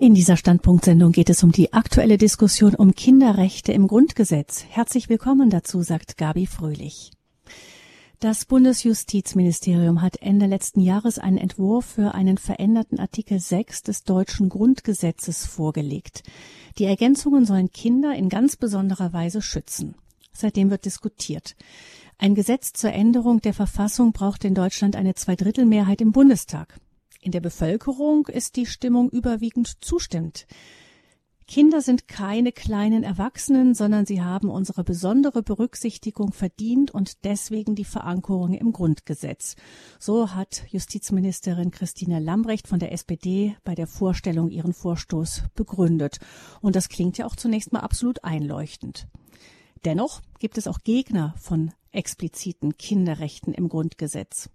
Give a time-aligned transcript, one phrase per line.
[0.00, 4.64] In dieser Standpunktsendung geht es um die aktuelle Diskussion um Kinderrechte im Grundgesetz.
[4.70, 7.10] Herzlich willkommen dazu, sagt Gabi Fröhlich.
[8.18, 14.48] Das Bundesjustizministerium hat Ende letzten Jahres einen Entwurf für einen veränderten Artikel 6 des deutschen
[14.48, 16.22] Grundgesetzes vorgelegt.
[16.78, 19.96] Die Ergänzungen sollen Kinder in ganz besonderer Weise schützen.
[20.32, 21.56] Seitdem wird diskutiert.
[22.16, 26.80] Ein Gesetz zur Änderung der Verfassung braucht in Deutschland eine Zweidrittelmehrheit im Bundestag.
[27.20, 30.46] In der Bevölkerung ist die Stimmung überwiegend zustimmend.
[31.50, 37.84] Kinder sind keine kleinen Erwachsenen, sondern sie haben unsere besondere Berücksichtigung verdient und deswegen die
[37.84, 39.56] Verankerung im Grundgesetz.
[39.98, 46.20] So hat Justizministerin Christine Lambrecht von der SPD bei der Vorstellung ihren Vorstoß begründet.
[46.60, 49.08] Und das klingt ja auch zunächst mal absolut einleuchtend.
[49.84, 54.50] Dennoch gibt es auch Gegner von expliziten Kinderrechten im Grundgesetz.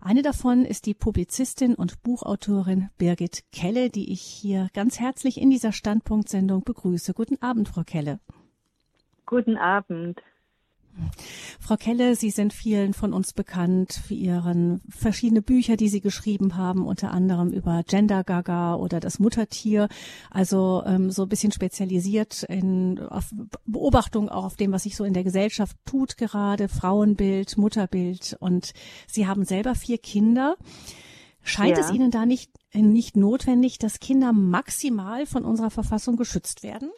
[0.00, 5.50] Eine davon ist die Publizistin und Buchautorin Birgit Kelle, die ich hier ganz herzlich in
[5.50, 7.14] dieser Standpunktsendung begrüße.
[7.14, 8.20] Guten Abend, Frau Kelle.
[9.26, 10.22] Guten Abend.
[11.60, 16.56] Frau Kelle, Sie sind vielen von uns bekannt für Ihren verschiedene Bücher, die Sie geschrieben
[16.56, 19.88] haben, unter anderem über Gender Gaga oder das Muttertier.
[20.30, 23.30] Also ähm, so ein bisschen spezialisiert in auf
[23.66, 28.36] Beobachtung auch auf dem, was sich so in der Gesellschaft tut gerade, Frauenbild, Mutterbild.
[28.40, 28.72] Und
[29.06, 30.56] Sie haben selber vier Kinder.
[31.42, 31.84] Scheint ja.
[31.84, 36.90] es Ihnen da nicht, nicht notwendig, dass Kinder maximal von unserer Verfassung geschützt werden?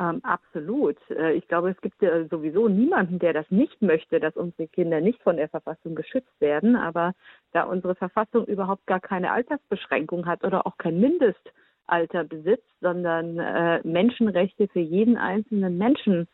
[0.00, 0.96] Ähm, absolut.
[1.10, 5.00] Äh, ich glaube, es gibt ja sowieso niemanden, der das nicht möchte, dass unsere Kinder
[5.02, 6.74] nicht von der Verfassung geschützt werden.
[6.74, 7.12] Aber
[7.52, 13.80] da unsere Verfassung überhaupt gar keine Altersbeschränkung hat oder auch kein Mindestalter besitzt, sondern äh,
[13.86, 16.28] Menschenrechte für jeden einzelnen Menschen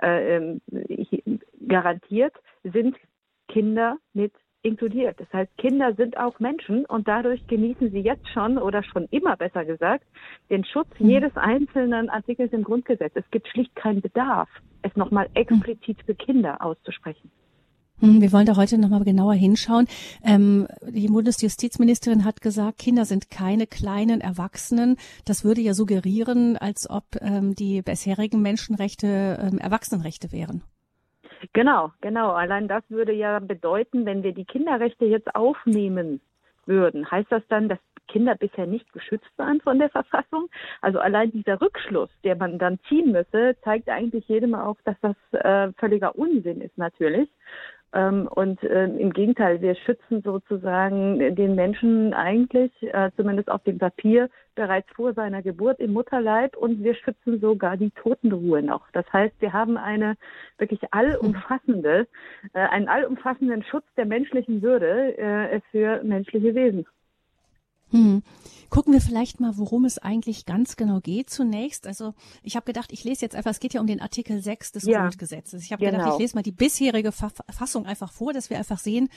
[0.00, 0.62] äh, ähm,
[1.68, 2.96] garantiert, sind
[3.48, 5.18] Kinder mit inkludiert.
[5.20, 9.36] Das heißt, Kinder sind auch Menschen und dadurch genießen sie jetzt schon oder schon immer
[9.36, 10.04] besser gesagt
[10.50, 11.08] den Schutz mhm.
[11.08, 13.12] jedes einzelnen Artikels im Grundgesetz.
[13.14, 14.48] Es gibt schlicht keinen Bedarf,
[14.82, 17.30] es nochmal explizit für Kinder auszusprechen.
[18.02, 19.86] Hm, wir wollen da heute nochmal genauer hinschauen.
[20.24, 24.96] Ähm, die Bundesjustizministerin hat gesagt, Kinder sind keine kleinen Erwachsenen.
[25.24, 30.64] Das würde ja suggerieren, als ob ähm, die bisherigen Menschenrechte ähm, Erwachsenenrechte wären.
[31.52, 32.30] Genau, genau.
[32.32, 36.20] Allein das würde ja bedeuten, wenn wir die Kinderrechte jetzt aufnehmen
[36.66, 40.48] würden, heißt das dann, dass Kinder bisher nicht geschützt waren von der Verfassung?
[40.80, 45.16] Also allein dieser Rückschluss, der man dann ziehen müsse, zeigt eigentlich jedem auch, dass das
[45.32, 47.28] äh, völliger Unsinn ist natürlich.
[47.94, 53.78] Ähm, und äh, im Gegenteil, wir schützen sozusagen den Menschen eigentlich, äh, zumindest auf dem
[53.78, 58.90] Papier, bereits vor seiner Geburt im Mutterleib und wir schützen sogar die Totenruhe noch.
[58.92, 60.16] Das heißt, wir haben eine
[60.58, 62.06] wirklich allumfassende,
[62.52, 66.86] äh, einen allumfassenden Schutz der menschlichen Würde äh, für menschliche Wesen.
[67.92, 68.22] Hm.
[68.72, 71.86] Gucken wir vielleicht mal, worum es eigentlich ganz genau geht zunächst.
[71.86, 74.72] Also ich habe gedacht, ich lese jetzt einfach, es geht ja um den Artikel 6
[74.72, 75.62] des ja, Grundgesetzes.
[75.62, 75.98] Ich habe genau.
[75.98, 79.10] gedacht, ich lese mal die bisherige Fassung einfach vor, dass wir einfach sehen,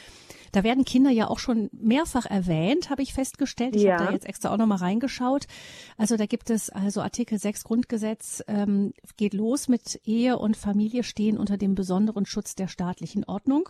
[0.52, 3.78] da werden Kinder ja auch schon mehrfach erwähnt, habe ich festgestellt.
[3.78, 3.94] Ich ja.
[3.94, 5.48] habe da jetzt extra auch nochmal reingeschaut.
[5.96, 11.04] Also da gibt es also Artikel 6 Grundgesetz, ähm, geht los mit Ehe und Familie
[11.04, 13.70] stehen unter dem besonderen Schutz der staatlichen Ordnung.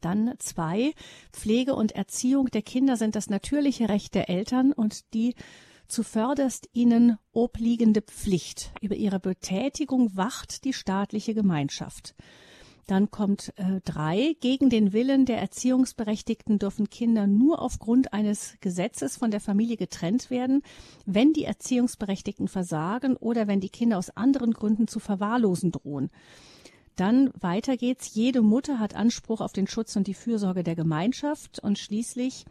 [0.00, 0.92] Dann zwei,
[1.32, 5.34] Pflege und Erziehung der Kinder sind das natürliche Recht der Eltern und die
[5.88, 8.72] zuvörderst ihnen obliegende Pflicht.
[8.80, 12.14] Über ihre Betätigung wacht die staatliche Gemeinschaft.
[12.88, 14.34] Dann kommt äh, drei.
[14.40, 20.30] Gegen den Willen der Erziehungsberechtigten dürfen Kinder nur aufgrund eines Gesetzes von der Familie getrennt
[20.30, 20.62] werden,
[21.04, 26.08] wenn die Erziehungsberechtigten versagen oder wenn die Kinder aus anderen Gründen zu verwahrlosen drohen.
[26.98, 28.12] Dann weiter geht's.
[28.14, 31.60] Jede Mutter hat Anspruch auf den Schutz und die Fürsorge der Gemeinschaft.
[31.62, 32.44] Und schließlich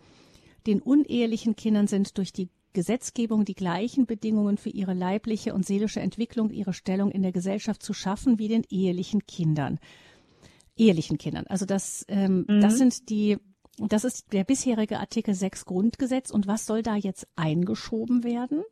[0.66, 6.00] den unehelichen Kindern sind durch die Gesetzgebung die gleichen Bedingungen für ihre leibliche und seelische
[6.00, 9.80] Entwicklung, ihre Stellung in der Gesellschaft zu schaffen wie den ehelichen Kindern.
[10.78, 11.46] Ehelichen Kindern.
[11.48, 12.62] Also das, ähm, mhm.
[12.62, 13.38] das sind die,
[13.80, 16.32] das ist der bisherige Artikel 6 Grundgesetz.
[16.32, 18.64] Und was soll da jetzt eingeschoben werden?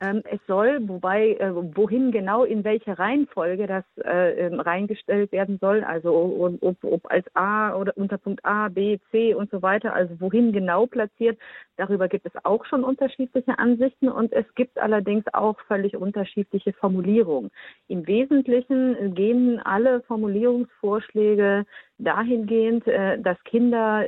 [0.00, 5.58] Ähm, es soll, wobei, äh, wohin genau, in welche Reihenfolge das äh, ähm, reingestellt werden
[5.60, 10.14] soll, also ob, ob als A oder Unterpunkt A, B, C und so weiter, also
[10.20, 11.36] wohin genau platziert,
[11.76, 17.50] darüber gibt es auch schon unterschiedliche Ansichten und es gibt allerdings auch völlig unterschiedliche Formulierungen.
[17.88, 21.66] Im Wesentlichen gehen alle Formulierungsvorschläge
[21.98, 24.04] dahingehend, äh, dass Kinder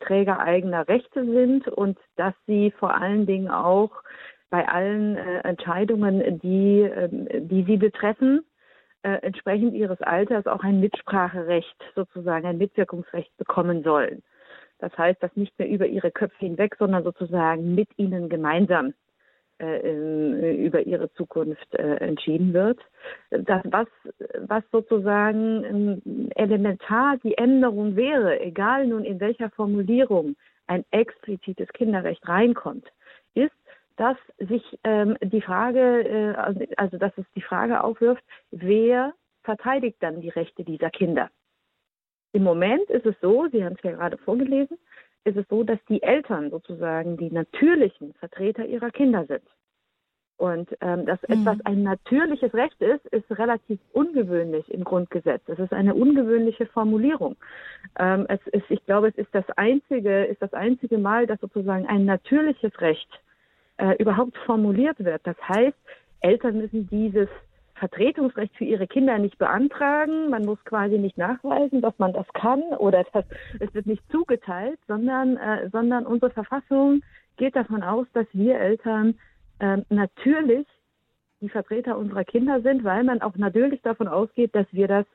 [0.00, 3.90] Träger eigener Rechte sind und dass sie vor allen Dingen auch
[4.52, 7.08] bei allen äh, Entscheidungen, die, äh,
[7.40, 8.44] die sie betreffen,
[9.02, 14.22] äh, entsprechend ihres Alters auch ein Mitspracherecht, sozusagen ein Mitwirkungsrecht bekommen sollen.
[14.78, 18.92] Das heißt, dass nicht mehr über ihre Köpfe hinweg, sondern sozusagen mit ihnen gemeinsam
[19.58, 22.78] äh, äh, über ihre Zukunft äh, entschieden wird.
[23.30, 23.86] Das, was,
[24.40, 25.64] was sozusagen
[26.04, 32.86] ähm, elementar die Änderung wäre, egal nun in welcher Formulierung ein explizites Kinderrecht reinkommt,
[33.34, 33.52] ist,
[33.96, 39.12] dass sich ähm, die Frage, äh, also dass es die Frage aufwirft, wer
[39.42, 41.30] verteidigt dann die Rechte dieser Kinder?
[42.32, 44.78] Im Moment ist es so, Sie haben es ja gerade vorgelesen,
[45.24, 49.42] ist es so, dass die Eltern sozusagen die natürlichen Vertreter ihrer Kinder sind.
[50.38, 51.42] Und ähm, dass mhm.
[51.42, 55.42] etwas ein natürliches Recht ist, ist relativ ungewöhnlich im Grundgesetz.
[55.46, 57.36] Es ist eine ungewöhnliche Formulierung.
[57.98, 61.86] Ähm, es ist, ich glaube, es ist das einzige, ist das einzige Mal, dass sozusagen
[61.86, 63.08] ein natürliches Recht
[63.76, 65.20] äh, überhaupt formuliert wird.
[65.24, 65.76] Das heißt,
[66.20, 67.28] Eltern müssen dieses
[67.74, 70.30] Vertretungsrecht für ihre Kinder nicht beantragen.
[70.30, 73.24] Man muss quasi nicht nachweisen, dass man das kann oder dass,
[73.58, 77.02] es wird nicht zugeteilt, sondern, äh, sondern unsere Verfassung
[77.36, 79.18] geht davon aus, dass wir Eltern
[79.58, 80.66] äh, natürlich
[81.40, 85.06] die Vertreter unserer Kinder sind, weil man auch natürlich davon ausgeht, dass wir das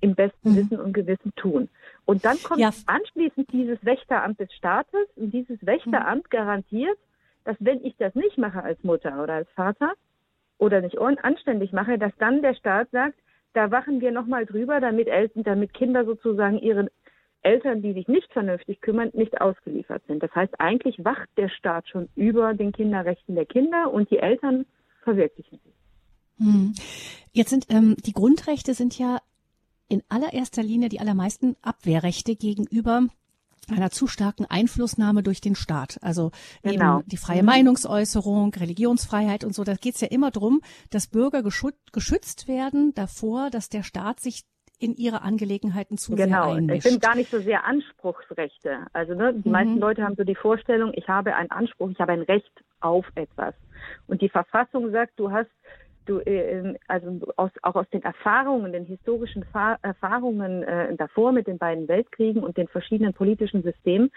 [0.00, 0.56] im besten mhm.
[0.56, 1.68] Wissen und Gewissen tun.
[2.04, 2.70] Und dann kommt ja.
[2.86, 6.30] anschließend dieses Wächteramt des Staates und dieses Wächteramt mhm.
[6.30, 6.98] garantiert,
[7.44, 9.94] dass wenn ich das nicht mache als Mutter oder als Vater,
[10.58, 13.18] oder nicht anständig mache, dass dann der Staat sagt,
[13.54, 16.88] da wachen wir nochmal drüber, damit Eltern, damit Kinder sozusagen ihren
[17.42, 20.22] Eltern, die sich nicht vernünftig kümmern, nicht ausgeliefert sind.
[20.22, 24.66] Das heißt, eigentlich wacht der Staat schon über den Kinderrechten der Kinder und die Eltern
[25.02, 26.44] verwirklichen sie.
[26.44, 26.74] Hm.
[27.32, 29.18] Jetzt sind ähm, die Grundrechte sind ja
[29.88, 33.06] in allererster Linie die allermeisten Abwehrrechte gegenüber
[33.70, 35.98] einer zu starken Einflussnahme durch den Staat.
[36.02, 36.30] Also
[36.62, 36.98] genau.
[36.98, 37.46] eben die freie mhm.
[37.46, 39.64] Meinungsäußerung, Religionsfreiheit und so.
[39.64, 40.60] Da geht es ja immer drum,
[40.90, 44.44] dass Bürger geschützt werden davor, dass der Staat sich
[44.78, 46.44] in ihre Angelegenheiten zu genau.
[46.44, 46.86] sehr einmischt.
[46.86, 48.86] Ich bin gar nicht so sehr Anspruchsrechte.
[48.92, 49.52] Also ne, die mhm.
[49.52, 53.04] meisten Leute haben so die Vorstellung, ich habe einen Anspruch, ich habe ein Recht auf
[53.16, 53.54] etwas.
[54.06, 55.50] Und die Verfassung sagt, du hast
[56.08, 61.46] du, äh, also aus, auch aus den Erfahrungen, den historischen Fa Erfahrungen äh, davor mit
[61.46, 64.10] den beiden Weltkriegen und den verschiedenen politischen Systemen,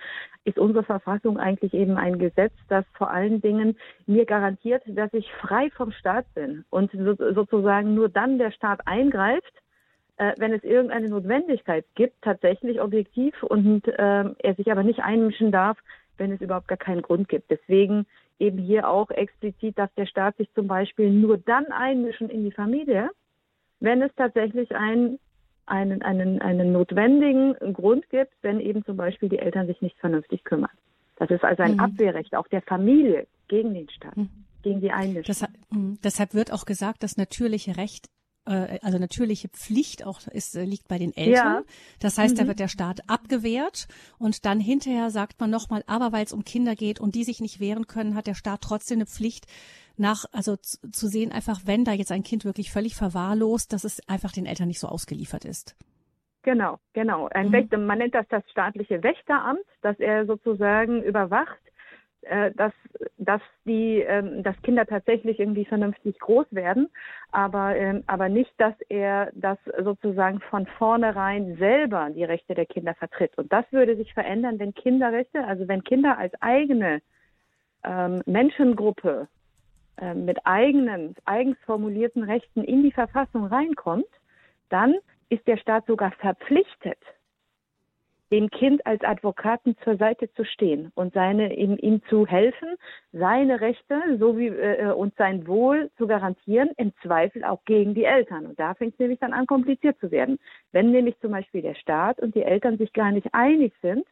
[0.45, 5.31] ist unsere Verfassung eigentlich eben ein Gesetz, das vor allen Dingen mir garantiert, dass ich
[5.33, 9.53] frei vom Staat bin und so, sozusagen nur dann der Staat eingreift,
[10.17, 15.51] äh, wenn es irgendeine Notwendigkeit gibt, tatsächlich objektiv und äh, er sich aber nicht einmischen
[15.51, 15.77] darf,
[16.17, 17.49] wenn es überhaupt gar keinen Grund gibt.
[17.49, 18.05] Deswegen
[18.41, 22.51] eben hier auch explizit, dass der Staat sich zum Beispiel nur dann einmischen in die
[22.51, 23.09] Familie,
[23.79, 25.19] wenn es tatsächlich ein,
[25.65, 30.43] einen, einen, einen notwendigen Grund gibt, wenn eben zum Beispiel die Eltern sich nicht vernünftig
[30.43, 30.71] kümmern.
[31.17, 31.79] Das ist also ein mhm.
[31.79, 34.29] Abwehrrecht auch der Familie gegen den Staat, mhm.
[34.63, 35.23] gegen die Einmischung.
[35.27, 38.09] Das, mh, deshalb wird auch gesagt, das natürliche Recht
[38.45, 41.33] also natürliche Pflicht auch ist, äh, liegt bei den Eltern.
[41.33, 41.63] Ja.
[41.99, 42.39] Das heißt, mhm.
[42.39, 46.43] da wird der Staat abgewehrt und dann hinterher sagt man nochmal, aber weil es um
[46.43, 49.45] Kinder geht und die sich nicht wehren können, hat der Staat trotzdem eine Pflicht
[49.97, 54.07] nach, also zu, sehen einfach, wenn da jetzt ein Kind wirklich völlig verwahrlost, dass es
[54.07, 55.75] einfach den Eltern nicht so ausgeliefert ist.
[56.43, 57.27] Genau, genau.
[57.27, 57.51] Ein mhm.
[57.51, 61.70] Wächter, man nennt das das staatliche Wächteramt, dass er sozusagen überwacht, äh,
[62.55, 62.73] dass,
[63.17, 66.89] dass die, ähm, dass Kinder tatsächlich irgendwie vernünftig groß werden,
[67.31, 72.93] aber, ähm, aber nicht, dass er das sozusagen von vornherein selber die Rechte der Kinder
[72.93, 73.37] vertritt.
[73.37, 77.01] Und das würde sich verändern, wenn Kinderrechte, also wenn Kinder als eigene
[77.83, 79.27] ähm, Menschengruppe
[79.97, 84.05] äh, mit eigenen, eigens formulierten Rechten in die Verfassung reinkommt,
[84.69, 84.95] dann
[85.29, 86.99] ist der Staat sogar verpflichtet,
[88.31, 92.75] dem Kind als Advokaten zur Seite zu stehen und seine ihm, ihm zu helfen,
[93.11, 98.45] seine Rechte sowie äh, und sein Wohl zu garantieren, im Zweifel auch gegen die Eltern.
[98.45, 100.39] Und da fängt es nämlich dann an, kompliziert zu werden.
[100.71, 104.05] Wenn nämlich zum Beispiel der Staat und die Eltern sich gar nicht einig sind,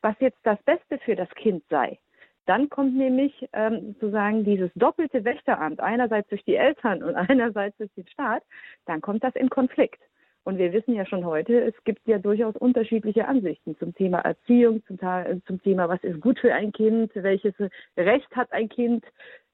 [0.00, 1.98] was jetzt das Beste für das Kind sei,
[2.46, 7.92] dann kommt nämlich ähm, sozusagen dieses doppelte Wächteramt, einerseits durch die Eltern und einerseits durch
[7.94, 8.42] den Staat,
[8.86, 10.00] dann kommt das in Konflikt.
[10.48, 14.82] Und wir wissen ja schon heute, es gibt ja durchaus unterschiedliche Ansichten zum Thema Erziehung,
[14.86, 14.98] zum,
[15.44, 17.52] zum Thema, was ist gut für ein Kind, welches
[17.98, 19.04] Recht hat ein Kind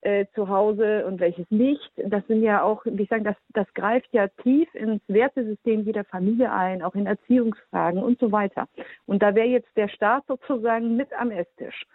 [0.02, 1.90] äh, zu Hause und welches nicht.
[1.96, 6.04] Das sind ja auch, wie ich sage, das, das greift ja tief ins Wertesystem jeder
[6.04, 8.68] Familie ein, auch in Erziehungsfragen und so weiter.
[9.06, 11.86] Und da wäre jetzt der Staat sozusagen mit am Esstisch.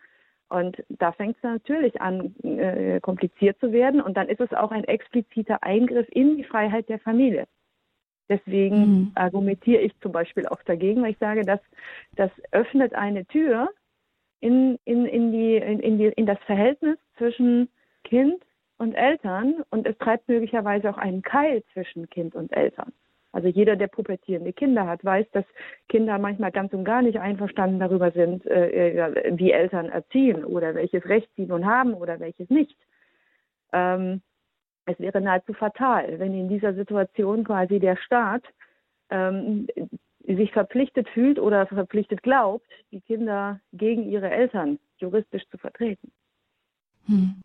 [0.50, 4.01] Und da fängt es natürlich an, äh, kompliziert zu werden.
[4.01, 7.48] Und dann ist es auch ein expliziter Eingriff in die Freiheit der Familie.
[8.29, 9.12] Deswegen mhm.
[9.15, 11.59] argumentiere ich zum Beispiel auch dagegen, weil ich sage, dass
[12.15, 13.69] das öffnet eine Tür
[14.39, 17.69] in, in, in, die, in, in, die, in das Verhältnis zwischen
[18.03, 18.41] Kind
[18.77, 22.93] und Eltern und es treibt möglicherweise auch einen Keil zwischen Kind und Eltern.
[23.31, 25.45] Also jeder, der pubertierende Kinder hat, weiß, dass
[25.88, 31.05] Kinder manchmal ganz und gar nicht einverstanden darüber sind, äh, wie Eltern erziehen oder welches
[31.05, 32.77] Recht sie nun haben oder welches nicht.
[33.71, 34.21] Ähm,
[34.91, 38.43] es wäre nahezu fatal, wenn in dieser Situation quasi der Staat
[39.10, 39.67] ähm,
[40.25, 46.12] sich verpflichtet fühlt oder verpflichtet glaubt, die Kinder gegen ihre Eltern juristisch zu vertreten.
[47.08, 47.41] Hm.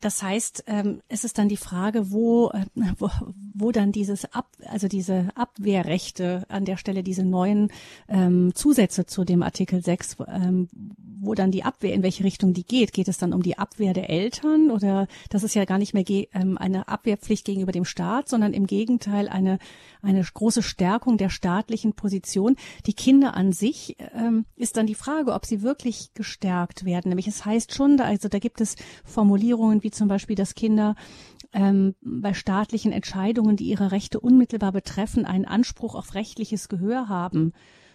[0.00, 2.64] Das heißt, ähm, es ist dann die Frage, wo, äh,
[2.98, 3.10] wo,
[3.54, 7.70] wo dann dieses Ab, also diese Abwehrrechte an der Stelle, diese neuen
[8.08, 10.68] ähm, Zusätze zu dem Artikel 6, ähm,
[11.18, 12.92] wo dann die Abwehr, in welche Richtung die geht.
[12.92, 16.04] Geht es dann um die Abwehr der Eltern oder das ist ja gar nicht mehr
[16.08, 19.58] ähm, eine Abwehrpflicht gegenüber dem Staat, sondern im Gegenteil eine,
[20.02, 22.56] eine große Stärkung der staatlichen Position.
[22.86, 27.08] Die Kinder an sich ähm, ist dann die Frage, ob sie wirklich gestärkt werden.
[27.08, 30.94] Nämlich es heißt schon, also da gibt es Formulierungen wie zum Beispiel, dass Kinder
[31.52, 37.52] ähm, bei staatlichen Entscheidungen, die ihre Rechte unmittelbar betreffen, einen Anspruch auf rechtliches Gehör haben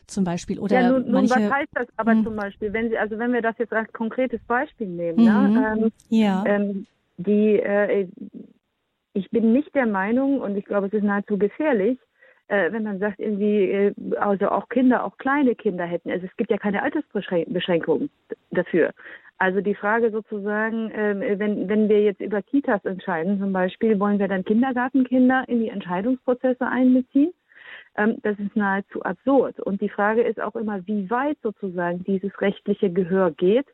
[0.07, 2.23] zum Beispiel oder ja, nun, nun manche, was heißt das aber hm.
[2.25, 5.53] zum Beispiel, wenn Sie also wenn wir das jetzt als konkretes Beispiel nehmen, ne, mhm.
[5.53, 6.43] ne, ähm, ja.
[6.45, 6.85] Ähm,
[7.17, 8.07] die äh,
[9.13, 11.97] ich bin nicht der Meinung und ich glaube, es ist nahezu gefährlich,
[12.47, 16.11] äh, wenn man sagt irgendwie, äh, also auch Kinder, auch kleine Kinder hätten.
[16.11, 18.09] Also es gibt ja keine Altersbeschränkungen
[18.51, 18.91] dafür.
[19.41, 24.19] Also die Frage sozusagen, äh, wenn, wenn wir jetzt über Kitas entscheiden zum Beispiel, wollen
[24.19, 27.33] wir dann Kindergartenkinder in die Entscheidungsprozesse einbeziehen?
[27.97, 29.59] Ähm, das ist nahezu absurd.
[29.59, 33.65] Und die Frage ist auch immer, wie weit sozusagen dieses rechtliche Gehör geht,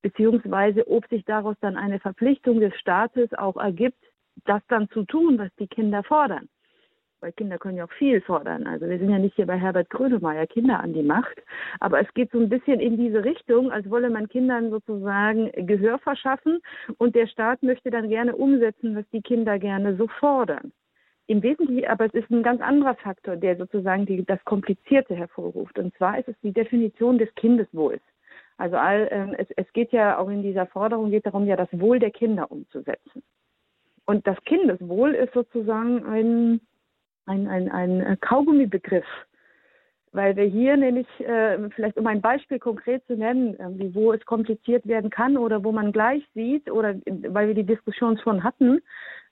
[0.00, 4.02] beziehungsweise ob sich daraus dann eine Verpflichtung des Staates auch ergibt,
[4.46, 6.48] das dann zu tun, was die Kinder fordern
[7.20, 8.66] weil Kinder können ja auch viel fordern.
[8.66, 11.42] Also wir sind ja nicht hier bei Herbert Grönemeyer Kinder an die Macht,
[11.80, 15.98] aber es geht so ein bisschen in diese Richtung, als wolle man Kindern sozusagen Gehör
[15.98, 16.60] verschaffen
[16.98, 20.72] und der Staat möchte dann gerne umsetzen, was die Kinder gerne so fordern.
[21.26, 25.78] Im Wesentlichen aber es ist ein ganz anderer Faktor, der sozusagen die, das Komplizierte hervorruft.
[25.78, 28.02] Und zwar ist es die Definition des Kindeswohls.
[28.56, 31.68] Also all, äh, es, es geht ja auch in dieser Forderung geht darum, ja das
[31.72, 33.22] Wohl der Kinder umzusetzen.
[34.06, 36.60] Und das Kindeswohl ist sozusagen ein
[37.30, 39.06] ein, ein, ein Kaugummibegriff,
[40.12, 44.24] weil wir hier nämlich, äh, vielleicht um ein Beispiel konkret zu nennen, irgendwie, wo es
[44.26, 46.94] kompliziert werden kann oder wo man gleich sieht, oder
[47.28, 48.80] weil wir die Diskussion schon hatten,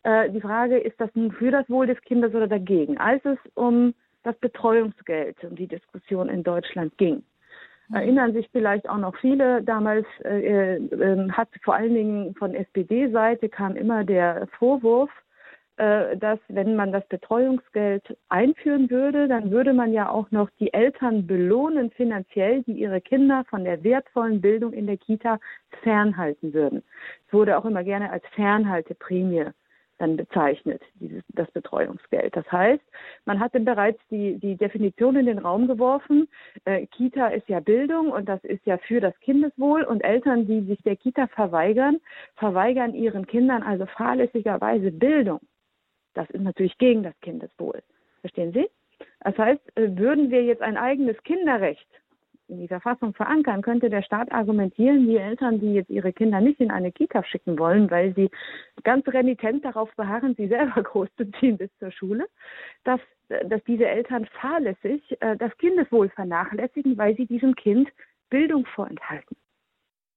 [0.05, 2.99] äh, die Frage, ist das nun für das Wohl des Kindes oder dagegen?
[2.99, 7.25] Als es um das Betreuungsgeld und die Diskussion in Deutschland ging,
[7.89, 7.97] mhm.
[7.97, 9.63] erinnern sich vielleicht auch noch viele.
[9.65, 15.28] Damals äh, äh, hat vor allen Dingen von SPD-Seite kam immer der Vorwurf, äh,
[15.79, 21.27] dass wenn man das Betreuungsgeld einführen würde, dann würde man ja auch noch die Eltern
[21.27, 25.39] belohnen finanziell, die ihre Kinder von der wertvollen Bildung in der Kita
[25.83, 26.83] fernhalten würden.
[27.27, 29.47] Es wurde auch immer gerne als Fernhalteprämie
[29.99, 32.35] dann bezeichnet, dieses, das Betreuungsgeld.
[32.35, 32.83] Das heißt,
[33.25, 36.29] man hatte bereits die, die Definition in den Raum geworfen,
[36.65, 40.63] äh, Kita ist ja Bildung und das ist ja für das Kindeswohl und Eltern, die
[40.63, 41.99] sich der Kita verweigern,
[42.37, 45.41] verweigern ihren Kindern also fahrlässigerweise Bildung.
[46.19, 47.81] Das ist natürlich gegen das Kindeswohl.
[48.23, 48.69] Verstehen Sie?
[49.21, 51.87] Das heißt, äh, würden wir jetzt ein eigenes Kinderrecht
[52.49, 56.59] in die Verfassung verankern, könnte der Staat argumentieren, die Eltern, die jetzt ihre Kinder nicht
[56.59, 58.31] in eine Kita schicken wollen, weil sie
[58.83, 62.27] ganz renitent darauf beharren, sie selber großzuziehen bis zur Schule,
[62.83, 67.89] dass, dass diese Eltern fahrlässig äh, das Kindeswohl vernachlässigen, weil sie diesem Kind
[68.29, 69.37] Bildung vorenthalten.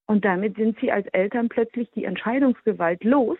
[0.07, 3.37] Und damit sind sie als Eltern plötzlich die Entscheidungsgewalt los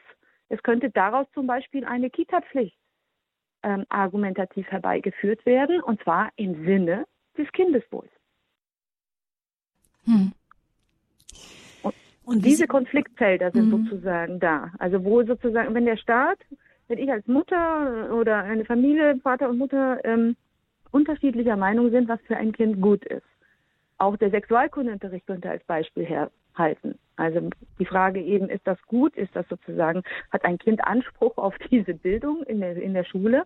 [0.52, 2.78] es könnte daraus zum Beispiel eine Kita-Pflicht
[3.64, 7.06] ähm, argumentativ herbeigeführt werden, und zwar im Sinne
[7.38, 8.12] des Kindeswohls.
[10.04, 10.34] Hm.
[11.84, 13.86] Und, und diese Konfliktfelder sind hm.
[13.86, 14.72] sozusagen da.
[14.78, 16.40] Also wo sozusagen, wenn der Staat,
[16.90, 20.36] wenn ich als Mutter oder eine Familie, Vater und Mutter ähm,
[20.92, 23.24] unterschiedlicher Meinung sind, was für ein Kind gut ist.
[24.00, 27.00] Auch der Sexualkundeunterricht könnte als Beispiel herhalten.
[27.22, 27.50] Also
[27.80, 29.16] die Frage eben, ist das gut?
[29.16, 30.02] Ist das sozusagen,
[30.32, 33.44] hat ein Kind Anspruch auf diese Bildung in der, in der Schule?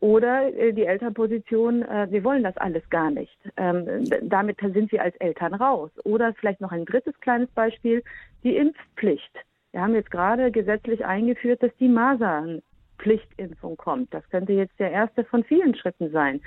[0.00, 3.36] Oder äh, die Elternposition, äh, wir wollen das alles gar nicht.
[3.56, 5.90] Ähm, damit sind sie als Eltern raus.
[6.04, 8.02] Oder vielleicht noch ein drittes kleines Beispiel,
[8.44, 9.32] die Impfpflicht.
[9.72, 12.62] Wir haben jetzt gerade gesetzlich eingeführt, dass die Masern
[13.06, 14.12] Pflichtimpfung kommt.
[14.12, 16.40] Das könnte jetzt der erste von vielen Schritten sein.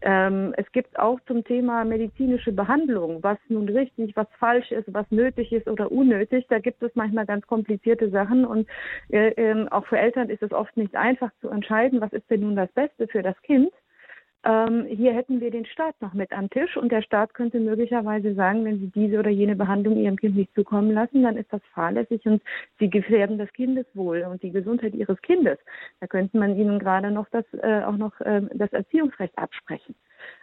[0.00, 5.04] Ähm, es gibt auch zum Thema medizinische Behandlung, was nun richtig, was falsch ist, was
[5.10, 6.46] nötig ist oder unnötig.
[6.48, 8.66] Da gibt es manchmal ganz komplizierte Sachen und
[9.10, 12.40] äh, äh, auch für Eltern ist es oft nicht einfach zu entscheiden, was ist denn
[12.40, 13.70] nun das Beste für das Kind.
[14.44, 18.34] Ähm, hier hätten wir den Staat noch mit am Tisch und der Staat könnte möglicherweise
[18.34, 21.60] sagen, wenn Sie diese oder jene Behandlung Ihrem Kind nicht zukommen lassen, dann ist das
[21.74, 22.42] fahrlässig und
[22.78, 25.58] Sie gefährden das Kindeswohl und die Gesundheit Ihres Kindes.
[26.00, 29.94] Da könnte man Ihnen gerade noch das äh, auch noch äh, das Erziehungsrecht absprechen.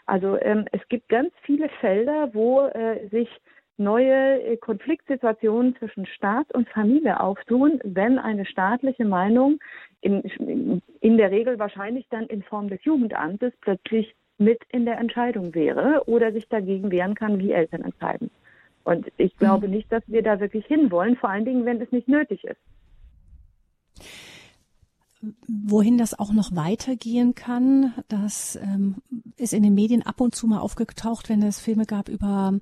[0.06, 3.30] Also ähm, es gibt ganz viele Felder, wo äh, sich
[3.78, 9.60] neue äh, Konfliktsituationen zwischen Staat und Familie auftun, wenn eine staatliche Meinung
[10.02, 15.54] in, in der Regel wahrscheinlich dann in Form des Jugendamtes plötzlich mit in der Entscheidung
[15.56, 18.30] wäre oder sich dagegen wehren kann, wie Eltern entscheiden.
[18.84, 19.40] Und ich mhm.
[19.40, 22.60] glaube nicht, dass wir da wirklich hinwollen, vor allen Dingen, wenn es nicht nötig ist.
[25.48, 28.98] Wohin das auch noch weitergehen kann, das ähm,
[29.38, 32.60] ist in den Medien ab und zu mal aufgetaucht, wenn es Filme gab über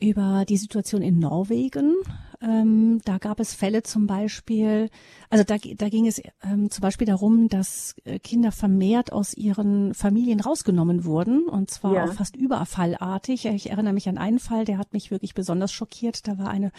[0.00, 1.94] über die Situation in Norwegen.
[2.42, 4.88] Ähm, da gab es Fälle zum Beispiel,
[5.28, 9.92] also da, da ging es ähm, zum Beispiel darum, dass äh, Kinder vermehrt aus ihren
[9.92, 12.04] Familien rausgenommen wurden und zwar ja.
[12.04, 13.44] auch fast überfallartig.
[13.44, 16.26] Ich erinnere mich an einen Fall, der hat mich wirklich besonders schockiert.
[16.26, 16.72] Da war eine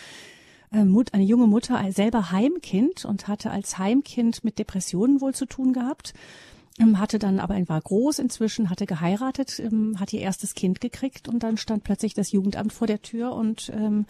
[0.74, 5.46] äh, Mut, eine junge Mutter selber Heimkind und hatte als Heimkind mit Depressionen wohl zu
[5.46, 6.14] tun gehabt
[6.80, 11.28] hatte dann aber ein war groß inzwischen, hatte geheiratet, ähm, hat ihr erstes Kind gekriegt
[11.28, 14.06] und dann stand plötzlich das Jugendamt vor der Tür und ähm,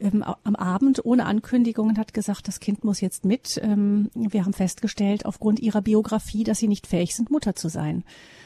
[0.00, 3.60] ähm, am Abend ohne Ankündigungen hat gesagt, das Kind muss jetzt mit.
[3.62, 8.04] Ähm, wir haben festgestellt aufgrund ihrer Biografie, dass sie nicht fähig sind, Mutter zu sein.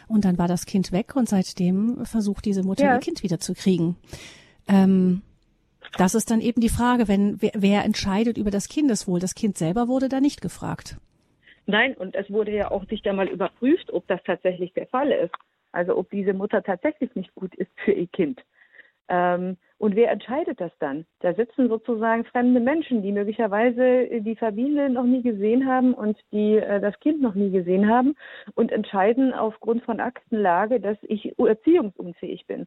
[0.08, 2.94] Und dann war das Kind weg und seitdem versucht diese Mutter ja.
[2.94, 3.96] ihr Kind wieder zu kriegen.
[4.66, 5.22] Ähm,
[5.96, 9.20] das ist dann eben die Frage, wenn wer, wer entscheidet über das Kindeswohl.
[9.20, 10.96] Das Kind selber wurde da nicht gefragt.
[11.66, 15.34] Nein, und es wurde ja auch nicht einmal überprüft, ob das tatsächlich der Fall ist.
[15.72, 18.40] Also ob diese Mutter tatsächlich nicht gut ist für ihr Kind.
[19.08, 21.04] Ähm, und wer entscheidet das dann?
[21.20, 26.56] Da sitzen sozusagen fremde Menschen, die möglicherweise die Familie noch nie gesehen haben und die
[26.56, 28.14] äh, das Kind noch nie gesehen haben
[28.54, 32.66] und entscheiden aufgrund von Aktenlage, dass ich erziehungsunfähig bin,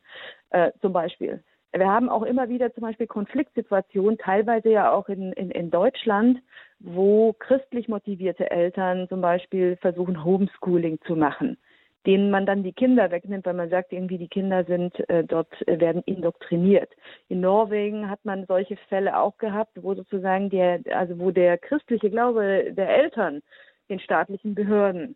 [0.52, 1.44] äh, zum Beispiel.
[1.80, 6.40] Wir haben auch immer wieder zum Beispiel Konfliktsituationen, teilweise ja auch in, in, in Deutschland,
[6.80, 11.58] wo christlich motivierte Eltern zum Beispiel versuchen, Homeschooling zu machen,
[12.06, 15.52] denen man dann die Kinder wegnimmt, weil man sagt, irgendwie die Kinder sind äh, dort
[15.68, 16.92] äh, werden indoktriniert.
[17.28, 22.10] In Norwegen hat man solche Fälle auch gehabt, wo sozusagen der, also wo der christliche
[22.10, 23.42] Glaube der Eltern
[23.90, 25.16] den staatlichen Behörden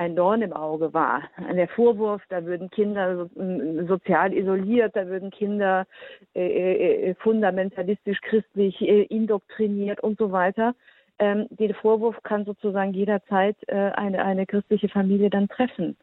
[0.00, 1.22] ein Dorn im Auge war.
[1.54, 3.28] Der Vorwurf, da würden Kinder
[3.86, 5.86] sozial isoliert, da würden Kinder
[6.34, 10.74] äh, äh, äh, fundamentalistisch christlich indoktriniert und so weiter.
[11.18, 15.98] Ähm, der Vorwurf kann sozusagen jederzeit eine, eine christliche Familie dann treffen.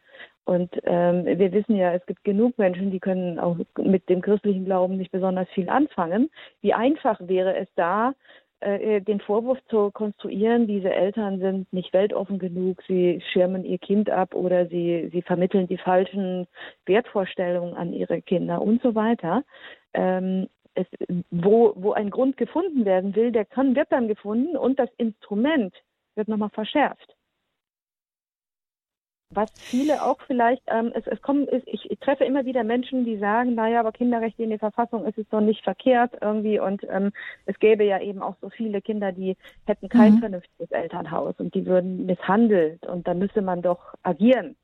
[0.45, 4.65] Und ähm, wir wissen ja, es gibt genug Menschen, die können auch mit dem christlichen
[4.65, 6.29] Glauben nicht besonders viel anfangen.
[6.61, 8.13] Wie einfach wäre es da,
[8.59, 14.09] äh, den Vorwurf zu konstruieren, diese Eltern sind nicht weltoffen genug, sie schirmen ihr Kind
[14.09, 16.47] ab oder sie, sie vermitteln die falschen
[16.85, 19.43] Wertvorstellungen an ihre Kinder und so weiter.
[19.93, 20.85] Ähm, es,
[21.31, 25.73] wo, wo ein Grund gefunden werden will, der kann, wird dann gefunden und das Instrument
[26.15, 27.16] wird nochmal verschärft.
[29.29, 33.03] Was viele auch vielleicht, ähm, es, es kommen, ist, ich, ich treffe immer wieder Menschen,
[33.03, 36.85] die sagen, naja, aber Kinderrechte in der Verfassung ist es doch nicht verkehrt irgendwie und
[36.89, 37.11] ähm,
[37.45, 39.35] es gäbe ja eben auch so viele Kinder, die
[39.65, 40.19] hätten kein mhm.
[40.19, 44.55] vernünftiges Elternhaus und die würden misshandelt und da müsse man doch agieren.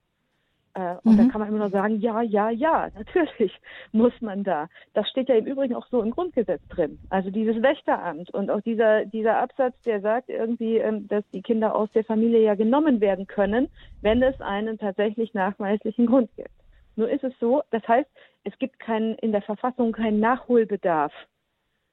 [0.75, 1.17] Äh, und mhm.
[1.17, 3.59] da kann man immer nur sagen, ja, ja, ja, natürlich
[3.91, 4.67] muss man da.
[4.93, 6.99] Das steht ja im Übrigen auch so im Grundgesetz drin.
[7.09, 11.75] Also dieses Wächteramt und auch dieser, dieser Absatz, der sagt irgendwie, ähm, dass die Kinder
[11.75, 13.69] aus der Familie ja genommen werden können,
[14.01, 16.49] wenn es einen tatsächlich nachweislichen Grund gibt.
[16.95, 18.09] Nur ist es so, das heißt,
[18.43, 21.13] es gibt keinen, in der Verfassung keinen Nachholbedarf.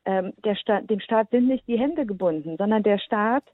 [0.07, 3.45] Ähm, der Staat, dem Staat sind nicht die Hände gebunden, sondern der Staat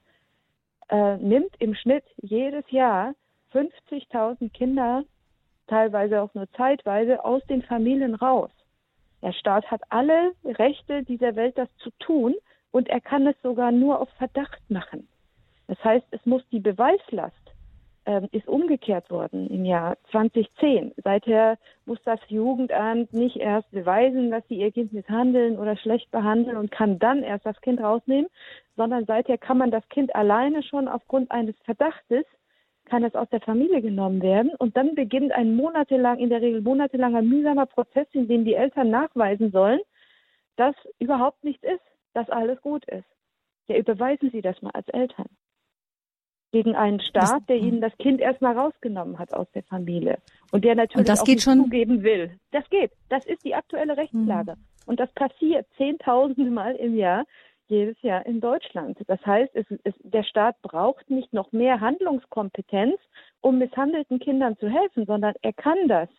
[0.89, 3.13] äh, nimmt im Schnitt jedes Jahr
[3.53, 5.03] 50.000 Kinder
[5.67, 8.51] teilweise auch nur zeitweise, aus den Familien raus.
[9.21, 12.35] Der Staat hat alle Rechte dieser Welt, das zu tun,
[12.71, 15.07] und er kann es sogar nur auf Verdacht machen.
[15.67, 17.35] Das heißt, es muss die Beweislast
[18.07, 20.93] äh, ist umgekehrt worden im Jahr 2010.
[21.03, 26.57] Seither muss das Jugendamt nicht erst beweisen, dass sie ihr Kind misshandeln oder schlecht behandeln
[26.57, 28.29] und kann dann erst das Kind rausnehmen,
[28.77, 32.23] sondern seither kann man das Kind alleine schon aufgrund eines Verdachtes
[32.87, 36.61] kann es aus der Familie genommen werden und dann beginnt ein monatelang, in der Regel
[36.61, 39.79] monatelanger mühsamer Prozess, in dem die Eltern nachweisen sollen,
[40.55, 43.05] dass überhaupt nichts ist, dass alles gut ist.
[43.67, 45.27] Ja, überweisen Sie das mal als Eltern.
[46.53, 50.17] Gegen einen Staat, der Ihnen das Kind erstmal rausgenommen hat aus der Familie
[50.51, 52.31] und der natürlich und das auch geht schon zugeben will.
[52.51, 52.91] Das geht.
[53.09, 54.53] Das ist die aktuelle Rechtslage.
[54.55, 54.63] Mhm.
[54.85, 57.25] Und das passiert zehntausende Mal im Jahr
[57.69, 58.97] jedes Jahr in Deutschland.
[59.07, 62.99] Das heißt, es, es, der Staat braucht nicht noch mehr Handlungskompetenz,
[63.41, 66.09] um misshandelten Kindern zu helfen, sondern er kann das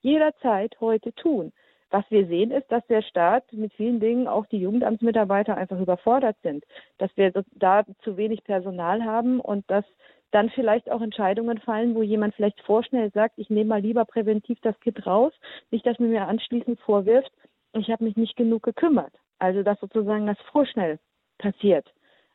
[0.00, 1.52] jederzeit heute tun.
[1.90, 6.36] Was wir sehen, ist, dass der Staat mit vielen Dingen auch die Jugendamtsmitarbeiter einfach überfordert
[6.42, 6.64] sind,
[6.98, 9.84] dass wir da zu wenig Personal haben und dass
[10.32, 14.58] dann vielleicht auch Entscheidungen fallen, wo jemand vielleicht vorschnell sagt, ich nehme mal lieber präventiv
[14.62, 15.32] das Kind raus,
[15.70, 17.30] nicht, dass man mir anschließend vorwirft,
[17.72, 19.12] ich habe mich nicht genug gekümmert.
[19.38, 20.98] Also dass sozusagen das vorschnell
[21.38, 21.92] passiert,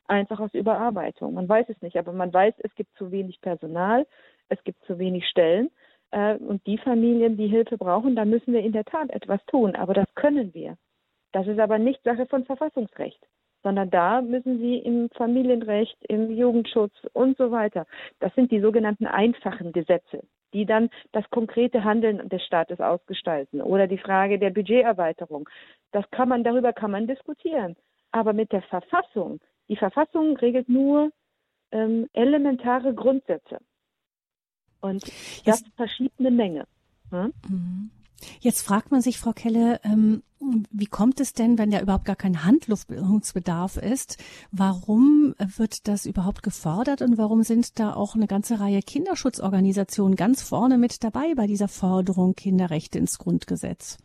[0.08, 1.34] einfach aus Überarbeitung.
[1.34, 4.06] Man weiß es nicht, aber man weiß, es gibt zu wenig Personal,
[4.50, 5.70] es gibt zu wenig Stellen.
[6.12, 9.76] Äh, und die Familien, die Hilfe brauchen, da müssen wir in der Tat etwas tun.
[9.76, 10.78] Aber das können wir.
[11.32, 13.24] Das ist aber nicht Sache von Verfassungsrecht
[13.64, 17.86] sondern da müssen sie im Familienrecht, im Jugendschutz und so weiter.
[18.20, 23.88] Das sind die sogenannten einfachen Gesetze, die dann das konkrete Handeln des Staates ausgestalten oder
[23.88, 25.50] die Frage der Budgeterweiterung.
[25.92, 27.76] Das kann man, darüber kann man diskutieren.
[28.12, 31.12] Aber mit der Verfassung, die Verfassung regelt nur
[31.72, 33.60] ähm, elementare Grundsätze.
[34.82, 35.04] Und
[35.46, 36.66] das verschiebt eine Menge.
[37.12, 37.34] Hm?
[37.48, 37.92] Mhm.
[38.39, 40.23] Jetzt fragt man sich, Frau Kelle, ähm,
[40.71, 44.23] wie kommt es denn, wenn da überhaupt gar kein Handlungsbedarf ist?
[44.51, 50.41] Warum wird das überhaupt gefordert und warum sind da auch eine ganze Reihe Kinderschutzorganisationen ganz
[50.41, 53.97] vorne mit dabei bei dieser Forderung Kinderrechte ins Grundgesetz?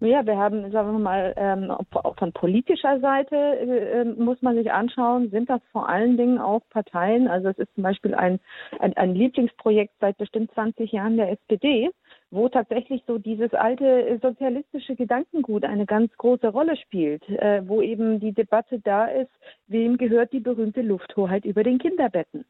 [0.00, 1.72] Ja, wir haben, sagen wir mal, ähm,
[2.18, 6.60] von politischer Seite äh, ähm, muss man sich anschauen, sind das vor allen Dingen auch
[6.68, 8.38] Parteien, also es ist zum Beispiel ein,
[8.80, 11.90] ein, ein Lieblingsprojekt seit bestimmt 20 Jahren der SPD,
[12.34, 17.80] wo tatsächlich so dieses alte äh, sozialistische Gedankengut eine ganz große Rolle spielt, äh, wo
[17.80, 19.30] eben die Debatte da ist,
[19.68, 22.44] wem gehört die berühmte Lufthoheit über den Kinderbetten.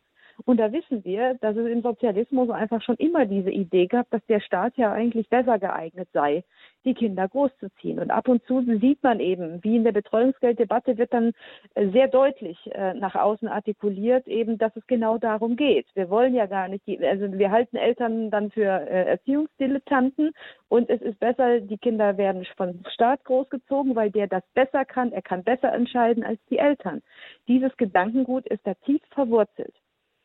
[0.46, 4.24] Und da wissen wir, dass es im Sozialismus einfach schon immer diese Idee gab, dass
[4.26, 6.42] der Staat ja eigentlich besser geeignet sei,
[6.84, 7.98] die Kinder großzuziehen.
[7.98, 11.32] Und ab und zu sieht man eben, wie in der Betreuungsgelddebatte wird dann
[11.74, 15.86] äh, sehr deutlich äh, nach außen artikuliert, eben, dass es genau darum geht.
[15.94, 20.32] Wir wollen ja gar nicht, die, also wir halten Eltern dann für äh, Erziehungsdilettanten
[20.68, 25.12] und es ist besser, die Kinder werden vom Staat großgezogen, weil der das besser kann,
[25.12, 27.02] er kann besser entscheiden als die Eltern.
[27.48, 29.74] Dieses Gedankengut ist da tief verwurzelt.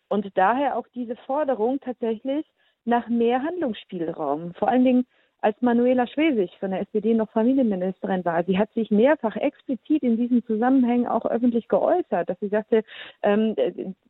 [0.10, 2.46] Und daher auch diese Forderung tatsächlich
[2.86, 4.54] nach mehr Handlungsspielraum.
[4.56, 5.06] Vor allen Dingen
[5.42, 8.44] als Manuela Schwesig von der SPD noch Familienministerin war.
[8.44, 12.84] Sie hat sich mehrfach explizit in diesen Zusammenhängen auch öffentlich geäußert, dass sie sagte,
[13.24, 13.56] ähm,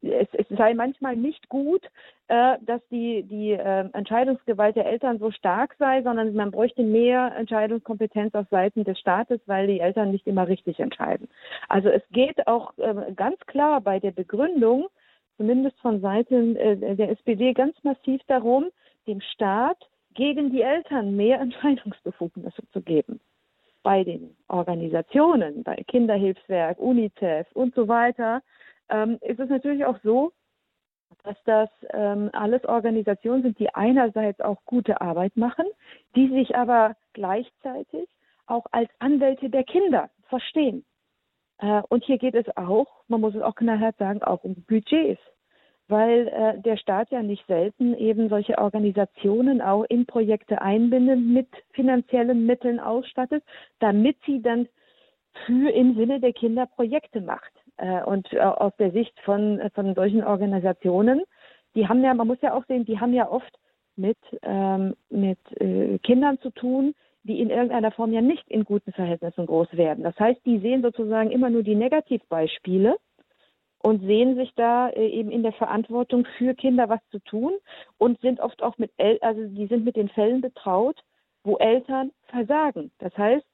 [0.01, 1.83] es, es, sei manchmal nicht gut,
[2.27, 7.33] äh, dass die, die äh, Entscheidungsgewalt der Eltern so stark sei, sondern man bräuchte mehr
[7.35, 11.27] Entscheidungskompetenz auf Seiten des Staates, weil die Eltern nicht immer richtig entscheiden.
[11.67, 14.87] Also es geht auch äh, ganz klar bei der Begründung,
[15.37, 18.65] zumindest von Seiten äh, der SPD, ganz massiv darum,
[19.07, 19.77] dem Staat
[20.19, 23.21] gegen die Eltern mehr Entscheidungsbefugnisse zu geben.
[23.83, 28.41] Bei den Organisationen, bei Kinderhilfswerk, UNICEF und so weiter,
[28.89, 30.33] ähm, ist es natürlich auch so,
[31.23, 35.65] dass das ähm, alles Organisationen sind, die einerseits auch gute Arbeit machen,
[36.17, 38.09] die sich aber gleichzeitig
[38.45, 40.83] auch als Anwälte der Kinder verstehen.
[41.59, 45.21] Äh, und hier geht es auch, man muss es auch knallhart sagen, auch um Budgets
[45.89, 51.47] weil äh, der Staat ja nicht selten eben solche Organisationen auch in Projekte einbindet, mit
[51.73, 53.43] finanziellen Mitteln ausstattet,
[53.79, 54.67] damit sie dann
[55.45, 57.51] für im Sinne der Kinder Projekte macht.
[57.77, 61.23] Äh, und äh, aus der Sicht von, von solchen Organisationen,
[61.75, 63.51] die haben ja, man muss ja auch sehen, die haben ja oft
[63.95, 68.93] mit, ähm, mit äh, Kindern zu tun, die in irgendeiner Form ja nicht in guten
[68.93, 70.03] Verhältnissen groß werden.
[70.03, 72.95] Das heißt, die sehen sozusagen immer nur die Negativbeispiele
[73.79, 77.53] und sehen sich da äh, eben in der Verantwortung für Kinder was zu tun
[77.97, 81.01] und sind oft auch mit El also die sind mit den Fällen betraut,
[81.43, 82.91] wo Eltern versagen.
[82.99, 83.45] Das heißt,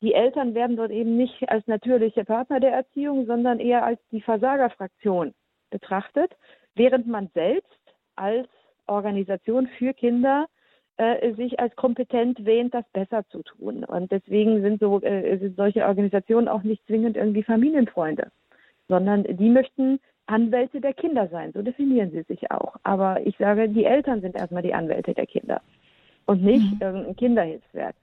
[0.00, 4.20] die Eltern werden dort eben nicht als natürliche Partner der Erziehung, sondern eher als die
[4.20, 5.34] Versagerfraktion
[5.70, 6.32] betrachtet,
[6.74, 7.78] während man selbst
[8.16, 8.48] als
[8.86, 10.46] Organisation für Kinder
[10.96, 13.84] äh, sich als kompetent wähnt, das besser zu tun.
[13.84, 18.30] Und deswegen sind so äh, sind solche Organisationen auch nicht zwingend irgendwie Familienfreunde
[18.88, 21.52] sondern die möchten Anwälte der Kinder sein.
[21.52, 22.76] So definieren sie sich auch.
[22.82, 25.60] Aber ich sage, die Eltern sind erstmal die Anwälte der Kinder
[26.26, 26.78] und nicht mhm.
[26.80, 27.94] irgendein Kinderhilfswerk.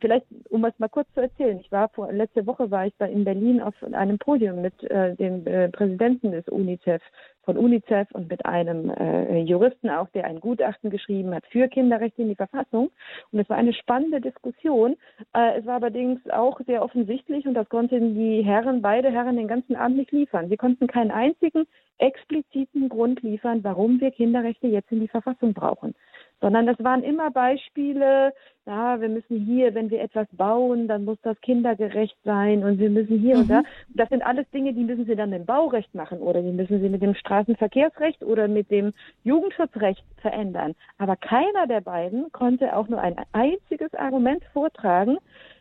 [0.00, 3.06] Vielleicht, um es mal kurz zu erzählen, ich war vor, letzte Woche war ich da
[3.06, 7.02] in Berlin auf einem Podium mit äh, dem äh, Präsidenten des UNICEF,
[7.44, 12.22] von UNICEF und mit einem äh, Juristen auch, der ein Gutachten geschrieben hat für Kinderrechte
[12.22, 12.90] in die Verfassung.
[13.32, 14.96] Und es war eine spannende Diskussion.
[15.34, 19.48] Äh, es war allerdings auch sehr offensichtlich und das konnten die Herren, beide Herren den
[19.48, 20.48] ganzen Abend nicht liefern.
[20.48, 21.66] Sie konnten keinen einzigen
[21.98, 25.94] expliziten Grund liefern, warum wir Kinderrechte jetzt in die Verfassung brauchen
[26.42, 28.34] sondern das waren immer Beispiele,
[28.66, 32.90] ja, wir müssen hier, wenn wir etwas bauen, dann muss das kindergerecht sein und wir
[32.90, 33.42] müssen hier mhm.
[33.42, 33.60] und da.
[33.60, 33.66] Mhm.
[33.94, 36.88] Das sind alles Dinge, die müssen Sie dann im Baurecht machen oder die müssen Sie
[36.88, 40.74] mit dem Straßenverkehrsrecht oder mit dem Jugendschutzrecht verändern.
[40.98, 45.18] Aber keiner der beiden konnte auch nur ein einziges Argument vortragen,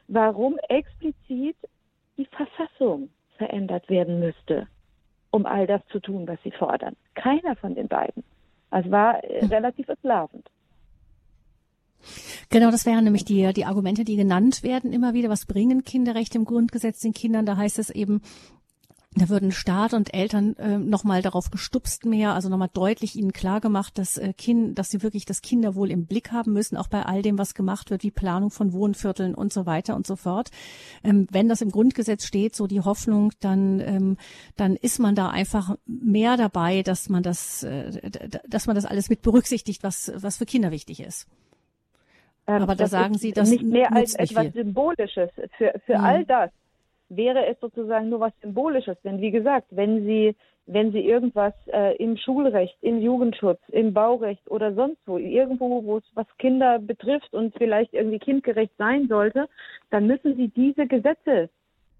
[0.07, 1.57] warum explizit
[2.17, 4.67] die Verfassung verändert werden müsste,
[5.29, 6.95] um all das zu tun, was sie fordern.
[7.13, 8.23] Keiner von den beiden.
[8.71, 9.49] Also war äh, hm.
[9.49, 10.49] relativ entlarvend.
[12.49, 15.29] Genau, das wären nämlich die, die Argumente, die genannt werden immer wieder.
[15.29, 17.45] Was bringen Kinderrechte im Grundgesetz den Kindern?
[17.45, 18.21] Da heißt es eben,
[19.13, 23.97] da würden Staat und Eltern äh, nochmal darauf gestupst mehr, also nochmal deutlich ihnen klargemacht,
[23.97, 27.21] dass äh, kind, dass sie wirklich das Kinderwohl im Blick haben müssen, auch bei all
[27.21, 30.49] dem, was gemacht wird, wie Planung von Wohnvierteln und so weiter und so fort.
[31.03, 34.17] Ähm, wenn das im Grundgesetz steht, so die Hoffnung, dann, ähm,
[34.55, 37.99] dann ist man da einfach mehr dabei, dass man das, äh,
[38.47, 41.27] dass man das alles mit berücksichtigt, was, was für Kinder wichtig ist.
[42.47, 44.51] Ähm, Aber da sagen Sie, das nicht mehr als etwas viel.
[44.51, 46.03] Symbolisches für für mhm.
[46.03, 46.51] all das
[47.15, 48.97] wäre es sozusagen nur was Symbolisches.
[49.03, 54.49] Denn wie gesagt, wenn Sie, wenn Sie irgendwas äh, im Schulrecht, im Jugendschutz, im Baurecht
[54.49, 59.49] oder sonst wo, irgendwo, wo es was Kinder betrifft und vielleicht irgendwie kindgerecht sein sollte,
[59.89, 61.49] dann müssen Sie diese Gesetze,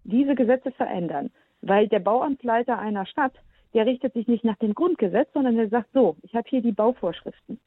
[0.05, 1.29] diese Gesetze verändern.
[1.61, 3.33] Weil der Bauamtsleiter einer Stadt,
[3.73, 6.71] der richtet sich nicht nach dem Grundgesetz, sondern der sagt so, ich habe hier die
[6.71, 7.59] Bauvorschriften.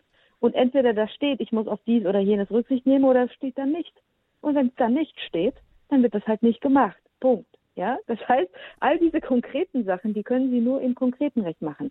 [0.45, 3.57] Und entweder da steht, ich muss auf dies oder jenes Rücksicht nehmen oder es steht
[3.57, 3.95] dann nicht.
[4.43, 5.55] Und wenn es dann nicht steht,
[5.89, 6.99] dann wird das halt nicht gemacht.
[7.19, 7.49] Punkt.
[7.77, 11.91] Ja, das heißt, all diese konkreten Sachen, die können Sie nur im konkreten Recht machen.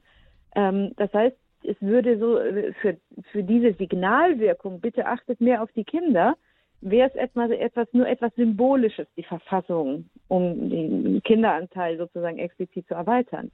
[0.55, 2.95] Ähm, das heißt, es würde so äh, für,
[3.31, 6.35] für diese Signalwirkung, bitte achtet mehr auf die Kinder,
[6.79, 12.93] wäre es etwas, etwas, nur etwas Symbolisches, die Verfassung, um den Kinderanteil sozusagen explizit zu
[12.93, 13.49] erweitern.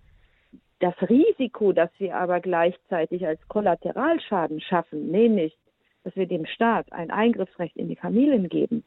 [0.79, 5.57] Das Risiko, das wir aber gleichzeitig als Kollateralschaden schaffen, nämlich,
[6.03, 8.83] dass wir dem Staat ein Eingriffsrecht in die Familien geben,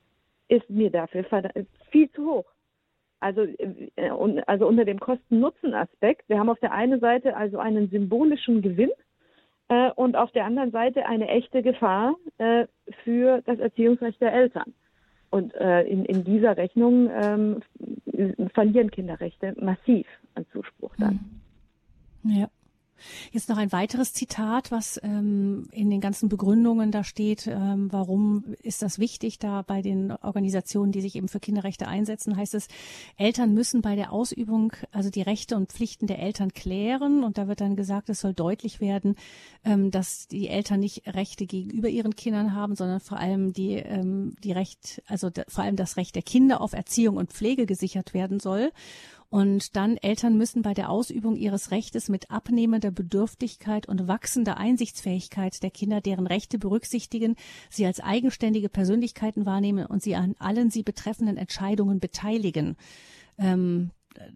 [0.49, 1.25] ist mir dafür
[1.91, 2.45] viel zu hoch.
[3.21, 4.11] Also, äh,
[4.47, 6.29] also unter dem Kosten-Nutzen-Aspekt.
[6.29, 8.91] Wir haben auf der einen Seite also einen symbolischen Gewinn
[9.69, 12.67] äh, und auf der anderen Seite eine echte Gefahr äh,
[13.05, 14.75] für das Erziehungsrecht der Eltern.
[15.31, 17.63] Und äh, in, in dieser Rechnung ähm,
[18.55, 21.21] verlieren Kinderrechte massiv an Zuspruch dann.
[22.25, 22.49] Ja.
[23.31, 27.47] Jetzt noch ein weiteres Zitat, was ähm, in den ganzen Begründungen da steht.
[27.47, 29.39] Ähm, warum ist das wichtig?
[29.39, 32.69] Da bei den Organisationen, die sich eben für Kinderrechte einsetzen, heißt es,
[33.17, 37.25] Eltern müssen bei der Ausübung also die Rechte und Pflichten der Eltern klären.
[37.25, 39.17] Und da wird dann gesagt, es soll deutlich werden,
[39.65, 44.35] ähm, dass die Eltern nicht Rechte gegenüber ihren Kindern haben, sondern vor allem die, ähm,
[44.43, 48.41] die Recht, also vor allem das Recht der Kinder auf Erziehung und Pflege gesichert werden
[48.41, 48.71] soll.
[49.33, 55.63] Und dann Eltern müssen bei der Ausübung ihres Rechtes mit abnehmender Bedürftigkeit und wachsender Einsichtsfähigkeit
[55.63, 57.37] der Kinder deren Rechte berücksichtigen,
[57.71, 62.77] sie als eigenständige Persönlichkeiten wahrnehmen und sie an allen sie betreffenden Entscheidungen beteiligen.
[63.39, 63.93] Ähm,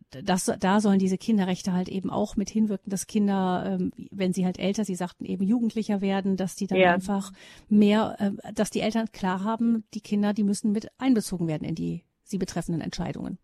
[0.08, 4.46] das, da sollen diese Kinderrechte halt eben auch mit hinwirken, dass Kinder, ähm, wenn sie
[4.46, 6.94] halt älter, sie sagten eben Jugendlicher werden, dass die dann ja.
[6.94, 7.34] einfach
[7.68, 11.74] mehr, äh, dass die Eltern klar haben, die Kinder, die müssen mit einbezogen werden in
[11.74, 13.36] die sie betreffenden Entscheidungen.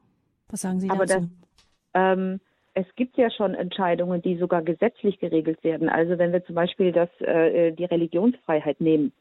[0.49, 1.29] Was sagen Sie Aber dazu?
[1.95, 2.41] Ähm,
[2.75, 5.89] es gibt ja schon Entscheidungen, die sogar gesetzlich geregelt werden.
[5.89, 9.13] Also wenn wir zum Beispiel das, äh, die Religionsfreiheit nehmen.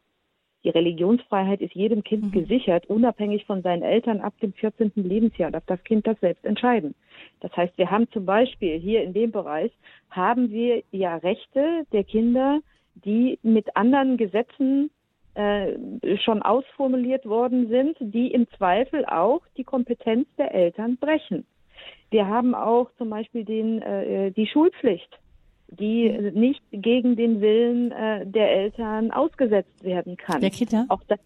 [0.64, 2.30] Die Religionsfreiheit ist jedem Kind mhm.
[2.30, 4.92] gesichert, unabhängig von seinen Eltern ab dem 14.
[4.94, 6.94] Lebensjahr darf das Kind das selbst entscheiden.
[7.40, 9.72] Das heißt, wir haben zum Beispiel hier in dem Bereich,
[10.10, 12.60] haben wir ja Rechte der Kinder,
[12.94, 14.90] die mit anderen Gesetzen
[15.34, 15.72] äh,
[16.18, 21.44] schon ausformuliert worden sind, die im Zweifel auch die Kompetenz der Eltern brechen.
[22.12, 25.18] Wir haben auch zum Beispiel den, äh, die Schulpflicht,
[25.68, 26.38] die mhm.
[26.38, 30.40] nicht gegen den Willen äh, der Eltern ausgesetzt werden kann.
[30.40, 30.84] Der Kinder?
[30.88, 31.18] Auch das,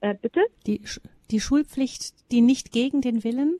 [0.00, 0.40] äh, bitte?
[0.66, 0.80] Die,
[1.30, 3.58] die Schulpflicht, die nicht gegen den Willen?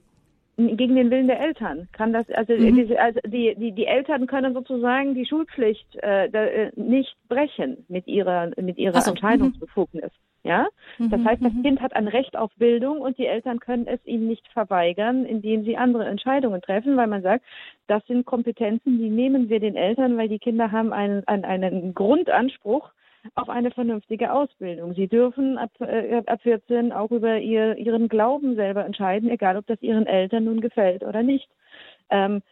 [0.58, 2.74] gegen den Willen der Eltern kann das also, mhm.
[2.74, 8.08] die, also die, die die Eltern können sozusagen die Schulpflicht äh, äh, nicht brechen mit
[8.08, 9.10] ihrer mit ihrer so.
[9.10, 10.27] Entscheidungsbefugnis mhm.
[10.44, 11.24] Ja das mhm.
[11.24, 11.62] heißt das mhm.
[11.62, 15.64] Kind hat ein Recht auf Bildung und die Eltern können es ihm nicht verweigern indem
[15.64, 17.44] sie andere Entscheidungen treffen weil man sagt
[17.86, 21.94] das sind Kompetenzen die nehmen wir den Eltern weil die Kinder haben einen einen, einen
[21.94, 22.90] Grundanspruch
[23.34, 24.94] auf eine vernünftige Ausbildung.
[24.94, 29.66] Sie dürfen ab, äh, ab 14 auch über ihr, ihren Glauben selber entscheiden, egal ob
[29.66, 31.48] das ihren Eltern nun gefällt oder nicht.
[32.10, 32.42] Ähm,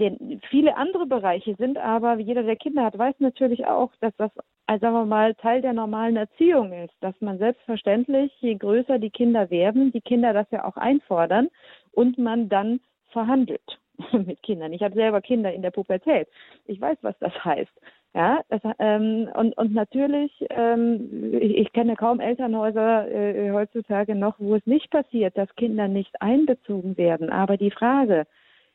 [0.00, 4.14] denn viele andere Bereiche sind aber, wie jeder, der Kinder hat, weiß natürlich auch, dass
[4.16, 4.32] das,
[4.66, 9.10] also sagen wir mal, Teil der normalen Erziehung ist, dass man selbstverständlich, je größer die
[9.10, 11.48] Kinder werden, die Kinder das ja auch einfordern
[11.92, 13.78] und man dann verhandelt.
[14.12, 14.72] mit Kindern.
[14.72, 16.28] Ich habe selber Kinder in der Pubertät.
[16.66, 17.72] Ich weiß, was das heißt.
[18.14, 24.38] Ja, das, ähm, und, und natürlich, ähm, ich, ich kenne kaum Elternhäuser äh, heutzutage noch,
[24.38, 27.30] wo es nicht passiert, dass Kinder nicht einbezogen werden.
[27.30, 28.26] Aber die Frage,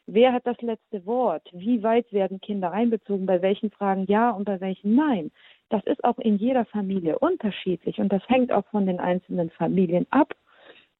[0.07, 1.47] wer hat das letzte Wort?
[1.53, 3.25] Wie weit werden Kinder einbezogen?
[3.25, 5.31] Bei welchen Fragen ja und bei welchen nein?
[5.69, 10.07] Das ist auch in jeder Familie unterschiedlich und das hängt auch von den einzelnen Familien
[10.09, 10.33] ab.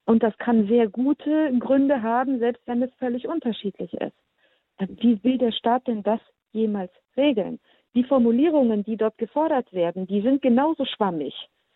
[0.05, 4.15] Und das kann sehr gute Gründe haben, selbst wenn es völlig unterschiedlich ist.
[4.79, 6.19] Wie will der Staat denn das
[6.51, 7.59] jemals regeln?
[7.95, 11.33] Die Formulierungen, die dort gefordert werden, die sind genauso schwammig.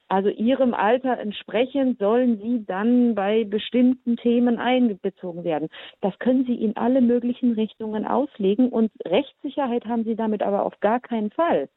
[0.07, 5.69] Also ihrem Alter entsprechend sollen sie dann bei bestimmten Themen einbezogen werden.
[6.01, 10.79] Das können sie in alle möglichen Richtungen auslegen und Rechtssicherheit haben sie damit aber auf
[10.81, 11.67] gar keinen Fall.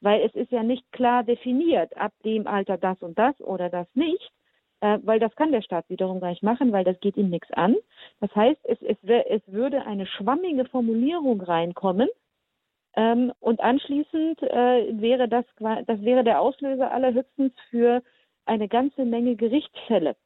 [0.00, 3.86] Weil es ist ja nicht klar definiert, ab dem Alter das und das oder das
[3.94, 4.32] nicht,
[4.80, 7.50] äh, weil das kann der Staat wiederum gar nicht machen, weil das geht ihm nichts
[7.52, 7.76] an.
[8.20, 12.08] Das heißt, es, es, es würde eine schwammige Formulierung reinkommen,
[12.96, 15.44] ähm, und anschließend äh, wäre das,
[15.86, 18.02] das wäre der Auslöser allerhöchstens für
[18.46, 20.16] eine ganze Menge Gerichtsfälle,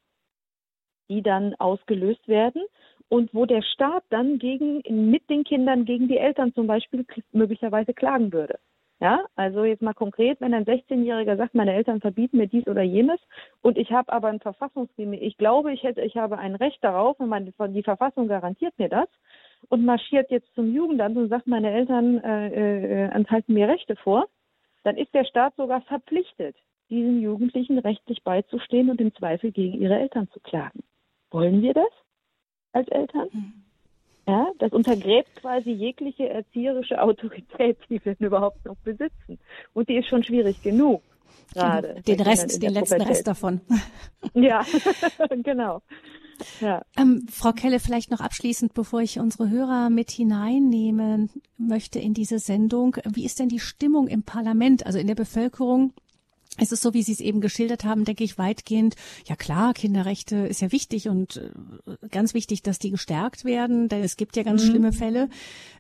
[1.10, 2.62] die dann ausgelöst werden
[3.08, 7.92] und wo der Staat dann gegen, mit den Kindern gegen die Eltern zum Beispiel möglicherweise
[7.92, 8.58] klagen würde.
[9.00, 12.82] Ja, also jetzt mal konkret, wenn ein 16-Jähriger sagt, meine Eltern verbieten mir dies oder
[12.82, 13.20] jenes
[13.60, 17.18] und ich habe aber ein Verfassungsgemäß, ich glaube, ich hätte, ich habe ein Recht darauf
[17.18, 19.08] und meine, die Verfassung garantiert mir das,
[19.68, 24.28] und marschiert jetzt zum Jugendamt und sagt, meine Eltern äh, äh, enthalten mir Rechte vor,
[24.82, 26.56] dann ist der Staat sogar verpflichtet,
[26.90, 30.82] diesen Jugendlichen rechtlich beizustehen und im Zweifel gegen ihre Eltern zu klagen.
[31.30, 31.90] Wollen wir das
[32.72, 33.28] als Eltern?
[33.32, 33.64] Mhm.
[34.26, 39.38] Ja, das untergräbt quasi jegliche erzieherische Autorität, die wir überhaupt noch besitzen.
[39.74, 41.02] Und die ist schon schwierig genug.
[41.52, 42.00] Gerade.
[42.06, 43.60] Den Rest, den letzten Rest davon.
[44.34, 44.64] Ja,
[45.42, 45.82] genau.
[46.60, 46.82] Ja.
[46.96, 52.38] Ähm, Frau Kelle, vielleicht noch abschließend, bevor ich unsere Hörer mit hineinnehmen möchte in diese
[52.38, 52.96] Sendung.
[53.04, 55.92] Wie ist denn die Stimmung im Parlament, also in der Bevölkerung?
[56.56, 58.94] Es ist so, wie Sie es eben geschildert haben, denke ich, weitgehend,
[59.26, 64.04] ja klar, Kinderrechte ist ja wichtig und äh, ganz wichtig, dass die gestärkt werden, denn
[64.04, 64.68] es gibt ja ganz mhm.
[64.68, 65.28] schlimme Fälle.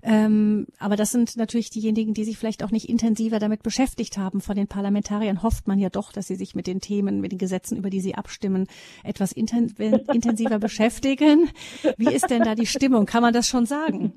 [0.02, 4.40] Ähm, aber das sind natürlich diejenigen, die sich vielleicht auch nicht intensiver damit beschäftigt haben.
[4.40, 7.38] Von den Parlamentariern hofft man ja doch, dass sie sich mit den Themen, mit den
[7.38, 8.66] Gesetzen, über die sie abstimmen,
[9.04, 9.68] etwas inten
[10.12, 11.50] intensiver beschäftigen.
[11.96, 13.06] Wie ist denn da die Stimmung?
[13.06, 14.12] Kann man das schon sagen?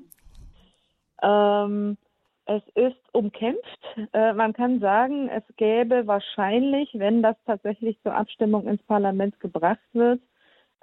[1.22, 1.96] Ähm
[2.48, 3.78] es ist umkämpft.
[4.12, 9.86] Äh, man kann sagen, es gäbe wahrscheinlich, wenn das tatsächlich zur Abstimmung ins Parlament gebracht
[9.92, 10.20] wird,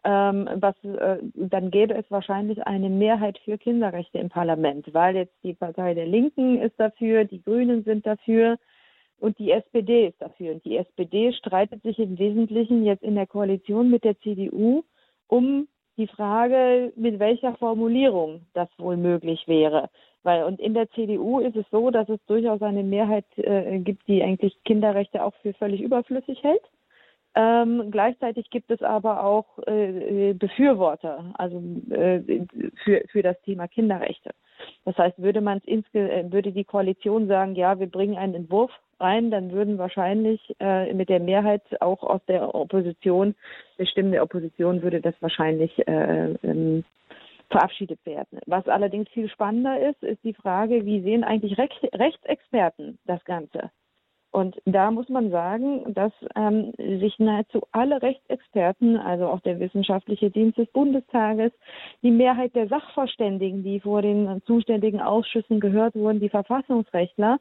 [0.03, 5.33] ähm, was, äh, dann gäbe es wahrscheinlich eine Mehrheit für Kinderrechte im Parlament, weil jetzt
[5.43, 8.57] die Partei der Linken ist dafür, die Grünen sind dafür
[9.19, 10.53] und die SPD ist dafür.
[10.53, 14.83] Und die SPD streitet sich im Wesentlichen jetzt in der Koalition mit der CDU
[15.27, 19.89] um die Frage, mit welcher Formulierung das wohl möglich wäre.
[20.23, 24.07] Weil und in der CDU ist es so, dass es durchaus eine Mehrheit äh, gibt,
[24.07, 26.63] die eigentlich Kinderrechte auch für völlig überflüssig hält.
[27.37, 32.21] Ähm, gleichzeitig gibt es aber auch äh, Befürworter, also äh,
[32.83, 34.31] für, für das Thema Kinderrechte.
[34.85, 39.31] Das heißt, würde man äh, würde die Koalition sagen, ja, wir bringen einen Entwurf rein,
[39.31, 43.35] dann würden wahrscheinlich äh, mit der Mehrheit auch aus der Opposition,
[43.77, 46.83] der Stimmen der Opposition würde das wahrscheinlich äh, ähm,
[47.49, 48.39] verabschiedet werden.
[48.47, 53.71] Was allerdings viel spannender ist, ist die Frage, wie sehen eigentlich Recht, Rechtsexperten das Ganze?
[54.35, 60.29] Und da muss man sagen, dass ähm, sich nahezu alle Rechtsexperten, also auch der wissenschaftliche
[60.29, 61.53] Dienst des Bundestages,
[62.03, 67.39] die Mehrheit der Sachverständigen, die vor den zuständigen Ausschüssen gehört wurden, die Verfassungsrechtler,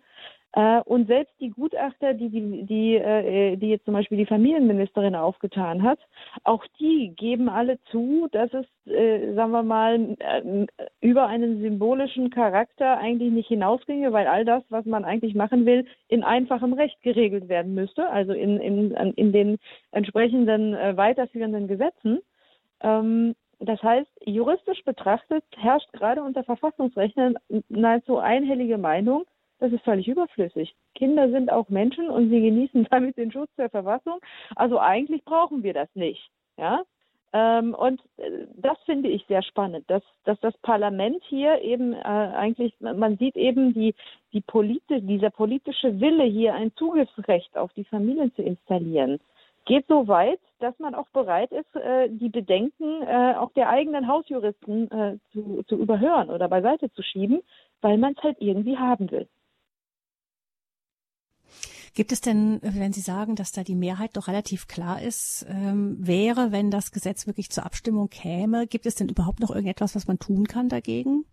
[0.84, 5.82] und selbst die Gutachter, die, die, die, äh, die jetzt zum Beispiel die Familienministerin aufgetan
[5.82, 5.98] hat,
[6.44, 10.66] auch die geben alle zu, dass es, äh, sagen wir mal, äh,
[11.00, 15.86] über einen symbolischen Charakter eigentlich nicht hinausginge, weil all das, was man eigentlich machen will,
[16.06, 19.58] in einfachem Recht geregelt werden müsste, also in, in, in den
[19.90, 22.20] entsprechenden äh, weiterführenden Gesetzen.
[22.80, 27.36] Ähm, das heißt, juristisch betrachtet herrscht gerade unter Verfassungsrechtlern
[27.68, 29.24] nahezu einhellige Meinung,
[29.64, 30.74] das ist völlig überflüssig.
[30.94, 34.20] Kinder sind auch Menschen und sie genießen damit den Schutz der Verfassung.
[34.56, 36.30] Also eigentlich brauchen wir das nicht.
[36.58, 36.82] Ja?
[37.32, 41.96] Ähm, und äh, das finde ich sehr spannend, dass, dass das Parlament hier eben äh,
[41.96, 43.94] eigentlich, man sieht eben die,
[44.32, 49.18] die Politi dieser politische Wille hier ein Zugriffsrecht auf die Familien zu installieren
[49.66, 54.06] geht so weit, dass man auch bereit ist, äh, die Bedenken äh, auch der eigenen
[54.06, 57.40] Hausjuristen zu, zu überhören oder beiseite zu schieben,
[57.80, 59.26] weil man es halt irgendwie haben will.
[61.94, 65.96] Gibt es denn, wenn Sie sagen, dass da die Mehrheit doch relativ klar ist, ähm,
[66.00, 70.08] wäre, wenn das Gesetz wirklich zur Abstimmung käme, gibt es denn überhaupt noch irgendetwas, was
[70.08, 71.24] man tun kann dagegen?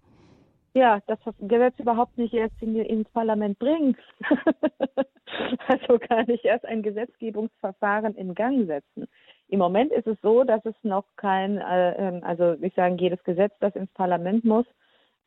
[0.73, 3.97] ja, das Gesetz überhaupt nicht erst in, ins Parlament bringt.
[5.67, 9.07] also gar nicht erst ein Gesetzgebungsverfahren in Gang setzen.
[9.49, 13.21] Im Moment ist es so, dass es noch kein, äh, ähm, also ich sage, jedes
[13.23, 14.65] Gesetz, das ins Parlament muss,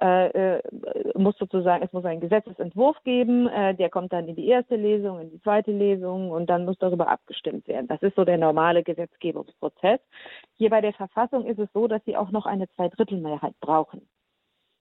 [0.01, 0.62] äh, äh,
[1.14, 5.20] muss sozusagen, es muss einen Gesetzesentwurf geben, äh, der kommt dann in die erste Lesung,
[5.20, 7.86] in die zweite Lesung und dann muss darüber abgestimmt werden.
[7.86, 10.01] Das ist so der normale Gesetzgebungsprozess.
[10.57, 14.03] Hier bei der Verfassung ist es so, dass sie auch noch eine Zweidrittelmehrheit brauchen.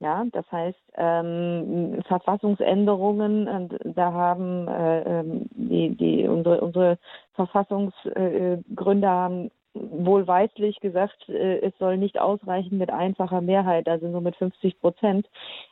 [0.00, 6.98] Ja, das heißt, ähm, Verfassungsänderungen, und da haben äh, ähm, die, die, unsere, unsere
[7.34, 14.36] Verfassungsgründer haben wohlweislich gesagt, äh, es soll nicht ausreichen mit einfacher Mehrheit, also nur mit
[14.36, 15.28] 50 Prozent,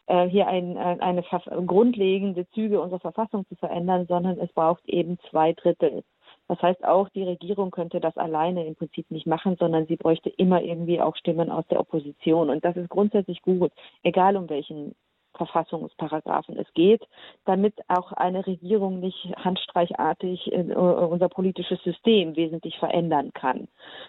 [0.07, 1.23] äh, hier ein, eine
[1.67, 6.03] grundlegende Züge unserer Verfassung zu verändern, sondern es braucht eben zwei Drittel.
[6.49, 10.29] Das heißt, auch die Regierung könnte das alleine im Prinzip nicht machen, sondern sie bräuchte
[10.29, 12.51] immer irgendwie auch Stimmen aus der Opposition.
[12.51, 13.73] Und das ist grundsätzlich gut,
[14.03, 14.95] egal um welchen
[15.35, 17.03] Verfassungsparagraphen es geht,
[17.45, 23.69] damit auch eine Regierung nicht handstreichartig äh, unser politisches System wesentlich verändern kann.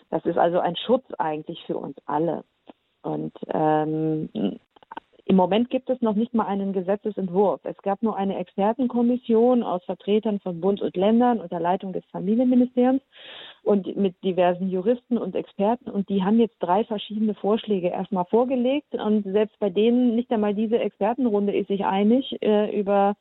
[0.09, 2.43] Das ist also ein Schutz eigentlich für uns alle.
[3.01, 4.29] Und ähm,
[5.25, 7.61] im Moment gibt es noch nicht mal einen Gesetzesentwurf.
[7.63, 13.01] Es gab nur eine Expertenkommission aus Vertretern von Bund und Ländern unter Leitung des Familienministeriums
[13.63, 15.89] und mit diversen Juristen und Experten.
[15.89, 18.93] Und die haben jetzt drei verschiedene Vorschläge erstmal vorgelegt.
[18.95, 23.15] Und selbst bei denen nicht einmal diese Expertenrunde ist sich einig äh, über,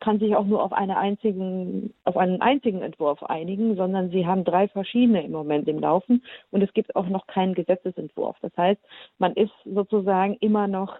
[0.00, 4.42] kann sich auch nur auf, eine einzigen, auf einen einzigen Entwurf einigen, sondern sie haben
[4.42, 6.24] drei verschiedene im Moment im Laufen.
[6.50, 8.36] Und es gibt auch noch keinen Gesetzesentwurf.
[8.42, 8.80] Das heißt,
[9.18, 10.96] man ist sozusagen immer noch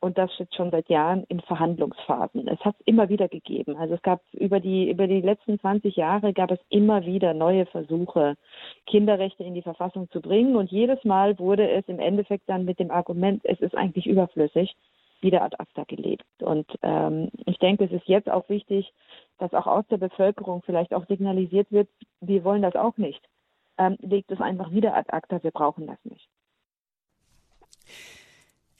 [0.00, 2.48] und das jetzt schon seit Jahren in Verhandlungsphasen.
[2.48, 3.76] Es hat es immer wieder gegeben.
[3.76, 7.66] Also es gab über die, über die letzten 20 Jahre gab es immer wieder neue
[7.66, 8.36] Versuche,
[8.86, 10.56] Kinderrechte in die Verfassung zu bringen.
[10.56, 14.74] Und jedes Mal wurde es im Endeffekt dann mit dem Argument, es ist eigentlich überflüssig,
[15.20, 16.24] wieder ad acta gelebt.
[16.40, 18.90] Und ähm, ich denke, es ist jetzt auch wichtig,
[19.38, 21.88] dass auch aus der Bevölkerung vielleicht auch signalisiert wird,
[22.20, 23.20] wir wollen das auch nicht.
[23.76, 26.26] Ähm, legt es einfach wieder ad acta, wir brauchen das nicht.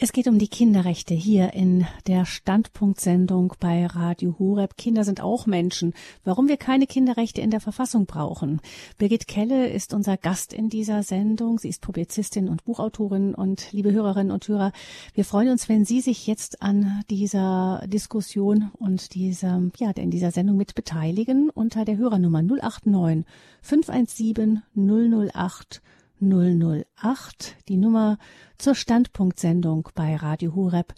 [0.03, 4.79] Es geht um die Kinderrechte hier in der Standpunktsendung bei Radio Horeb.
[4.79, 5.93] Kinder sind auch Menschen.
[6.25, 8.63] Warum wir keine Kinderrechte in der Verfassung brauchen.
[8.97, 11.59] Birgit Kelle ist unser Gast in dieser Sendung.
[11.59, 13.35] Sie ist Publizistin und Buchautorin.
[13.35, 14.73] Und liebe Hörerinnen und Hörer,
[15.13, 20.31] wir freuen uns, wenn Sie sich jetzt an dieser Diskussion und dieser, ja, in dieser
[20.31, 23.27] Sendung mit beteiligen unter der Hörernummer 089
[23.61, 25.83] 517 008
[26.21, 28.19] 008, die Nummer
[28.59, 30.95] zur Standpunktsendung bei Radio Hureb.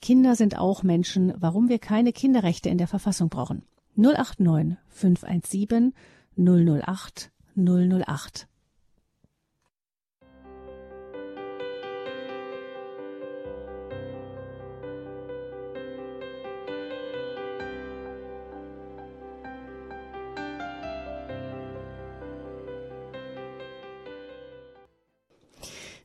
[0.00, 3.62] Kinder sind auch Menschen, warum wir keine Kinderrechte in der Verfassung brauchen.
[3.96, 5.92] 089 517
[6.36, 8.49] 008 008.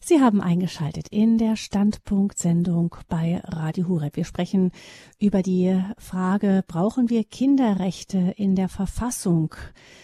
[0.07, 4.17] Sie haben eingeschaltet in der Standpunktsendung bei Radio Hureb.
[4.17, 4.71] Wir sprechen
[5.17, 9.55] über die Frage, brauchen wir Kinderrechte in der Verfassung?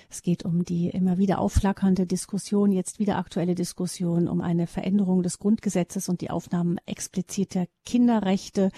[0.10, 5.22] Es geht um die immer wieder aufflackernde Diskussion, jetzt wieder aktuelle Diskussion um eine Veränderung
[5.22, 8.72] des Grundgesetzes und die Aufnahmen expliziter Kinderrechte,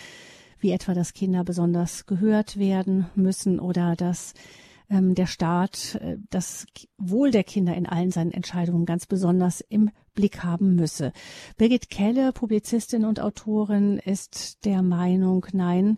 [0.59, 4.33] wie etwa, dass Kinder besonders gehört werden müssen oder dass
[4.89, 6.65] ähm, der Staat äh, das
[6.97, 11.11] Wohl der Kinder in allen seinen Entscheidungen ganz besonders im Blick haben müsse.
[11.57, 15.97] Birgit Kelle, Publizistin und Autorin, ist der Meinung, nein,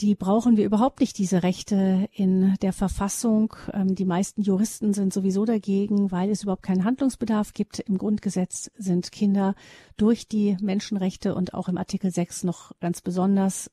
[0.00, 3.54] die brauchen wir überhaupt nicht, diese Rechte in der Verfassung.
[3.72, 7.80] Ähm, die meisten Juristen sind sowieso dagegen, weil es überhaupt keinen Handlungsbedarf gibt.
[7.80, 9.54] Im Grundgesetz sind Kinder
[9.96, 13.70] durch die Menschenrechte und auch im Artikel 6 noch ganz besonders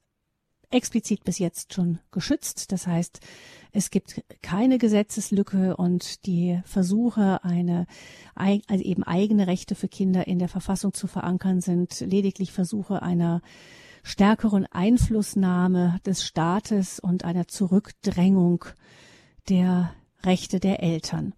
[0.75, 2.71] explizit bis jetzt schon geschützt.
[2.71, 3.19] Das heißt,
[3.71, 7.87] es gibt keine Gesetzeslücke und die Versuche, eine
[8.35, 13.41] also eben eigene Rechte für Kinder in der Verfassung zu verankern, sind lediglich Versuche einer
[14.03, 18.65] stärkeren Einflussnahme des Staates und einer Zurückdrängung
[19.49, 21.33] der Rechte der Eltern.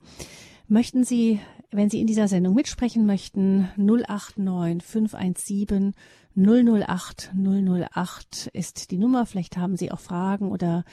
[0.67, 1.39] Möchten Sie,
[1.71, 5.93] wenn Sie in dieser Sendung mitsprechen möchten, 089 517
[6.38, 9.25] 008 008 ist die Nummer.
[9.25, 10.83] Vielleicht haben Sie auch Fragen oder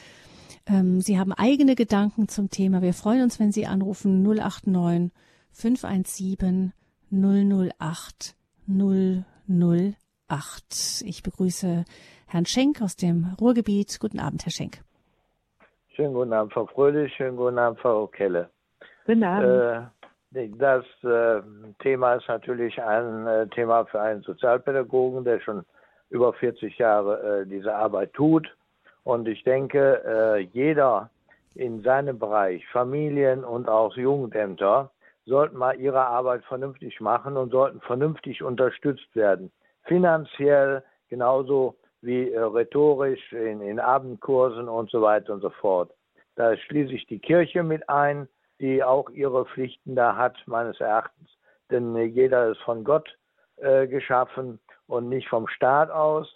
[0.66, 2.80] ähm, Sie haben eigene Gedanken zum Thema.
[2.80, 5.12] Wir freuen uns, wenn Sie anrufen 089
[5.52, 6.72] 517
[7.10, 8.34] 008
[8.66, 9.24] 008.
[11.04, 11.84] Ich begrüße
[12.26, 13.98] Herrn Schenk aus dem Ruhrgebiet.
[14.00, 14.82] Guten Abend, Herr Schenk.
[15.94, 17.12] Schönen guten Abend, Frau Fröhlich.
[17.14, 18.48] Schönen guten Abend, Frau Kelle.
[19.06, 19.46] Guten Abend.
[19.46, 19.82] Äh,
[20.34, 21.42] das äh,
[21.78, 25.64] Thema ist natürlich ein äh, Thema für einen Sozialpädagogen, der schon
[26.10, 28.52] über 40 Jahre äh, diese Arbeit tut.
[29.04, 31.10] Und ich denke, äh, jeder
[31.54, 34.90] in seinem Bereich, Familien und auch Jugendämter,
[35.24, 39.52] sollten mal ihre Arbeit vernünftig machen und sollten vernünftig unterstützt werden.
[39.84, 45.90] Finanziell genauso wie rhetorisch in, in Abendkursen und so weiter und so fort.
[46.34, 48.28] Da schließe ich die Kirche mit ein,
[48.60, 51.30] die auch ihre Pflichten da hat, meines Erachtens.
[51.70, 53.08] Denn äh, jeder ist von Gott
[53.56, 56.28] äh, geschaffen und nicht vom Staat aus.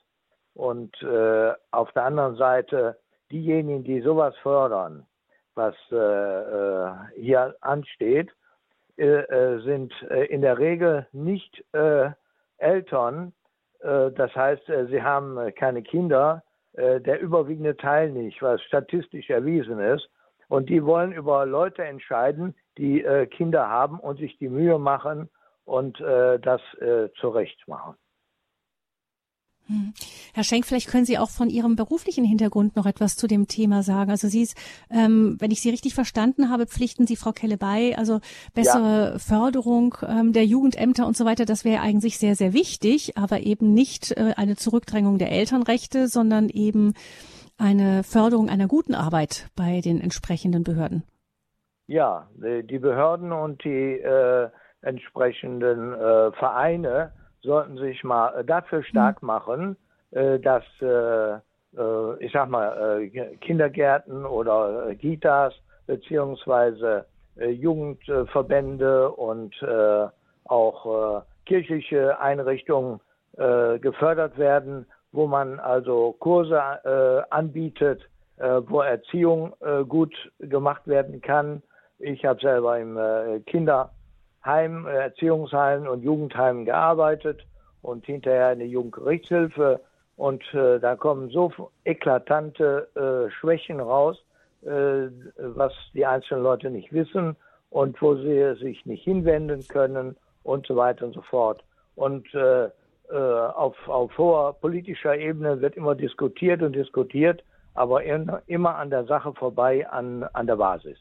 [0.55, 2.99] Und äh, auf der anderen Seite
[3.31, 5.07] diejenigen, die sowas fördern,
[5.55, 8.31] was äh, äh hier ansteht,
[8.97, 11.65] äh, sind in der Regel nicht
[12.57, 13.33] Eltern,
[13.81, 16.43] das heißt, sie haben keine Kinder,
[16.75, 20.11] der überwiegende Teil nicht, was statistisch erwiesen ist.
[20.49, 25.29] Und die wollen über Leute entscheiden, die äh, Kinder haben und sich die Mühe machen
[25.65, 27.95] und äh, das äh, zurecht machen.
[29.69, 29.93] Hm.
[30.33, 33.83] Herr Schenk, vielleicht können Sie auch von Ihrem beruflichen Hintergrund noch etwas zu dem Thema
[33.83, 34.11] sagen.
[34.11, 34.49] Also Sie,
[34.89, 38.21] ähm, wenn ich Sie richtig verstanden habe, pflichten Sie Frau Kelle bei, also
[38.55, 39.19] bessere ja.
[39.19, 43.75] Förderung ähm, der Jugendämter und so weiter, das wäre eigentlich sehr, sehr wichtig, aber eben
[43.75, 46.95] nicht äh, eine Zurückdrängung der Elternrechte, sondern eben
[47.59, 51.03] eine Förderung einer guten Arbeit bei den entsprechenden Behörden?
[51.87, 54.49] Ja, die Behörden und die äh,
[54.83, 59.27] entsprechenden äh, Vereine sollten sich mal dafür stark mhm.
[59.27, 59.77] machen,
[60.11, 61.35] äh, dass, äh,
[61.77, 65.55] äh, ich sag mal, äh, Kindergärten oder Gitas
[65.87, 67.07] beziehungsweise
[67.37, 69.55] Jugendverbände und
[70.45, 73.01] auch kirchliche Einrichtungen
[73.37, 78.03] gefördert werden, wo man also Kurse äh, anbietet,
[78.37, 81.63] äh, wo Erziehung äh, gut gemacht werden kann.
[81.99, 87.45] Ich habe selber im äh, Kinderheim, äh, Erziehungsheim und Jugendheim gearbeitet
[87.83, 89.81] und hinterher eine Jugendgerichtshilfe.
[90.17, 92.89] Und äh, da kommen so eklatante
[93.39, 94.23] Schwächen raus,
[94.61, 97.37] was die einzelnen Leute nicht wissen
[97.71, 101.63] und wo sie sich nicht hinwenden können und so weiter und so fort.
[101.95, 102.27] Und
[103.17, 107.43] auf, auf hoher politischer Ebene wird immer diskutiert und diskutiert,
[107.75, 108.03] aber
[108.47, 110.99] immer an der Sache vorbei, an, an der Basis.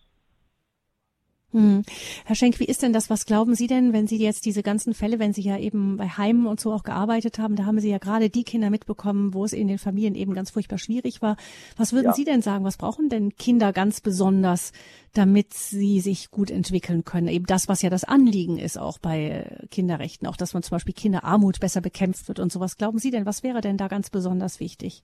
[1.54, 1.84] Hm.
[2.26, 3.10] Herr Schenk, wie ist denn das?
[3.10, 6.08] Was glauben Sie denn, wenn Sie jetzt diese ganzen Fälle, wenn Sie ja eben bei
[6.10, 9.46] Heimen und so auch gearbeitet haben, da haben Sie ja gerade die Kinder mitbekommen, wo
[9.46, 11.38] es in den Familien eben ganz furchtbar schwierig war.
[11.78, 12.14] Was würden ja.
[12.14, 12.66] Sie denn sagen?
[12.66, 14.74] Was brauchen denn Kinder ganz besonders,
[15.14, 17.30] damit sie sich gut entwickeln können?
[17.30, 20.94] Eben das, was ja das Anliegen ist auch bei Kinderrechten, auch dass man zum Beispiel
[20.94, 22.76] Kinderarmut besser bekämpft wird und sowas.
[22.76, 25.02] Glauben Sie denn, was wäre denn da ganz besonders wichtig?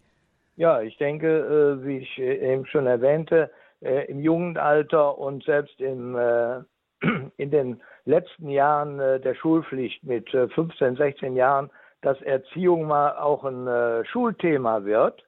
[0.57, 3.49] Ja, ich denke, äh, wie ich äh, eben schon erwähnte,
[3.83, 6.61] äh, im Jugendalter und selbst im, äh,
[7.37, 11.69] in den letzten Jahren äh, der Schulpflicht mit äh, 15, 16 Jahren,
[12.01, 15.23] dass Erziehung mal auch ein äh, Schulthema wird.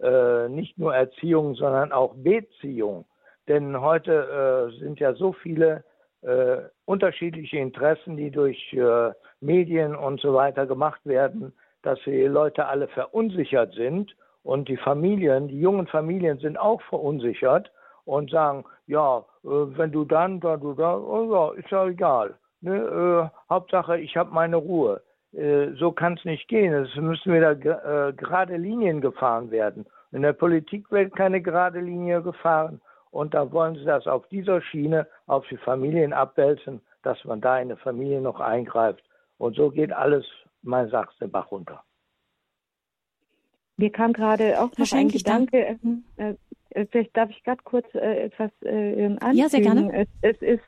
[0.00, 3.04] Äh, nicht nur Erziehung, sondern auch Beziehung.
[3.48, 5.82] Denn heute sind ja so viele
[6.84, 8.76] unterschiedliche Interessen, die durch
[9.40, 15.48] Medien und so weiter gemacht werden, dass die Leute alle verunsichert sind und die Familien,
[15.48, 17.70] die jungen Familien sind auch verunsichert
[18.08, 22.34] und sagen, ja, äh, wenn du dann, da du da, oh ja, ist ja egal.
[22.62, 22.76] Ne?
[22.76, 25.02] Äh, Hauptsache, ich habe meine Ruhe.
[25.32, 26.72] Äh, so kann es nicht gehen.
[26.72, 29.84] Es müssen wieder äh, gerade Linien gefahren werden.
[30.10, 32.80] In der Politik wird keine gerade Linie gefahren.
[33.10, 37.56] Und da wollen sie das auf dieser Schiene auf die Familien abwälzen, dass man da
[37.58, 39.04] in eine Familie noch eingreift.
[39.36, 40.24] Und so geht alles,
[40.62, 41.84] mein Sachs, den Bach runter.
[43.76, 45.76] Mir kam gerade auch noch ein Gedanke, äh,
[46.16, 46.34] äh,
[46.86, 49.36] vielleicht darf ich gerade kurz äh, etwas äh, anfügen.
[49.36, 49.90] Ja, sehr gerne.
[49.92, 50.64] Es, es ist,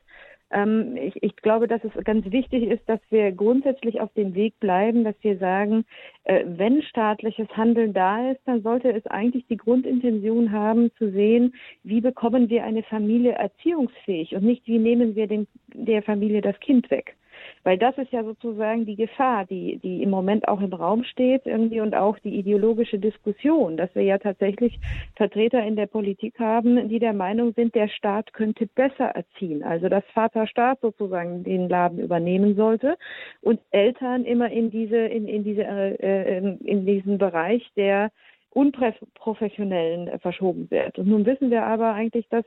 [0.50, 4.58] ähm, ich, ich glaube, dass es ganz wichtig ist, dass wir grundsätzlich auf dem Weg
[4.60, 5.84] bleiben, dass wir sagen,
[6.24, 11.54] äh, wenn staatliches Handeln da ist, dann sollte es eigentlich die Grundintention haben, zu sehen,
[11.84, 16.58] wie bekommen wir eine Familie erziehungsfähig und nicht, wie nehmen wir den, der Familie das
[16.60, 17.16] Kind weg.
[17.62, 21.44] Weil das ist ja sozusagen die Gefahr, die, die im Moment auch im Raum steht
[21.44, 24.78] irgendwie und auch die ideologische Diskussion, dass wir ja tatsächlich
[25.16, 29.62] Vertreter in der Politik haben, die der Meinung sind, der Staat könnte besser erziehen.
[29.62, 32.96] Also dass Vaterstaat sozusagen den Laden übernehmen sollte
[33.42, 38.10] und Eltern immer in diese, in, in diese, äh, in diesen Bereich der
[38.50, 40.98] unprofessionellen äh, verschoben wird.
[40.98, 42.44] Und nun wissen wir aber eigentlich, dass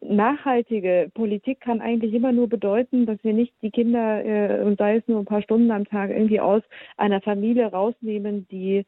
[0.00, 4.96] nachhaltige Politik kann eigentlich immer nur bedeuten, dass wir nicht die Kinder, äh, und sei
[4.96, 6.62] es nur ein paar Stunden am Tag, irgendwie aus
[6.96, 8.84] einer Familie rausnehmen, die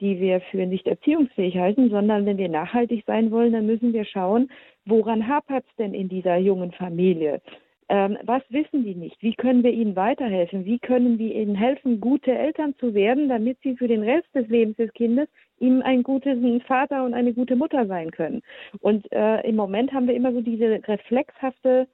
[0.00, 4.04] die wir für nicht erziehungsfähig halten, sondern wenn wir nachhaltig sein wollen, dann müssen wir
[4.04, 4.50] schauen,
[4.86, 7.42] woran hapert es denn in dieser jungen Familie?
[7.90, 9.20] Ähm, was wissen die nicht?
[9.20, 10.64] Wie können wir ihnen weiterhelfen?
[10.64, 14.46] Wie können wir ihnen helfen, gute Eltern zu werden, damit sie für den Rest des
[14.46, 15.28] Lebens des Kindes
[15.58, 16.38] ihm ein gutes
[16.68, 18.42] Vater und eine gute Mutter sein können?
[18.78, 21.88] Und äh, im Moment haben wir immer so diese reflexhafte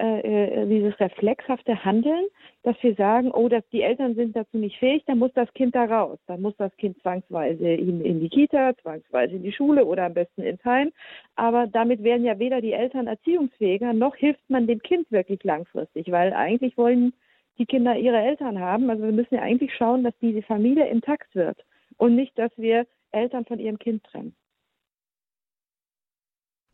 [0.00, 2.26] äh, äh, dieses reflexhafte Handeln,
[2.62, 5.74] dass wir sagen, oh, dass die Eltern sind dazu nicht fähig, dann muss das Kind
[5.74, 6.18] da raus.
[6.26, 10.14] Dann muss das Kind zwangsweise in, in die Kita, zwangsweise in die Schule oder am
[10.14, 10.90] besten ins Heim.
[11.36, 16.10] Aber damit werden ja weder die Eltern erziehungsfähiger, noch hilft man dem Kind wirklich langfristig,
[16.10, 17.12] weil eigentlich wollen
[17.58, 18.88] die Kinder ihre Eltern haben.
[18.88, 21.58] Also wir müssen ja eigentlich schauen, dass diese Familie intakt wird
[21.98, 24.34] und nicht, dass wir Eltern von ihrem Kind trennen.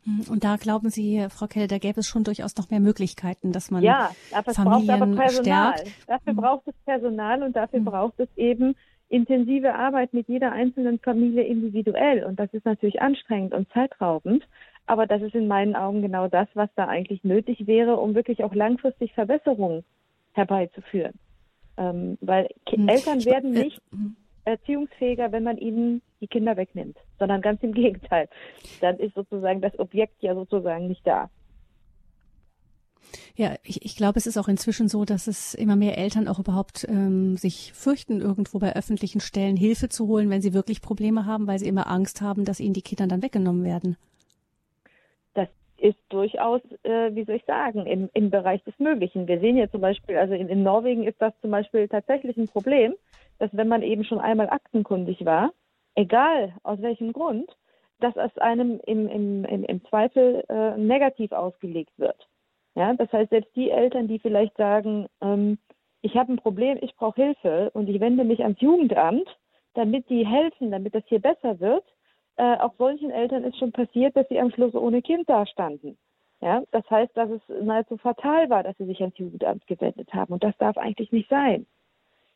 [0.07, 3.53] Hm, und da glauben Sie, Frau Kelle, da gäbe es schon durchaus noch mehr Möglichkeiten,
[3.53, 5.79] dass man ja, aber es Familien braucht aber Personal.
[5.79, 6.09] Stärkt.
[6.09, 6.37] Dafür mhm.
[6.37, 7.85] braucht es Personal und dafür mhm.
[7.85, 8.77] braucht es eben
[9.09, 12.25] intensive Arbeit mit jeder einzelnen Familie individuell.
[12.25, 14.47] Und das ist natürlich anstrengend und zeitraubend.
[14.87, 18.45] Aber das ist in meinen Augen genau das, was da eigentlich nötig wäre, um wirklich
[18.45, 19.85] auch langfristig Verbesserungen
[20.33, 21.15] herbeizuführen.
[21.77, 22.89] Ähm, weil mhm.
[22.89, 24.17] Eltern werden nicht hm
[24.47, 28.29] erziehungsfähiger, wenn man ihnen die Kinder wegnimmt, sondern ganz im Gegenteil.
[28.81, 31.29] Dann ist sozusagen das Objekt ja sozusagen nicht da.
[33.37, 36.39] Ja, ich, ich glaube, es ist auch inzwischen so, dass es immer mehr Eltern auch
[36.39, 41.27] überhaupt ähm, sich fürchten, irgendwo bei öffentlichen Stellen Hilfe zu holen, wenn sie wirklich Probleme
[41.27, 43.97] haben, weil sie immer Angst haben, dass ihnen die Kinder dann weggenommen werden.
[45.35, 49.29] Das ist durchaus, äh, wie soll ich sagen, im, im Bereich des Möglichen.
[49.29, 52.49] Wir sehen ja zum Beispiel, also in, in Norwegen ist das zum Beispiel tatsächlich ein
[52.49, 52.95] Problem,
[53.39, 55.53] dass wenn man eben schon einmal aktenkundig war,
[55.95, 57.51] egal aus welchem Grund,
[58.01, 62.29] dass es einem im, im, im, im Zweifel äh, negativ ausgelegt wird.
[62.75, 65.59] Ja, das heißt, selbst die Eltern, die vielleicht sagen, ähm,
[66.03, 69.27] ich habe ein Problem, ich brauche Hilfe und ich wende mich ans Jugendamt,
[69.75, 71.85] damit die helfen, damit das hier besser wird,
[72.37, 75.97] äh, auch solchen Eltern ist schon passiert, dass sie am Schluss ohne Kind dastanden.
[76.43, 80.35] Ja, das heißt, dass es nahezu fatal war, dass sie sich ans Jugendamt gewendet haben.
[80.35, 81.67] Und das darf eigentlich nicht sein.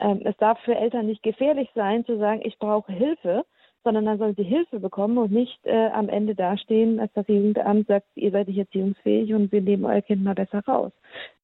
[0.01, 3.45] Ähm, es darf für Eltern nicht gefährlich sein, zu sagen, ich brauche Hilfe,
[3.85, 7.87] sondern dann sollen sie Hilfe bekommen und nicht äh, am Ende dastehen, als das Jugendamt
[7.87, 10.93] sagt, ihr seid nicht erziehungsfähig und wir nehmen euer Kind mal besser raus.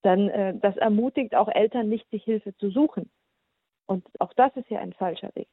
[0.02, 3.10] Dann, äh, das ermutigt auch Eltern nicht, sich Hilfe zu suchen.
[3.86, 5.48] Und auch das ist ja ein falscher Weg.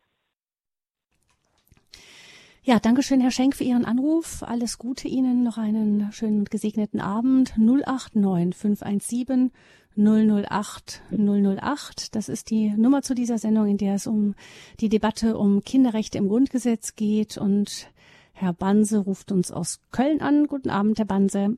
[2.66, 4.42] Ja, danke schön, Herr Schenk, für Ihren Anruf.
[4.42, 5.44] Alles Gute Ihnen.
[5.44, 7.54] Noch einen schönen und gesegneten Abend.
[7.58, 9.52] 089 517
[9.96, 12.16] 008 008.
[12.16, 14.36] Das ist die Nummer zu dieser Sendung, in der es um
[14.80, 17.38] die Debatte um Kinderrechte im Grundgesetz geht.
[17.38, 17.88] Und
[18.34, 20.48] Herr Banse ruft uns aus Köln an.
[20.48, 21.58] Guten Abend, Herr Banse.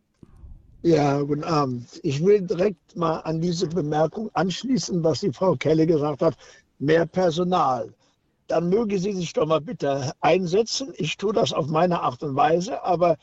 [0.82, 2.00] Ja, guten Abend.
[2.04, 6.36] Ich will direkt mal an diese Bemerkung anschließen, was die Frau Kelle gesagt hat.
[6.78, 7.94] Mehr Personal
[8.48, 10.94] dann möge sie sich doch mal bitte einsetzen.
[10.98, 13.18] Ich tue das auf meine Art und Weise, aber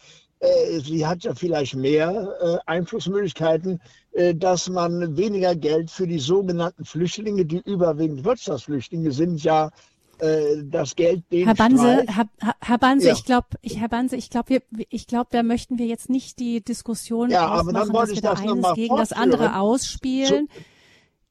[0.80, 3.80] sie hat ja vielleicht mehr äh, Einflussmöglichkeiten,
[4.12, 9.70] äh, dass man weniger Geld für die sogenannten Flüchtlinge, die überwiegend Wirtschaftsflüchtlinge sind, ja
[10.18, 12.26] äh, das Geld den Herr Banse, Herr,
[12.60, 13.12] Herr Banse, ja.
[13.14, 16.62] ich glaube, ich, Herr Banse, ich glaube, ich glaube, da möchten wir jetzt nicht die
[16.62, 20.48] Diskussion ja, aber dann wollte dass wir das eines gegen das andere ausspielen.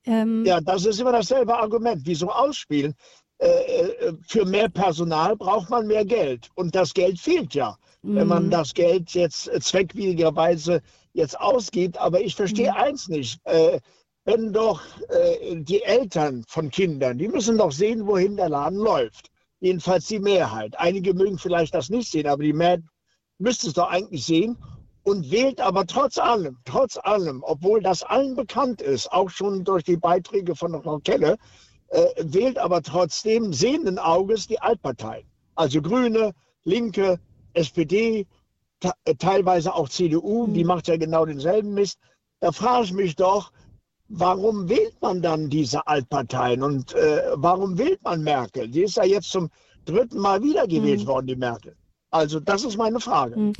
[0.05, 2.01] So, ähm, ja, das ist immer dasselbe Argument.
[2.05, 2.95] Wieso ausspielen?
[3.37, 6.49] Äh, äh, für mehr Personal braucht man mehr Geld.
[6.55, 8.15] Und das Geld fehlt ja, mhm.
[8.15, 8.51] wenn man mhm.
[8.51, 10.81] das Geld jetzt zweckwidrigerweise
[11.13, 11.97] jetzt ausgibt.
[11.97, 12.77] Aber ich verstehe mhm.
[12.77, 13.39] eins nicht.
[13.45, 13.79] Äh,
[14.23, 14.81] wenn doch
[15.51, 19.31] die Eltern von Kindern, die müssen doch sehen, wohin der Laden läuft.
[19.61, 20.79] Jedenfalls die Mehrheit.
[20.79, 22.83] Einige mögen vielleicht das nicht sehen, aber die Mehrheit
[23.39, 24.57] müsste es doch eigentlich sehen
[25.03, 29.83] und wählt aber trotz allem, trotz allem, obwohl das allen bekannt ist, auch schon durch
[29.83, 31.37] die Beiträge von Frau Kelle,
[31.89, 35.25] äh, wählt aber trotzdem sehenden Auges die Altparteien.
[35.55, 36.33] Also Grüne,
[36.63, 37.19] Linke,
[37.53, 38.25] SPD,
[38.83, 40.53] äh, teilweise auch CDU, mhm.
[40.53, 41.99] die macht ja genau denselben Mist.
[42.39, 43.51] Da frage ich mich doch,
[44.07, 48.67] warum wählt man dann diese Altparteien und äh, warum wählt man Merkel?
[48.67, 49.49] Die ist ja jetzt zum
[49.85, 51.07] dritten Mal wiedergewählt mhm.
[51.07, 51.75] worden, die Merkel.
[52.09, 53.37] Also das ist meine Frage.
[53.37, 53.53] Mhm.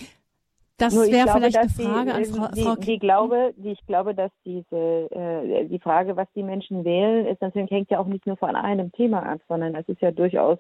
[0.78, 4.16] Das wäre vielleicht eine Frage die, an Frau, die, Frau die, glaube, die, Ich glaube,
[4.16, 8.26] dass diese äh, die Frage, was die Menschen wählen, ist natürlich hängt ja auch nicht
[8.26, 10.58] nur von einem Thema ab, sondern es ist ja durchaus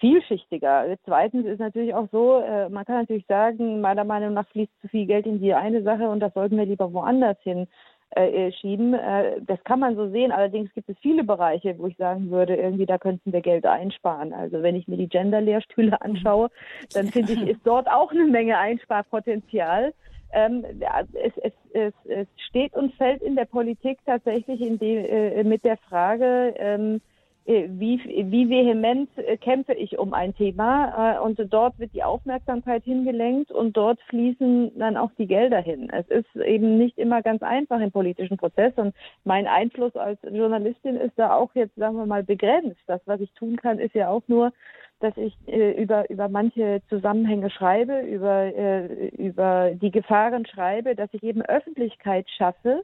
[0.00, 0.96] vielschichtiger.
[1.04, 4.88] Zweitens ist natürlich auch so, äh, man kann natürlich sagen, meiner Meinung nach fließt zu
[4.88, 7.68] viel Geld in die eine Sache und das sollten wir lieber woanders hin
[8.16, 8.94] äh, äh, schieben.
[8.94, 10.32] Äh, das kann man so sehen.
[10.32, 14.32] Allerdings gibt es viele Bereiche, wo ich sagen würde, irgendwie da könnten wir Geld einsparen.
[14.32, 16.48] Also wenn ich mir die Gender-Lehrstühle anschaue,
[16.92, 19.94] dann finde ich, ist dort auch eine Menge Einsparpotenzial.
[20.32, 20.64] Ähm,
[21.12, 25.64] es, es, es, es steht und fällt in der Politik tatsächlich in die, äh, mit
[25.64, 27.00] der Frage, ähm, äh,
[27.50, 31.16] wie, wie vehement äh, kämpfe ich um ein Thema.
[31.16, 35.90] Äh, und dort wird die Aufmerksamkeit hingelenkt und dort fließen dann auch die Gelder hin.
[35.90, 38.72] Es ist eben nicht immer ganz einfach im politischen Prozess.
[38.76, 38.94] Und
[39.24, 42.80] mein Einfluss als Journalistin ist da auch jetzt, sagen wir mal, begrenzt.
[42.86, 44.52] Das, was ich tun kann, ist ja auch nur,
[45.00, 51.08] dass ich äh, über, über manche Zusammenhänge schreibe, über, äh, über die Gefahren schreibe, dass
[51.12, 52.82] ich eben Öffentlichkeit schaffe,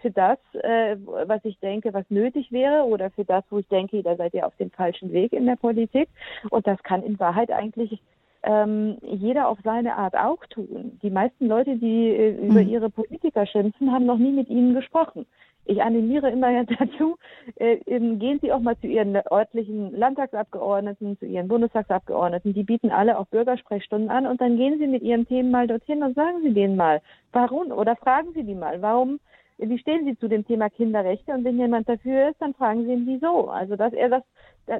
[0.00, 4.02] für das, äh, was ich denke, was nötig wäre oder für das, wo ich denke,
[4.02, 6.08] da seid ihr auf dem falschen Weg in der Politik.
[6.50, 8.00] Und das kann in Wahrheit eigentlich
[8.42, 10.98] ähm, jeder auf seine Art auch tun.
[11.02, 12.68] Die meisten Leute, die äh, über mhm.
[12.68, 15.26] ihre Politiker schimpfen, haben noch nie mit ihnen gesprochen.
[15.64, 17.16] Ich animiere immer dazu,
[17.56, 22.54] äh, gehen Sie auch mal zu Ihren örtlichen Landtagsabgeordneten, zu Ihren Bundestagsabgeordneten.
[22.54, 26.02] Die bieten alle auch Bürgersprechstunden an und dann gehen Sie mit Ihren Themen mal dorthin
[26.02, 29.20] und sagen Sie denen mal, warum oder fragen Sie die mal, warum
[29.58, 31.32] wie stehen Sie zu dem Thema Kinderrechte?
[31.32, 33.48] Und wenn jemand dafür ist, dann fragen Sie ihn, wieso.
[33.50, 34.22] Also, dass er das,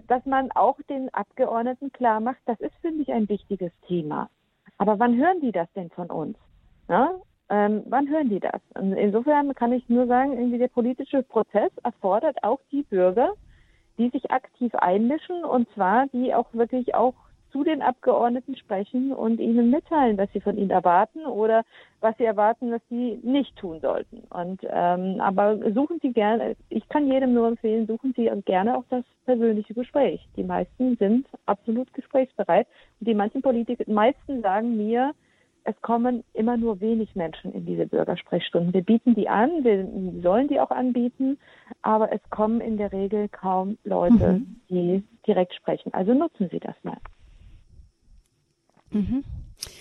[0.07, 4.31] dass man auch den Abgeordneten klar macht, das ist für mich ein wichtiges Thema.
[4.77, 6.39] Aber wann hören die das denn von uns?
[6.89, 7.11] Ja?
[7.51, 8.61] Ähm, wann hören die das?
[8.75, 13.33] Und insofern kann ich nur sagen, irgendwie der politische Prozess erfordert auch die Bürger,
[13.97, 17.15] die sich aktiv einmischen und zwar die auch wirklich auch
[17.53, 21.65] zu den Abgeordneten sprechen und ihnen mitteilen, was sie von ihnen erwarten oder
[22.01, 24.23] was sie erwarten, was sie nicht tun sollten.
[24.31, 28.85] Und ähm, aber suchen Sie gerne, ich kann jedem nur empfehlen, suchen Sie gerne auch
[28.91, 30.27] das persönliche Gespräch.
[30.37, 32.67] Die meisten sind absolut gesprächsbereit
[33.01, 35.13] und die manchen Politiker, meisten sagen mir,
[35.69, 38.73] es kommen immer nur wenig Menschen in diese Bürgersprechstunden.
[38.73, 39.87] Wir bieten die an, wir
[40.23, 41.39] sollen die auch anbieten,
[41.83, 44.61] aber es kommen in der Regel kaum Leute, mhm.
[44.71, 45.93] die direkt sprechen.
[45.93, 46.97] Also nutzen Sie das mal.
[48.91, 49.25] Mhm.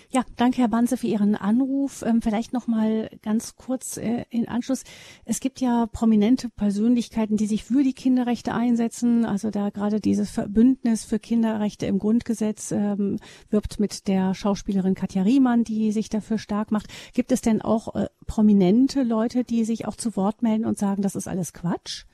[0.09, 2.01] Ja, danke Herr Banse für Ihren Anruf.
[2.01, 4.83] Ähm, vielleicht noch mal ganz kurz äh, in Anschluss.
[5.25, 9.25] Es gibt ja prominente Persönlichkeiten, die sich für die Kinderrechte einsetzen.
[9.25, 15.23] Also da gerade dieses Verbündnis für Kinderrechte im Grundgesetz ähm, wirbt mit der Schauspielerin Katja
[15.23, 16.87] Riemann, die sich dafür stark macht.
[17.13, 21.01] Gibt es denn auch äh, prominente Leute, die sich auch zu Wort melden und sagen,
[21.01, 22.05] das ist alles Quatsch?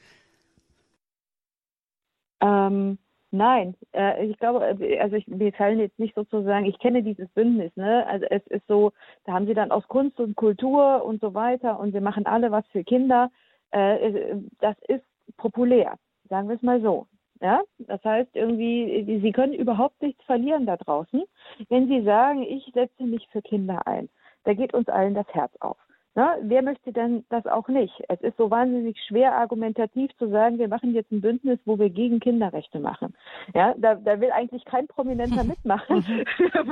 [2.41, 2.97] Ähm,
[3.33, 7.27] Nein, äh, ich glaube, äh, also ich, mir fallen jetzt nicht sozusagen, ich kenne dieses
[7.29, 8.05] Bündnis, ne?
[8.05, 8.91] Also es ist so,
[9.25, 12.51] da haben sie dann aus Kunst und Kultur und so weiter und wir machen alle
[12.51, 13.31] was für Kinder.
[13.71, 15.03] Äh, das ist
[15.37, 15.95] populär,
[16.29, 17.07] sagen wir es mal so.
[17.41, 21.23] Ja, das heißt irgendwie, sie können überhaupt nichts verlieren da draußen,
[21.69, 24.09] wenn sie sagen, ich setze mich für Kinder ein.
[24.43, 25.77] Da geht uns allen das Herz auf.
[26.15, 27.93] Na, wer möchte denn das auch nicht?
[28.07, 31.89] Es ist so wahnsinnig schwer argumentativ zu sagen, wir machen jetzt ein Bündnis, wo wir
[31.89, 33.15] gegen Kinderrechte machen.
[33.55, 35.97] Ja, da, da will eigentlich kein Prominenter mitmachen,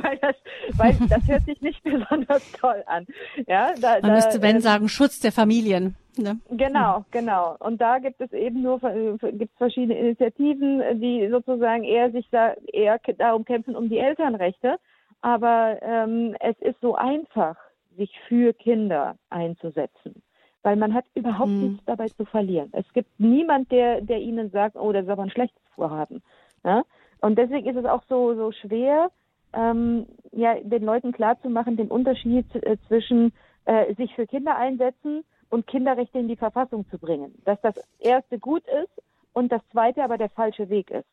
[0.04, 0.36] weil, das,
[0.78, 3.08] weil das hört sich nicht besonders toll an.
[3.48, 5.96] Ja, da, Man da, müsste, wenn, äh, sagen, Schutz der Familien.
[6.18, 6.39] Ne?
[6.52, 7.56] Genau, genau.
[7.60, 12.54] Und da gibt es eben nur gibt es verschiedene Initiativen, die sozusagen eher sich da
[12.72, 14.78] eher darum kämpfen um die Elternrechte.
[15.22, 17.56] Aber ähm, es ist so einfach
[17.98, 20.22] sich für Kinder einzusetzen.
[20.64, 21.62] Weil man hat überhaupt mhm.
[21.62, 22.70] nichts dabei zu verlieren.
[22.74, 26.22] Es gibt niemand, der, der ihnen sagt, oh, das ist aber ein schlechtes Vorhaben.
[26.64, 26.84] Ja?
[27.22, 29.10] Und deswegen ist es auch so, so schwer,
[29.54, 33.34] ähm, ja, den Leuten klarzumachen, den Unterschied äh, zwischen
[33.66, 37.36] äh, sich für Kinder einsetzen und Kinderrechte in die Verfassung zu bringen.
[37.44, 41.08] Dass das erste gut ist und das zweite aber der falsche Weg ist.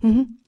[0.00, 0.38] Mhm.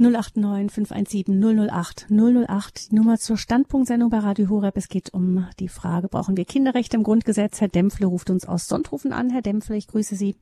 [0.00, 4.78] 089 517 008 008, die Nummer zur Standpunktsendung bei Radio Horeb.
[4.78, 7.60] Es geht um die Frage, brauchen wir Kinderrechte im Grundgesetz?
[7.60, 9.28] Herr Dempfle ruft uns aus Sonthofen an.
[9.28, 10.36] Herr Dempfle, ich grüße Sie.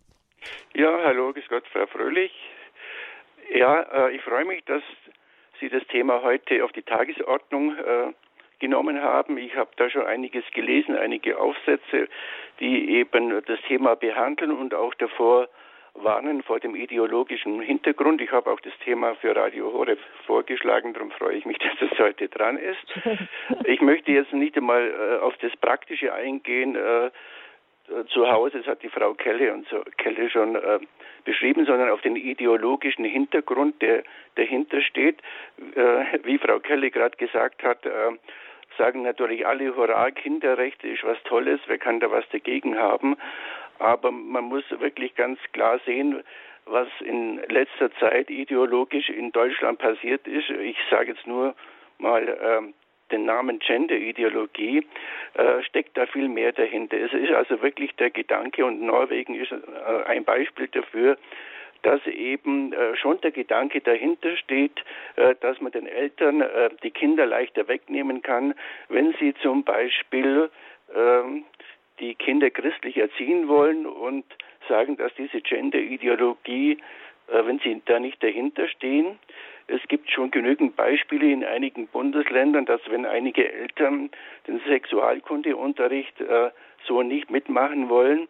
[0.77, 2.31] Ja, hallo, grüß Gott, Frau Fröhlich.
[3.53, 4.83] Ja, äh, ich freue mich, dass
[5.59, 8.13] Sie das Thema heute auf die Tagesordnung äh,
[8.61, 9.39] genommen haben.
[9.39, 12.07] Ich habe da schon einiges gelesen, einige Aufsätze,
[12.61, 15.49] die eben das Thema behandeln und auch davor
[16.03, 18.21] warnen vor dem ideologischen Hintergrund.
[18.21, 21.99] Ich habe auch das Thema für Radio Horeb vorgeschlagen, darum freue ich mich, dass es
[21.99, 22.87] heute dran ist.
[23.65, 26.77] Ich möchte jetzt nicht einmal äh, auf das Praktische eingehen.
[26.77, 27.11] Äh,
[28.11, 30.79] zu Hause, das hat die Frau Kelle und so Kelle schon äh,
[31.25, 34.03] beschrieben, sondern auf den ideologischen Hintergrund, der
[34.35, 35.21] dahinter steht.
[35.75, 37.91] Äh, wie Frau Kelle gerade gesagt hat, äh,
[38.77, 43.17] sagen natürlich alle, hurra, Kinderrechte ist was Tolles, wer kann da was dagegen haben?
[43.79, 46.23] Aber man muss wirklich ganz klar sehen,
[46.67, 50.51] was in letzter Zeit ideologisch in Deutschland passiert ist.
[50.51, 51.55] Ich sage jetzt nur
[51.99, 52.73] mal äh,
[53.11, 54.87] den Namen Gender-Ideologie,
[55.35, 56.99] äh, steckt da viel mehr dahinter.
[56.99, 61.17] Es ist also wirklich der Gedanke, und Norwegen ist äh, ein Beispiel dafür,
[61.83, 64.85] dass eben äh, schon der Gedanke dahinter steht,
[65.17, 68.55] äh, dass man den Eltern äh, die Kinder leichter wegnehmen kann,
[68.89, 70.51] wenn sie zum Beispiel
[70.95, 71.45] ähm,
[72.01, 74.25] die Kinder christlich erziehen wollen und
[74.69, 76.79] sagen, dass diese Gender-Ideologie,
[77.29, 79.19] äh, wenn sie da nicht dahinter stehen,
[79.69, 84.11] es gibt schon genügend Beispiele in einigen Bundesländern, dass wenn einige Eltern
[84.47, 86.51] den Sexualkundeunterricht äh,
[86.87, 88.29] so nicht mitmachen wollen,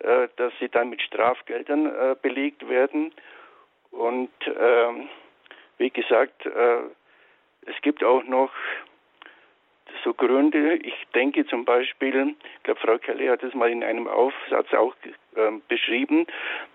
[0.00, 3.12] äh, dass sie dann mit Strafgeldern äh, belegt werden.
[3.92, 5.08] Und ähm,
[5.78, 6.78] wie gesagt, äh,
[7.66, 8.50] es gibt auch noch
[10.04, 10.76] so Gründe.
[10.76, 14.94] Ich denke zum Beispiel, ich glaube, Frau Kelly hat es mal in einem Aufsatz auch
[15.36, 16.26] äh, beschrieben,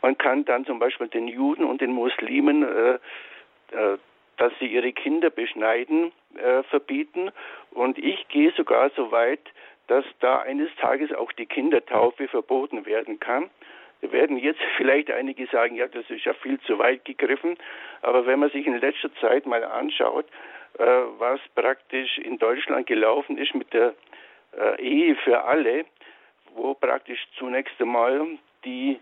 [0.02, 2.94] man kann dann zum Beispiel den Juden und den Muslimen, äh,
[3.72, 3.98] äh,
[4.38, 7.32] dass sie ihre Kinder beschneiden, äh, verbieten.
[7.72, 9.42] Und ich gehe sogar so weit,
[9.88, 13.50] dass da eines Tages auch die Kindertaufe verboten werden kann.
[14.02, 17.58] Da werden jetzt vielleicht einige sagen, ja, das ist ja viel zu weit gegriffen.
[18.02, 20.26] Aber wenn man sich in letzter Zeit mal anschaut,
[20.78, 23.94] was praktisch in Deutschland gelaufen ist mit der
[24.58, 25.86] äh, Ehe für alle,
[26.54, 28.28] wo praktisch zunächst einmal
[28.64, 29.00] die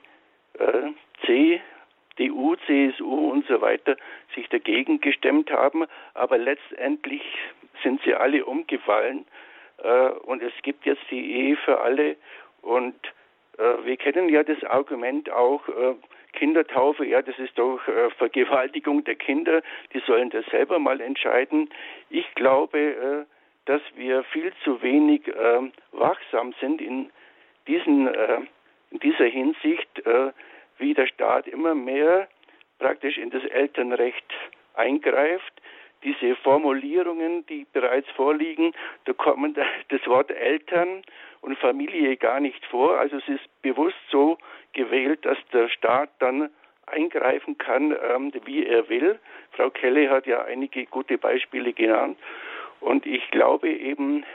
[0.60, 0.92] äh,
[1.26, 1.62] C,
[2.18, 3.98] DU, CSU und so weiter
[4.36, 7.24] sich dagegen gestemmt haben, aber letztendlich
[7.82, 9.26] sind sie alle umgefallen
[9.84, 12.16] äh, und es gibt jetzt die Ehe für alle.
[12.62, 12.96] Und
[13.58, 15.96] äh, wir kennen ja das Argument auch, äh,
[16.34, 19.62] Kindertaufe, ja, das ist doch äh, Vergewaltigung der Kinder,
[19.94, 21.70] die sollen das selber mal entscheiden.
[22.10, 23.26] Ich glaube, äh,
[23.66, 27.10] dass wir viel zu wenig äh, wachsam sind in,
[27.68, 28.40] diesen, äh,
[28.92, 30.32] in dieser Hinsicht, äh,
[30.78, 32.28] wie der Staat immer mehr
[32.80, 34.34] praktisch in das Elternrecht
[34.74, 35.54] eingreift.
[36.04, 38.74] Diese Formulierungen, die bereits vorliegen,
[39.06, 39.56] da kommen
[39.90, 41.04] das Wort Eltern
[41.42, 42.98] und Familie gar nicht vor.
[43.00, 44.38] Also es ist bewusst so
[44.74, 46.50] gewählt, dass der Staat dann
[46.86, 49.20] eingreifen kann, ähm, wie er will.
[49.52, 52.18] Frau Kelle hat ja einige gute Beispiele genannt.
[52.82, 54.26] Und ich glaube eben,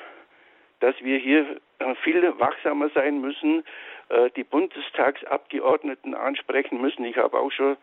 [0.80, 3.64] dass wir hier äh, viel wachsamer sein müssen,
[4.08, 7.04] äh, die Bundestagsabgeordneten ansprechen müssen.
[7.04, 7.76] Ich habe auch schon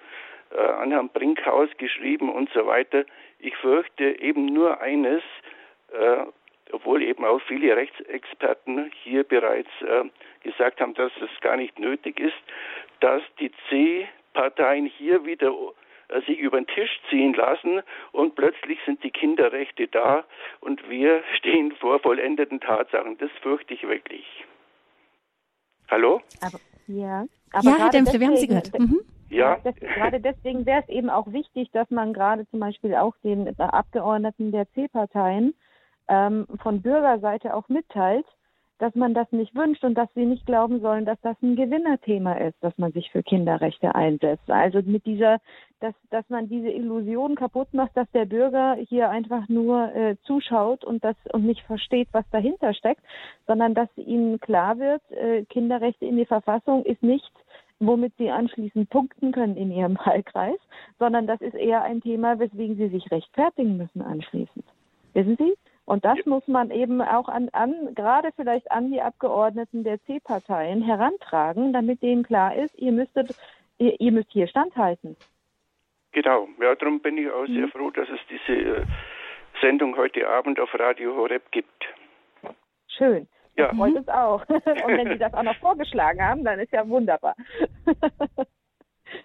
[0.52, 3.06] äh, an Herrn Brinkhaus geschrieben und so weiter.
[3.40, 5.22] Ich fürchte eben nur eines,
[6.72, 10.04] obwohl eben auch viele Rechtsexperten hier bereits äh,
[10.44, 12.36] gesagt haben, dass es gar nicht nötig ist,
[13.00, 15.54] dass die C-Parteien hier wieder
[16.10, 17.82] äh, sich über den Tisch ziehen lassen
[18.12, 20.26] und plötzlich sind die Kinderrechte da
[20.62, 23.18] und wir stehen vor vollendeten Tatsachen.
[23.18, 24.26] Das fürchte ich wirklich.
[25.90, 26.22] Hallo?
[26.42, 28.78] Aber, ja, aber ja Herr Dämpfle, wir haben Sie gehört.
[28.78, 29.02] Mhm.
[29.36, 29.60] Ja.
[29.64, 33.60] Das, gerade deswegen wäre es eben auch wichtig, dass man gerade zum Beispiel auch den
[33.60, 35.54] Abgeordneten der C-Parteien
[36.08, 38.26] ähm, von Bürgerseite auch mitteilt,
[38.78, 42.34] dass man das nicht wünscht und dass sie nicht glauben sollen, dass das ein Gewinnerthema
[42.34, 44.50] ist, dass man sich für Kinderrechte einsetzt.
[44.50, 45.40] Also mit dieser,
[45.80, 50.84] dass, dass man diese Illusion kaputt macht, dass der Bürger hier einfach nur äh, zuschaut
[50.84, 53.02] und das und nicht versteht, was dahinter steckt,
[53.48, 57.32] sondern dass ihnen klar wird, äh, Kinderrechte in die Verfassung ist nicht
[57.80, 60.60] womit sie anschließend punkten können in ihrem Wahlkreis,
[61.00, 64.66] sondern das ist eher ein Thema, weswegen sie sich rechtfertigen müssen anschließend.
[65.14, 65.54] Wissen Sie?
[65.86, 70.82] Und das muss man eben auch an, an, gerade vielleicht an die Abgeordneten der C-Parteien
[70.82, 73.36] herantragen, damit denen klar ist, ihr müsstet,
[73.78, 75.16] ihr, ihr müsst hier standhalten.
[76.12, 77.56] Genau, ja, darum bin ich auch mhm.
[77.56, 78.86] sehr froh, dass es diese äh,
[79.62, 81.86] Sendung heute Abend auf Radio Horeb gibt.
[82.88, 83.28] Schön.
[83.58, 83.68] Ja.
[83.68, 84.46] Das freut uns auch.
[84.50, 87.36] Und wenn Sie das auch noch vorgeschlagen haben, dann ist ja wunderbar.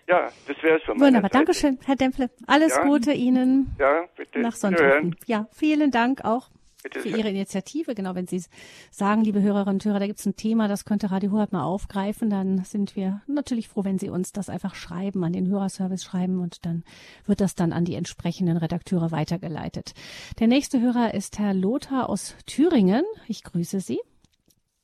[0.07, 1.39] Ja, das wäre es von meiner Wunderbar, Seite.
[1.39, 2.31] Dankeschön, Herr Dempfle.
[2.47, 2.85] Alles ja.
[2.85, 3.75] Gute Ihnen.
[3.79, 4.41] Ja, bitte.
[4.41, 5.05] Nach Sonntag.
[5.27, 6.51] Ja, vielen Dank auch.
[6.83, 7.95] Bitte für Ihre Initiative.
[7.95, 8.43] Genau, wenn Sie
[8.91, 11.65] sagen, liebe Hörerinnen und Hörer, da gibt es ein Thema, das könnte Radio Horeb mal
[11.65, 16.03] aufgreifen, dann sind wir natürlich froh, wenn Sie uns das einfach schreiben, an den Hörerservice
[16.03, 16.85] schreiben und dann
[17.27, 19.93] wird das dann an die entsprechenden Redakteure weitergeleitet.
[20.39, 23.05] Der nächste Hörer ist Herr Lothar aus Thüringen.
[23.29, 24.01] Ich grüße Sie.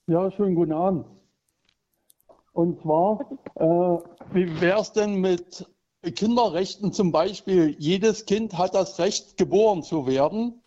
[0.08, 1.04] Ja, schönen guten Abend.
[2.52, 3.98] Und zwar, äh,
[4.34, 5.68] wie wäre es denn mit
[6.00, 7.74] Kinderrechten zum Beispiel?
[7.80, 10.62] Jedes Kind hat das Recht, geboren zu werden.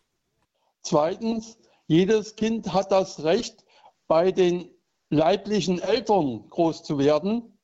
[0.81, 3.63] Zweitens, jedes Kind hat das Recht,
[4.07, 4.69] bei den
[5.09, 7.57] leiblichen Eltern groß zu werden.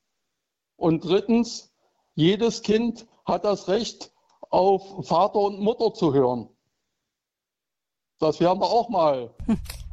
[0.77, 1.75] Und drittens,
[2.13, 4.13] jedes Kind hat das Recht,
[4.49, 6.47] auf Vater und Mutter zu hören.
[8.19, 9.35] Das werden wir auch mal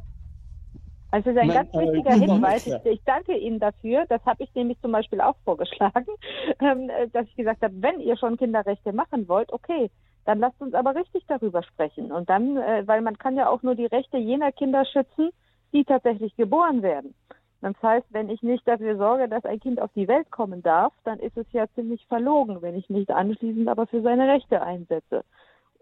[1.13, 2.65] Also das ist ein mein, ganz wichtiger äh, Hinweis.
[2.65, 4.05] Ich, ich, danke Ihnen dafür.
[4.09, 6.07] Das habe ich nämlich zum Beispiel auch vorgeschlagen,
[6.59, 9.91] ähm, dass ich gesagt habe, wenn ihr schon Kinderrechte machen wollt, okay,
[10.25, 12.11] dann lasst uns aber richtig darüber sprechen.
[12.11, 15.29] Und dann, äh, weil man kann ja auch nur die Rechte jener Kinder schützen,
[15.71, 17.13] die tatsächlich geboren werden.
[17.61, 20.93] Das heißt, wenn ich nicht dafür sorge, dass ein Kind auf die Welt kommen darf,
[21.03, 25.23] dann ist es ja ziemlich verlogen, wenn ich nicht anschließend aber für seine Rechte einsetze.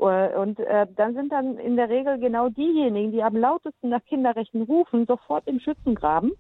[0.02, 4.04] Äh, und äh, dann sind dann in der Regel genau diejenigen, die am lautesten nach
[4.06, 6.34] Kinderrechten rufen, sofort im Schützengraben,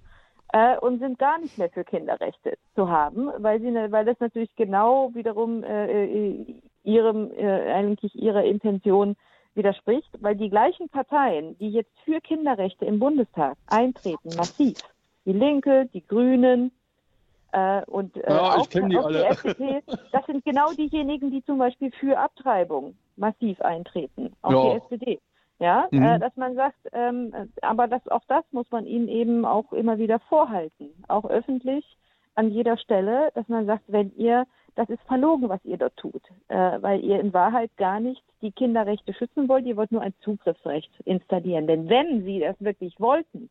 [0.53, 4.20] äh, und sind gar nicht mehr für Kinderrechte zu haben, weil sie, ne, weil das
[4.20, 9.16] natürlich genau wiederum äh, äh, ihrem äh, eigentlich ihrer Intention
[9.53, 14.78] widerspricht, weil die gleichen Parteien, die jetzt für Kinderrechte im Bundestag eintreten, massiv,
[15.26, 16.72] die Linke, die Grünen,
[17.51, 21.57] äh, und äh, ja, auch, die, auch die FDP, das sind genau diejenigen, die zum
[21.57, 24.63] Beispiel für Abtreibung massiv eintreten, auch ja.
[24.63, 25.19] die SPD.
[25.59, 26.01] Ja, mhm.
[26.01, 29.99] äh, dass man sagt, ähm, aber das, auch das muss man ihnen eben auch immer
[29.99, 31.85] wieder vorhalten, auch öffentlich
[32.33, 36.23] an jeder Stelle, dass man sagt, wenn ihr, das ist verlogen, was ihr dort tut,
[36.47, 40.15] äh, weil ihr in Wahrheit gar nicht die Kinderrechte schützen wollt, ihr wollt nur ein
[40.21, 41.67] Zugriffsrecht installieren.
[41.67, 43.49] Denn wenn sie das wirklich wollten,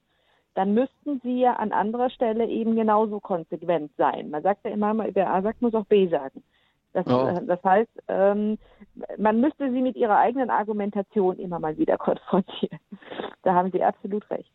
[0.55, 4.31] dann müssten sie ja an anderer Stelle eben genauso konsequent sein.
[4.31, 6.43] Man sagt ja immer, wer A sagt, muss auch B sagen.
[6.93, 7.37] Das, ja.
[7.37, 8.59] Äh, das heißt, ähm,
[9.17, 12.81] man müsste sie mit ihrer eigenen Argumentation immer mal wieder konfrontieren.
[13.43, 14.51] Da haben Sie absolut recht.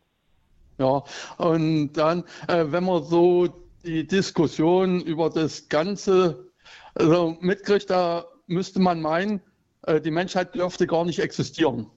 [0.78, 1.02] Ja,
[1.38, 3.48] und dann, äh, wenn man so
[3.84, 6.46] die Diskussion über das Ganze
[6.94, 9.40] also mitkriegt, da müsste man meinen,
[9.82, 11.90] äh, die Menschheit dürfte gar nicht existieren.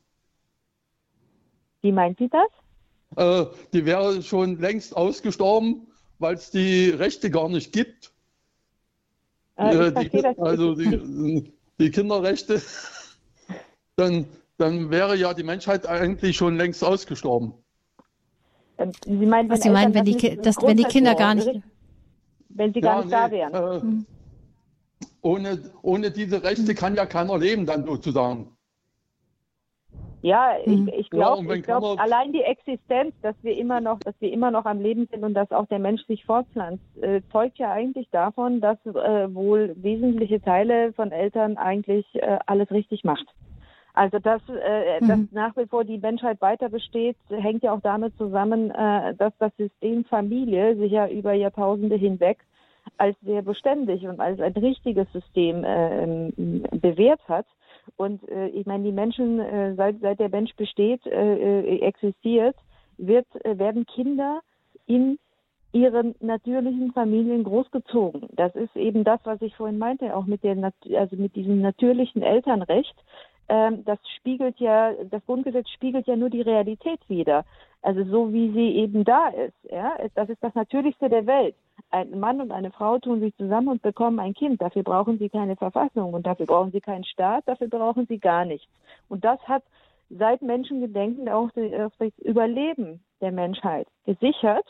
[1.81, 2.49] Wie meint Sie das?
[3.15, 5.87] Äh, die wäre schon längst ausgestorben,
[6.19, 8.11] weil es die Rechte gar nicht gibt.
[9.55, 12.61] Äh, die, also die, die, Kinderrechte,
[13.95, 14.25] dann,
[14.57, 17.53] dann wäre ja die Menschheit eigentlich schon längst ausgestorben.
[18.77, 21.61] Ähm, Sie meinen, wenn, Sie meinen, wenn, die, das, wenn die Kinder gar nicht.
[22.49, 23.53] Wenn sie gar ja, nicht nee, da wären.
[23.53, 24.05] Äh, hm.
[25.21, 28.55] ohne, ohne diese Rechte kann ja keiner leben, dann sozusagen.
[30.21, 30.89] Ja, ich, hm.
[30.95, 34.65] ich glaube, ja, glaub, allein die Existenz, dass wir immer noch, dass wir immer noch
[34.65, 38.59] am Leben sind und dass auch der Mensch sich fortpflanzt, äh, zeugt ja eigentlich davon,
[38.59, 43.27] dass äh, wohl wesentliche Teile von Eltern eigentlich äh, alles richtig macht.
[43.93, 45.07] Also dass, äh, mhm.
[45.07, 49.33] dass nach wie vor die Menschheit weiter besteht, hängt ja auch damit zusammen, äh, dass
[49.39, 52.39] das System Familie sich ja über Jahrtausende hinweg
[52.97, 56.31] als sehr beständig und als ein richtiges System äh,
[56.77, 57.45] bewährt hat
[57.97, 62.55] und äh, ich meine, die Menschen, äh, seit, seit der Mensch besteht, äh, äh existiert,
[62.97, 64.41] wird, äh, werden Kinder
[64.85, 65.19] in
[65.71, 68.27] ihren natürlichen Familien großgezogen.
[68.31, 70.57] Das ist eben das, was ich vorhin meinte, auch mit der,
[70.95, 72.95] also mit diesem natürlichen Elternrecht.
[73.49, 77.45] Ähm, das spiegelt ja, das Grundgesetz spiegelt ja nur die Realität wider.
[77.81, 79.53] Also so wie sie eben da ist.
[79.71, 81.55] Ja, das ist das Natürlichste der Welt
[81.91, 84.61] ein Mann und eine Frau tun sich zusammen und bekommen ein Kind.
[84.61, 88.45] Dafür brauchen sie keine Verfassung und dafür brauchen sie keinen Staat, dafür brauchen sie gar
[88.45, 88.67] nichts.
[89.07, 89.63] Und das hat
[90.09, 94.65] seit Menschengedenken auch das Überleben der Menschheit gesichert.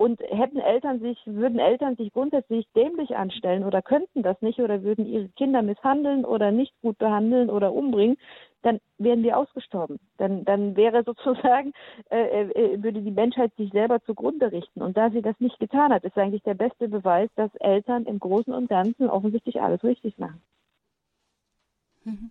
[0.00, 4.82] Und hätten Eltern sich, würden Eltern sich grundsätzlich dämlich anstellen oder könnten das nicht oder
[4.82, 8.16] würden ihre Kinder misshandeln oder nicht gut behandeln oder umbringen,
[8.62, 10.00] dann wären wir ausgestorben.
[10.16, 11.74] Dann, dann wäre sozusagen,
[12.08, 14.80] äh, äh, würde die Menschheit sich selber zugrunde richten.
[14.80, 18.20] Und da sie das nicht getan hat, ist eigentlich der beste Beweis, dass Eltern im
[18.20, 20.40] Großen und Ganzen offensichtlich alles richtig machen.
[22.04, 22.30] Mhm.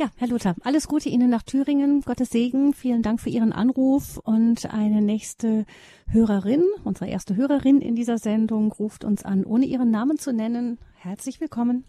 [0.00, 2.02] Ja, Herr Luther, alles Gute Ihnen nach Thüringen.
[2.02, 2.72] Gottes Segen.
[2.72, 4.20] Vielen Dank für Ihren Anruf.
[4.24, 5.66] Und eine nächste
[6.12, 10.78] Hörerin, unsere erste Hörerin in dieser Sendung, ruft uns an, ohne ihren Namen zu nennen.
[11.00, 11.84] Herzlich willkommen.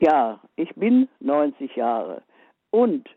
[0.00, 2.20] Ja, ich bin 90 Jahre.
[2.70, 3.08] Und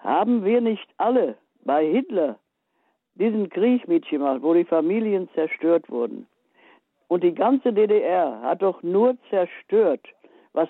[0.00, 2.38] haben wir nicht alle bei Hitler
[3.14, 6.26] diesen Krieg mitgemacht, wo die Familien zerstört wurden?
[7.08, 10.06] Und die ganze DDR hat doch nur zerstört,
[10.52, 10.68] was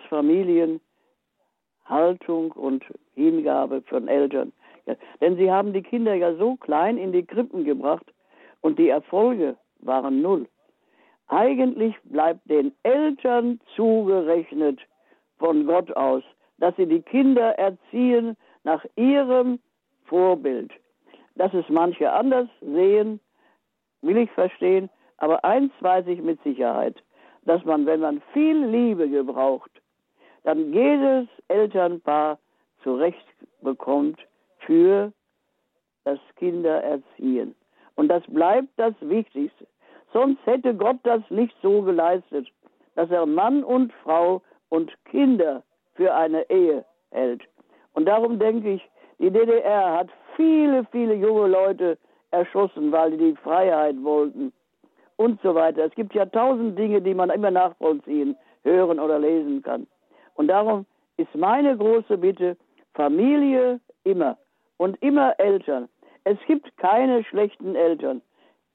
[1.89, 2.85] Familienhaltung und
[3.15, 4.53] Hingabe von Eltern.
[4.87, 8.07] Ja, denn sie haben die Kinder ja so klein in die Krippen gebracht
[8.61, 10.47] und die Erfolge waren null.
[11.29, 14.81] Eigentlich bleibt den Eltern zugerechnet,
[15.39, 16.23] von Gott aus,
[16.59, 19.61] dass sie die Kinder erziehen nach ihrem
[20.07, 20.73] Vorbild.
[21.37, 23.21] Dass es manche anders sehen,
[24.03, 26.97] will ich verstehen, aber eins weiß ich mit Sicherheit,
[27.45, 29.71] dass man, wenn man viel Liebe gebraucht,
[30.45, 32.39] dann jedes Elternpaar
[32.83, 33.27] zurecht
[33.63, 34.19] bekommt
[34.61, 35.13] für
[36.05, 37.55] das Kindererziehen.
[37.97, 39.67] Und das bleibt das Wichtigste.
[40.13, 42.49] Sonst hätte Gott das nicht so geleistet,
[42.95, 45.63] dass er Mann und Frau und Kinder
[45.95, 47.43] für eine Ehe hält.
[47.95, 51.99] Und darum denke ich, die DDR hat viele, viele junge Leute
[52.31, 54.53] erschossen, weil die die Freiheit wollten
[55.17, 55.85] und so weiter.
[55.85, 59.87] Es gibt ja tausend Dinge, die man immer nachvollziehen, hören oder lesen kann.
[60.39, 60.87] Und darum
[61.17, 62.57] ist meine große Bitte,
[62.95, 64.39] Familie immer
[64.79, 65.89] und immer Eltern.
[66.25, 68.23] Es gibt keine schlechten Eltern.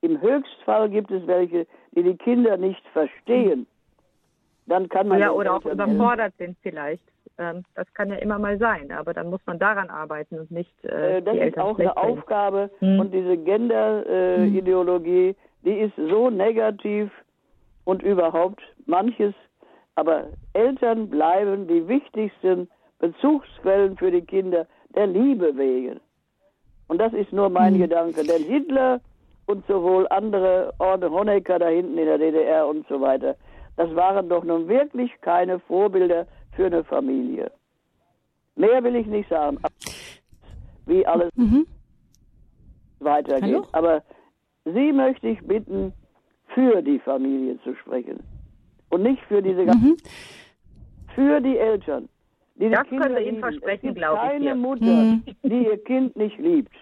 [0.01, 3.66] Im Höchstfall gibt es welche, die die Kinder nicht verstehen
[4.66, 5.20] dann kann man.
[5.20, 7.03] Ja, oder auch überfordert sind vielleicht.
[7.38, 10.72] Ähm, das kann ja immer mal sein, aber dann muss man daran arbeiten und nicht.
[10.86, 12.99] Äh, äh das ist auch eine Aufgabe hm.
[12.99, 15.36] und diese Gender-Ideologie, äh, hm.
[15.66, 17.11] die ist so negativ
[17.86, 19.34] und überhaupt manches.
[19.95, 22.69] Aber Eltern bleiben die wichtigsten
[22.99, 24.65] Bezugsquellen für die Kinder
[24.95, 25.99] der Liebe wegen.
[26.87, 27.81] Und das ist nur mein hm.
[27.81, 28.23] Gedanke.
[28.23, 29.01] Denn Hitler
[29.45, 33.35] und sowohl andere Orde Honecker da hinten in der DDR und so weiter,
[33.75, 37.51] das waren doch nun wirklich keine Vorbilder für eine Familie.
[38.55, 39.57] Mehr will ich nicht sagen,
[40.85, 41.65] wie alles mhm.
[42.99, 43.43] weitergeht.
[43.43, 43.67] Hallo?
[43.71, 44.03] Aber
[44.65, 45.93] Sie möchte ich bitten,
[46.53, 48.23] für die Familie zu sprechen.
[48.93, 49.97] Und nicht für diese ganzen, mhm.
[51.15, 52.09] für die Eltern.
[52.55, 54.31] Die das die können wir Ihnen versprechen, glaube ich.
[54.31, 55.23] Keine Mutter, mhm.
[55.41, 56.73] die ihr Kind nicht liebt.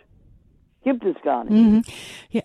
[0.83, 1.53] Gibt es gar nicht.
[1.53, 1.81] Mhm.
[2.29, 2.41] Ja.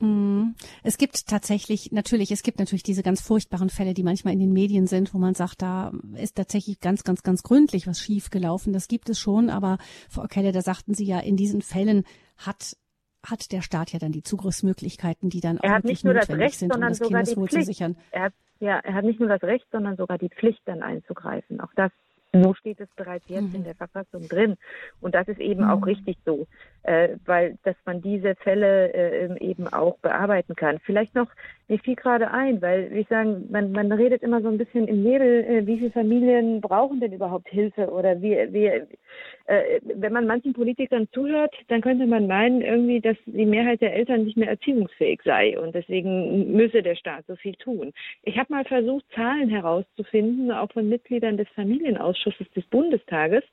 [0.00, 0.56] Mhm.
[0.82, 4.52] Es gibt tatsächlich, natürlich, es gibt natürlich diese ganz furchtbaren Fälle, die manchmal in den
[4.52, 8.72] Medien sind, wo man sagt, da ist tatsächlich ganz, ganz, ganz gründlich was schiefgelaufen.
[8.72, 9.78] Das gibt es schon, aber
[10.08, 12.04] Frau Kelle, da sagten Sie ja, in diesen Fällen
[12.36, 12.76] hat
[13.22, 16.58] hat der Staat ja dann die Zugriffsmöglichkeiten, die dann er auch nicht nur das Recht,
[16.58, 17.96] sind, um das Kindeswohl zu sichern.
[18.10, 21.60] Er hat, ja, er hat nicht nur das Recht, sondern sogar die Pflicht, dann einzugreifen.
[21.60, 21.90] Auch das
[22.32, 23.56] so steht es bereits jetzt mhm.
[23.56, 24.56] in der Verfassung drin.
[25.00, 25.70] Und das ist eben mhm.
[25.70, 26.46] auch richtig so,
[26.82, 30.78] äh, weil dass man diese Fälle äh, eben auch bearbeiten kann.
[30.78, 31.28] Vielleicht noch,
[31.70, 34.88] mir fiel gerade ein, weil wie ich sagen, man, man redet immer so ein bisschen
[34.88, 40.12] im Nebel, äh, wie viele Familien brauchen denn überhaupt Hilfe oder wie, wie äh, wenn
[40.12, 44.36] man manchen Politikern zuhört, dann könnte man meinen irgendwie, dass die Mehrheit der Eltern nicht
[44.36, 47.92] mehr erziehungsfähig sei und deswegen müsse der Staat so viel tun.
[48.24, 53.44] Ich habe mal versucht, Zahlen herauszufinden, auch von Mitgliedern des Familienausschusses des Bundestages.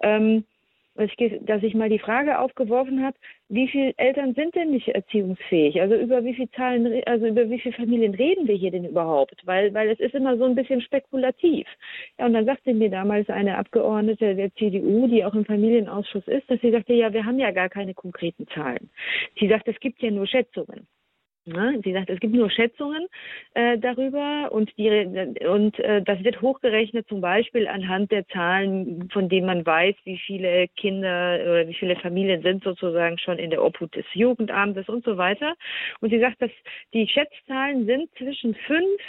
[0.00, 0.44] Ähm,
[0.96, 3.16] dass ich mal die Frage aufgeworfen habe,
[3.48, 5.80] wie viele Eltern sind denn nicht erziehungsfähig?
[5.80, 9.40] Also über wie viele Zahlen, also über wie viele Familien reden wir hier denn überhaupt?
[9.44, 11.66] Weil, weil es ist immer so ein bisschen spekulativ.
[12.18, 16.50] Ja, und dann sagte mir damals eine Abgeordnete der CDU, die auch im Familienausschuss ist,
[16.50, 18.90] dass sie sagte, ja, wir haben ja gar keine konkreten Zahlen.
[19.38, 20.86] Sie sagt, es gibt ja nur Schätzungen.
[21.46, 21.80] Ne?
[21.84, 23.06] Sie sagt, es gibt nur Schätzungen
[23.54, 24.90] äh, darüber und, die,
[25.48, 30.18] und äh, das wird hochgerechnet zum Beispiel anhand der Zahlen, von denen man weiß, wie
[30.18, 35.04] viele Kinder oder wie viele Familien sind sozusagen schon in der Obhut des Jugendamtes und
[35.04, 35.54] so weiter.
[36.00, 36.50] Und sie sagt, dass
[36.92, 39.00] die Schätzzahlen sind zwischen fünf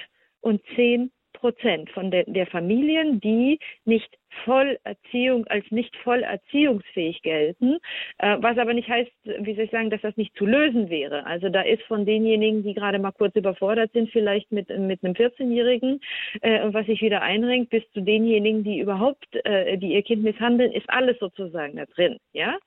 [0.41, 7.77] und zehn Prozent von der, der Familien, die nicht Vollerziehung als nicht voll erziehungsfähig gelten,
[8.17, 11.25] äh, was aber nicht heißt, wie soll ich sagen, dass das nicht zu lösen wäre.
[11.25, 15.13] Also da ist von denjenigen, die gerade mal kurz überfordert sind, vielleicht mit, mit einem
[15.13, 15.99] 14-Jährigen,
[16.41, 20.71] äh, was sich wieder einrenkt, bis zu denjenigen, die überhaupt, äh, die ihr Kind misshandeln,
[20.71, 22.57] ist alles sozusagen da drin, ja.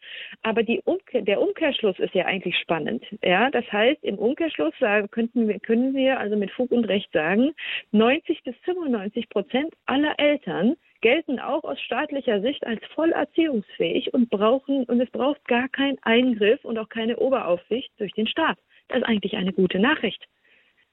[0.42, 3.50] Aber die Umkehr, der Umkehrschluss ist ja eigentlich spannend, ja.
[3.50, 7.52] Das heißt, im Umkehrschluss sagen, könnten wir, können wir also mit Fug und Recht sagen,
[7.92, 14.30] 90 bis 95 Prozent aller Eltern gelten auch aus staatlicher Sicht als voll erziehungsfähig und
[14.30, 18.58] brauchen, und es braucht gar keinen Eingriff und auch keine Oberaufsicht durch den Staat.
[18.88, 20.26] Das ist eigentlich eine gute Nachricht.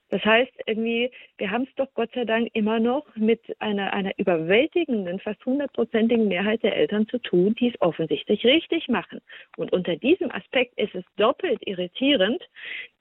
[0.09, 4.17] Das heißt, irgendwie, wir haben es doch Gott sei Dank immer noch mit einer, einer
[4.17, 9.19] überwältigenden, fast hundertprozentigen Mehrheit der Eltern zu tun, die es offensichtlich richtig machen.
[9.57, 12.41] Und unter diesem Aspekt ist es doppelt irritierend,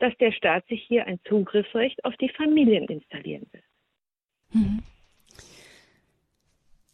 [0.00, 3.62] dass der Staat sich hier ein Zugriffsrecht auf die Familien installieren will.
[4.52, 4.82] Mhm.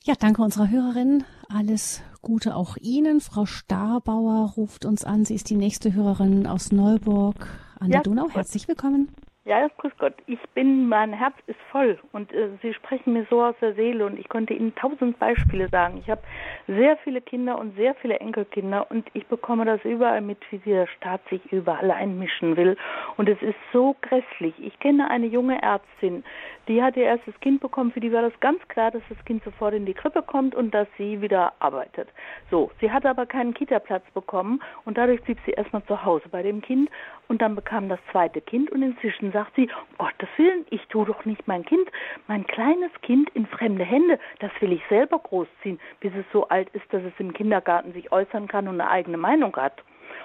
[0.05, 1.23] Ja, danke unserer Hörerin.
[1.49, 3.21] Alles Gute auch Ihnen.
[3.21, 5.25] Frau Starbauer ruft uns an.
[5.25, 7.47] Sie ist die nächste Hörerin aus Neuburg
[7.79, 8.29] an ja, der Donau.
[8.31, 9.15] Herzlich willkommen.
[9.45, 10.15] Ja, grüß Gott.
[10.27, 14.07] Ich bin, mein Herz ist voll und äh, Sie sprechen mir so aus der Seele
[14.07, 15.99] und ich konnte Ihnen tausend Beispiele sagen.
[15.99, 16.21] Ich habe
[16.69, 20.87] sehr viele Kinder und sehr viele Enkelkinder und ich bekomme das überall mit, wie der
[20.87, 22.77] Staat sich überall einmischen will
[23.17, 24.55] und es ist so grässlich.
[24.61, 26.23] Ich kenne eine junge Ärztin,
[26.69, 27.93] die hat ihr erstes Kind bekommen.
[27.93, 30.73] Für die war das ganz klar, dass das Kind sofort in die Krippe kommt und
[30.73, 32.09] dass sie wieder arbeitet.
[32.51, 36.43] So, sie hatte aber keinen Kita-Platz bekommen und dadurch blieb sie erstmal zu Hause bei
[36.43, 36.91] dem Kind
[37.29, 41.07] und dann bekam das zweite Kind und inzwischen sagt sie, um Gottes Willen, ich tue
[41.07, 41.89] doch nicht mein Kind,
[42.29, 46.69] mein kleines Kind in fremde Hände, das will ich selber großziehen, bis es so alt
[46.71, 49.83] ist, dass es im Kindergarten sich äußern kann und eine eigene Meinung hat.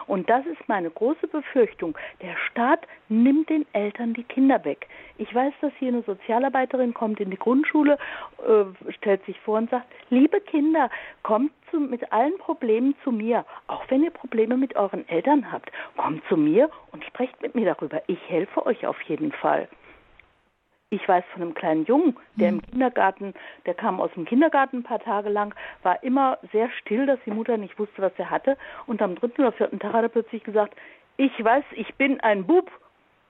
[0.08, 1.98] Und das ist meine große Befürchtung.
[2.22, 4.88] Der Staat nimmt den Eltern die Kinder weg.
[5.18, 7.98] Ich weiß, dass hier eine Sozialarbeiterin kommt in die Grundschule,
[8.40, 10.90] äh, stellt sich vor und sagt, liebe Kinder,
[11.24, 13.46] kommt zu, mit allen Problemen zu mir.
[13.68, 17.66] Auch wenn ihr Probleme mit euren Eltern habt, kommt zu mir und sprecht mit mir
[17.66, 18.02] darüber.
[18.08, 19.68] Ich helfe euch auf jeden Fall.
[20.90, 22.72] Ich weiß von einem kleinen Jungen, der im hm.
[22.72, 23.34] Kindergarten,
[23.66, 25.54] der kam aus dem Kindergarten ein paar Tage lang,
[25.84, 28.58] war immer sehr still, dass die Mutter nicht wusste, was er hatte.
[28.86, 30.78] Und am dritten oder vierten Tag hat er plötzlich gesagt,
[31.18, 32.72] ich weiß, ich bin ein Bub.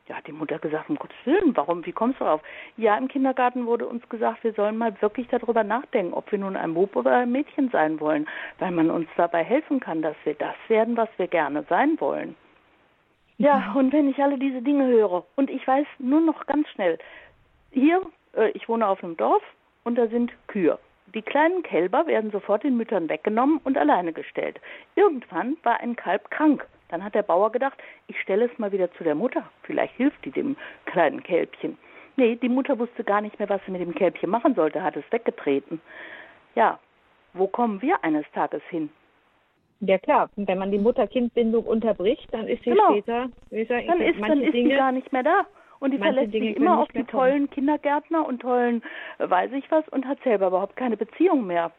[0.07, 2.41] Ja, die Mutter gesagt, um Gottes Willen, warum, wie kommst du darauf?
[2.77, 6.55] Ja, im Kindergarten wurde uns gesagt, wir sollen mal wirklich darüber nachdenken, ob wir nun
[6.55, 8.27] ein Bub oder ein Mädchen sein wollen,
[8.59, 12.35] weil man uns dabei helfen kann, dass wir das werden, was wir gerne sein wollen.
[13.39, 16.97] Ja, und wenn ich alle diese Dinge höre und ich weiß nur noch ganz schnell,
[17.72, 18.02] hier,
[18.34, 19.44] äh, ich wohne auf einem Dorf
[19.84, 20.80] und da sind Kühe.
[21.14, 24.60] Die kleinen Kälber werden sofort den Müttern weggenommen und alleine gestellt.
[24.95, 26.68] Irgendwann war ein Kalb krank.
[26.89, 27.77] Dann hat der Bauer gedacht,
[28.07, 29.49] ich stelle es mal wieder zu der Mutter.
[29.64, 31.77] Vielleicht hilft die dem kleinen Kälbchen.
[32.18, 34.95] Nee, die Mutter wusste gar nicht mehr, was sie mit dem Kälbchen machen sollte, hat
[34.98, 35.80] es weggetreten.
[36.56, 36.80] Ja,
[37.34, 38.89] wo kommen wir eines Tages hin?
[39.80, 42.91] Ja klar, wenn man die Mutter-Kind-Bindung unterbricht, dann ist sie genau.
[42.94, 45.45] später, wie gesagt, dann ist, dann ist Dinge, sie gar nicht mehr da.
[45.79, 48.81] Und die verlässt Dinge sich immer auf die tollen Kindergärtner und tollen
[49.19, 51.71] äh, weiß ich was und hat selber überhaupt keine Beziehung mehr.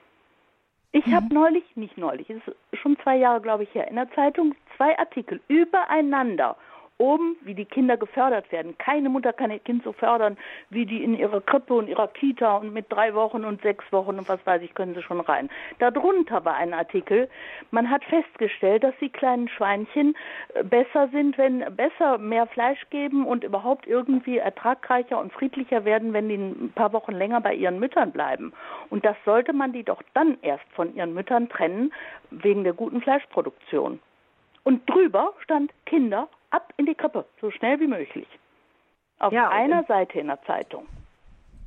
[0.92, 1.14] Ich mhm.
[1.14, 4.54] habe neulich, nicht neulich, es ist schon zwei Jahre, glaube ich, her, in der Zeitung
[4.76, 6.56] zwei Artikel übereinander
[6.98, 8.76] oben, wie die Kinder gefördert werden.
[8.78, 10.36] Keine Mutter kann ihr Kind so fördern,
[10.70, 14.18] wie die in ihrer Krippe und ihrer Kita und mit drei Wochen und sechs Wochen
[14.18, 15.48] und was weiß ich, können sie schon rein.
[15.78, 17.28] Darunter war ein Artikel,
[17.70, 20.16] man hat festgestellt, dass die kleinen Schweinchen
[20.54, 26.12] äh, besser sind, wenn besser mehr Fleisch geben und überhaupt irgendwie ertragreicher und friedlicher werden,
[26.12, 28.52] wenn die ein paar Wochen länger bei ihren Müttern bleiben.
[28.90, 31.92] Und das sollte man die doch dann erst von ihren Müttern trennen,
[32.30, 34.00] wegen der guten Fleischproduktion.
[34.64, 38.28] Und drüber stand Kinder ab in die Krippe, so schnell wie möglich.
[39.18, 40.86] Auf ja, einer Seite in der Zeitung.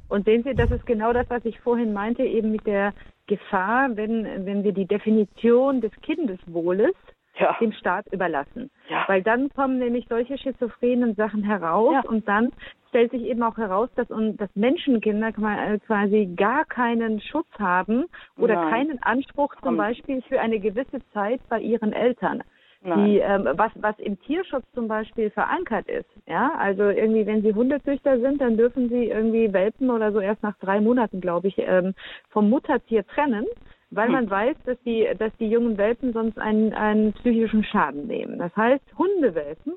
[0.10, 2.94] Und sehen Sie, das ist genau das, was ich vorhin meinte, eben mit der
[3.28, 6.94] Gefahr, wenn, wenn wir die Definition des Kindeswohles
[7.40, 7.56] ja.
[7.60, 8.70] dem Staat überlassen.
[8.90, 9.06] Ja.
[9.08, 12.10] Weil dann kommen nämlich solche schizophrenen Sachen heraus ja.
[12.10, 12.52] und dann
[12.90, 18.06] stellt sich eben auch heraus, dass, dass Menschenkinder quasi gar keinen Schutz haben
[18.38, 18.70] oder Nein.
[18.70, 22.44] keinen Anspruch zum Beispiel für eine gewisse Zeit bei ihren Eltern
[22.84, 26.10] die, ähm, was, was im Tierschutz zum Beispiel verankert ist.
[26.26, 30.42] Ja, also irgendwie, wenn sie Hundezüchter sind, dann dürfen sie irgendwie Welpen oder so erst
[30.42, 31.94] nach drei Monaten, glaube ich, ähm,
[32.30, 33.46] vom Muttertier trennen,
[33.92, 34.14] weil hm.
[34.14, 38.40] man weiß, dass die, dass die jungen Welpen sonst einen, einen psychischen Schaden nehmen.
[38.40, 39.74] Das heißt, Hundewelpen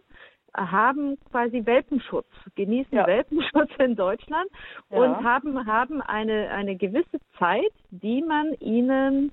[0.57, 3.07] haben quasi Welpenschutz, genießen ja.
[3.07, 4.49] Welpenschutz in Deutschland
[4.91, 4.99] ja.
[4.99, 9.33] und haben, haben eine, eine gewisse Zeit, die man ihnen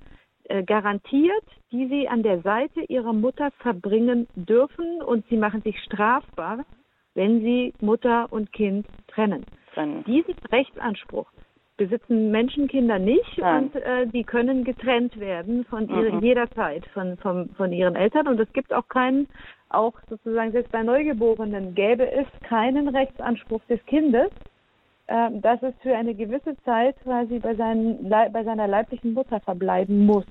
[0.66, 6.64] garantiert, die sie an der Seite ihrer Mutter verbringen dürfen und sie machen sich strafbar,
[7.14, 9.44] wenn sie Mutter und Kind trennen.
[9.74, 10.04] trennen.
[10.04, 11.30] Diesen Rechtsanspruch
[11.76, 13.64] besitzen Menschenkinder nicht Nein.
[13.64, 16.20] und äh, die können getrennt werden von ihrer, mhm.
[16.20, 19.28] jederzeit von, von, von ihren Eltern und es gibt auch keinen,
[19.70, 24.51] auch sozusagen selbst bei Neugeborenen gäbe es keinen Rechtsanspruch des Kindes, äh,
[25.40, 30.24] dass es für eine gewisse Zeit quasi bei, seinen, bei seiner leiblichen Mutter verbleiben muss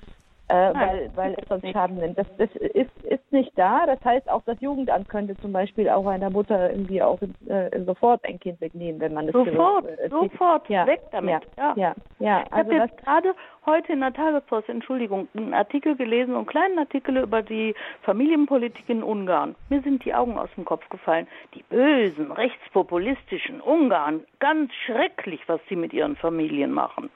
[0.52, 2.18] äh, weil, weil es sonst Schaden nimmt.
[2.18, 3.86] Das, das ist, ist nicht da.
[3.86, 8.22] Das heißt, auch das Jugendamt könnte zum Beispiel auch einer Mutter irgendwie auch äh, sofort
[8.26, 11.42] ein Kind wegnehmen, wenn man es Sofort, äh, sofort, ja, weg damit.
[11.56, 11.94] Ja, ja.
[12.18, 13.34] ja, Ich also habe jetzt gerade
[13.64, 19.02] heute in der Tagespost, Entschuldigung, einen Artikel gelesen, einen kleinen Artikel über die Familienpolitik in
[19.02, 19.54] Ungarn.
[19.70, 21.26] Mir sind die Augen aus dem Kopf gefallen.
[21.54, 27.08] Die bösen, rechtspopulistischen Ungarn, ganz schrecklich, was sie mit ihren Familien machen.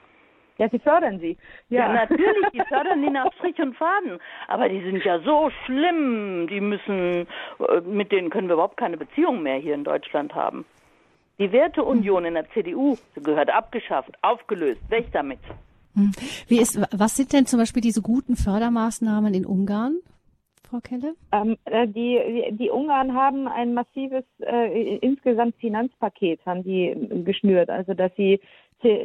[0.57, 1.37] Ja, sie fördern sie.
[1.69, 4.19] Ja, ja natürlich, die fördern die nach Strich und Faden.
[4.47, 7.27] Aber die sind ja so schlimm, die müssen,
[7.59, 10.65] äh, mit denen können wir überhaupt keine Beziehung mehr hier in Deutschland haben.
[11.39, 15.39] Die Werteunion in der CDU gehört abgeschafft, aufgelöst, weg damit.
[15.93, 16.11] Hm.
[16.47, 19.99] Wie ist, was sind denn zum Beispiel diese guten Fördermaßnahmen in Ungarn?
[20.69, 21.15] Frau Kelle?
[21.31, 27.93] Ähm, äh, die, die Ungarn haben ein massives äh, insgesamt Finanzpaket haben die geschnürt, also
[27.93, 28.39] dass sie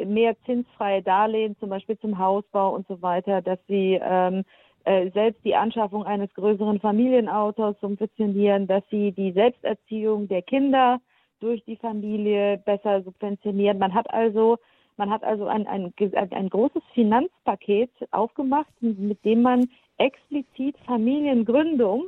[0.05, 4.45] mehr zinsfreie Darlehen, zum Beispiel zum Hausbau und so weiter, dass sie ähm,
[4.85, 11.01] äh, selbst die Anschaffung eines größeren Familienautos subventionieren, dass sie die Selbsterziehung der Kinder
[11.41, 13.79] durch die Familie besser subventionieren.
[13.79, 14.59] Man hat also
[14.99, 19.69] man hat also ein, ein, ein großes Finanzpaket aufgemacht, mit dem man
[20.03, 22.07] explizit Familiengründung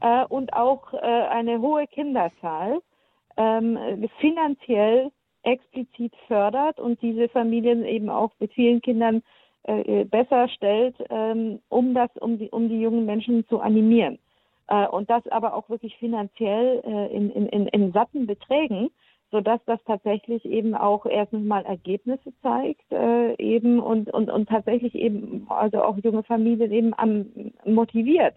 [0.00, 2.80] äh, und auch äh, eine hohe Kinderzahl
[3.36, 3.78] ähm,
[4.18, 5.10] finanziell
[5.42, 9.22] explizit fördert und diese Familien eben auch mit vielen Kindern
[9.64, 14.18] äh, besser stellt, ähm, um das, um die, um die jungen Menschen zu animieren.
[14.68, 18.90] Äh, und das aber auch wirklich finanziell äh, in, in, in, in satten Beträgen,
[19.30, 24.94] sodass das tatsächlich eben auch erstens mal Ergebnisse zeigt, äh, eben und, und, und tatsächlich
[24.94, 27.26] eben also auch junge Familien eben am,
[27.64, 28.34] motiviert.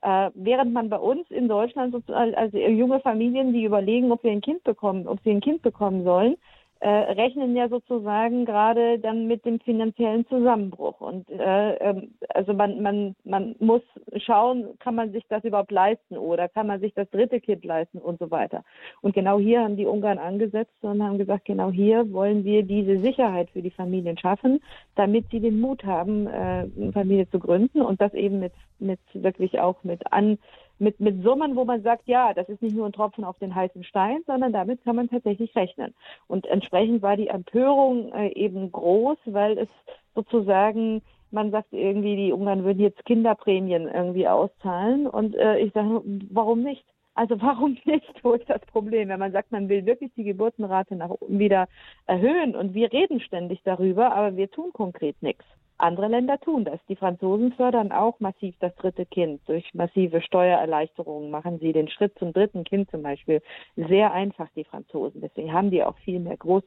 [0.00, 4.30] Äh, während man bei uns in Deutschland sozusagen, also junge Familien, die überlegen, ob sie
[4.30, 6.36] ein Kind bekommen, ob sie ein Kind bekommen sollen,
[6.80, 11.00] äh, rechnen ja sozusagen gerade dann mit dem finanziellen Zusammenbruch.
[11.00, 13.82] Und äh, ähm, also man, man, man muss
[14.16, 17.98] schauen, kann man sich das überhaupt leisten oder kann man sich das dritte Kind leisten
[17.98, 18.64] und so weiter.
[19.00, 23.00] Und genau hier haben die Ungarn angesetzt und haben gesagt, genau hier wollen wir diese
[23.00, 24.60] Sicherheit für die Familien schaffen,
[24.94, 29.00] damit sie den Mut haben, äh, eine Familie zu gründen und das eben mit, mit
[29.14, 30.38] wirklich auch mit an
[30.78, 33.54] mit, mit Summen, wo man sagt, ja, das ist nicht nur ein Tropfen auf den
[33.54, 35.94] heißen Stein, sondern damit kann man tatsächlich rechnen.
[36.26, 39.68] Und entsprechend war die Empörung äh, eben groß, weil es
[40.14, 45.06] sozusagen, man sagt irgendwie, die Ungarn würden jetzt Kinderprämien irgendwie auszahlen.
[45.06, 46.84] Und äh, ich sage, warum nicht?
[47.14, 48.22] Also warum nicht?
[48.22, 49.08] Wo ist das Problem?
[49.08, 51.66] Wenn man sagt, man will wirklich die Geburtenrate nach oben wieder
[52.06, 55.44] erhöhen und wir reden ständig darüber, aber wir tun konkret nichts.
[55.78, 56.80] Andere Länder tun das.
[56.88, 59.40] Die Franzosen fördern auch massiv das dritte Kind.
[59.46, 63.40] Durch massive Steuererleichterungen machen sie den Schritt zum dritten Kind zum Beispiel
[63.76, 65.20] sehr einfach, die Franzosen.
[65.20, 66.64] Deswegen haben die auch viel mehr Groß,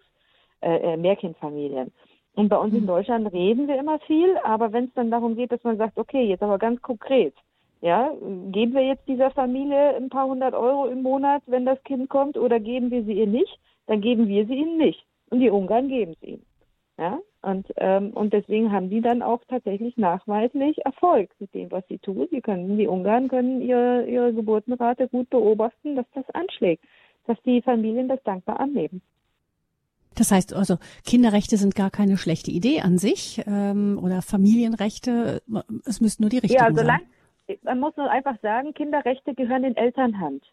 [0.62, 1.92] äh, äh Mehrkindfamilien.
[2.36, 2.88] Und bei uns in mhm.
[2.88, 6.24] Deutschland reden wir immer viel, aber wenn es dann darum geht, dass man sagt, okay,
[6.24, 7.36] jetzt aber ganz konkret,
[7.82, 8.14] ja,
[8.52, 12.38] geben wir jetzt dieser Familie ein paar hundert Euro im Monat, wenn das Kind kommt,
[12.38, 15.04] oder geben wir sie ihr nicht, dann geben wir sie ihnen nicht.
[15.30, 16.46] Und die Ungarn geben es ihnen.
[16.98, 21.84] Ja, und, ähm, und deswegen haben die dann auch tatsächlich nachweislich Erfolg mit dem, was
[21.88, 22.28] sie tun.
[22.32, 26.84] Die können, die Ungarn können ihre, ihre Geburtenrate gut beobachten, dass das anschlägt,
[27.26, 29.02] dass die Familien das dankbar annehmen.
[30.16, 35.42] Das heißt also, Kinderrechte sind gar keine schlechte Idee an sich ähm, oder Familienrechte.
[35.86, 37.00] Es müssten nur die richtigen ja, also sein.
[37.64, 40.44] Man muss nur einfach sagen, Kinderrechte gehören in Elternhand.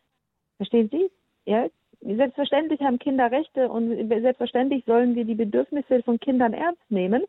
[0.56, 1.10] Verstehen Sie?
[1.44, 1.66] Ja,
[2.00, 7.24] Selbstverständlich haben Kinder Rechte und selbstverständlich sollen wir die Bedürfnisse von Kindern ernst nehmen,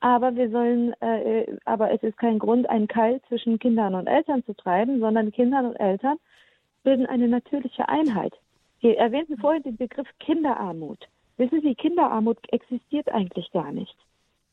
[0.00, 4.44] aber wir sollen, äh, aber es ist kein Grund, einen Keil zwischen Kindern und Eltern
[4.44, 6.18] zu treiben, sondern Kindern und Eltern
[6.82, 8.34] bilden eine natürliche Einheit.
[8.82, 11.08] Sie erwähnten vorhin den Begriff Kinderarmut.
[11.38, 13.96] Wissen Sie, Kinderarmut existiert eigentlich gar nicht.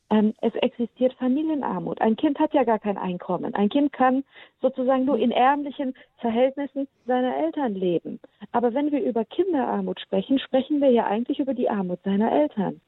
[0.09, 1.99] Ähm, es existiert Familienarmut.
[2.01, 3.53] Ein Kind hat ja gar kein Einkommen.
[3.55, 4.23] Ein Kind kann
[4.61, 8.19] sozusagen nur in ärmlichen Verhältnissen seiner Eltern leben.
[8.53, 12.79] Aber wenn wir über Kinderarmut sprechen, sprechen wir ja eigentlich über die Armut seiner Eltern.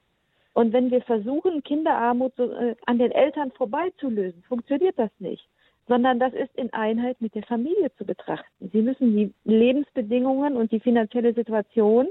[0.54, 5.48] Und wenn wir versuchen, Kinderarmut so, äh, an den Eltern vorbeizulösen, funktioniert das nicht,
[5.88, 8.70] sondern das ist in Einheit mit der Familie zu betrachten.
[8.72, 12.08] Sie müssen die Lebensbedingungen und die finanzielle Situation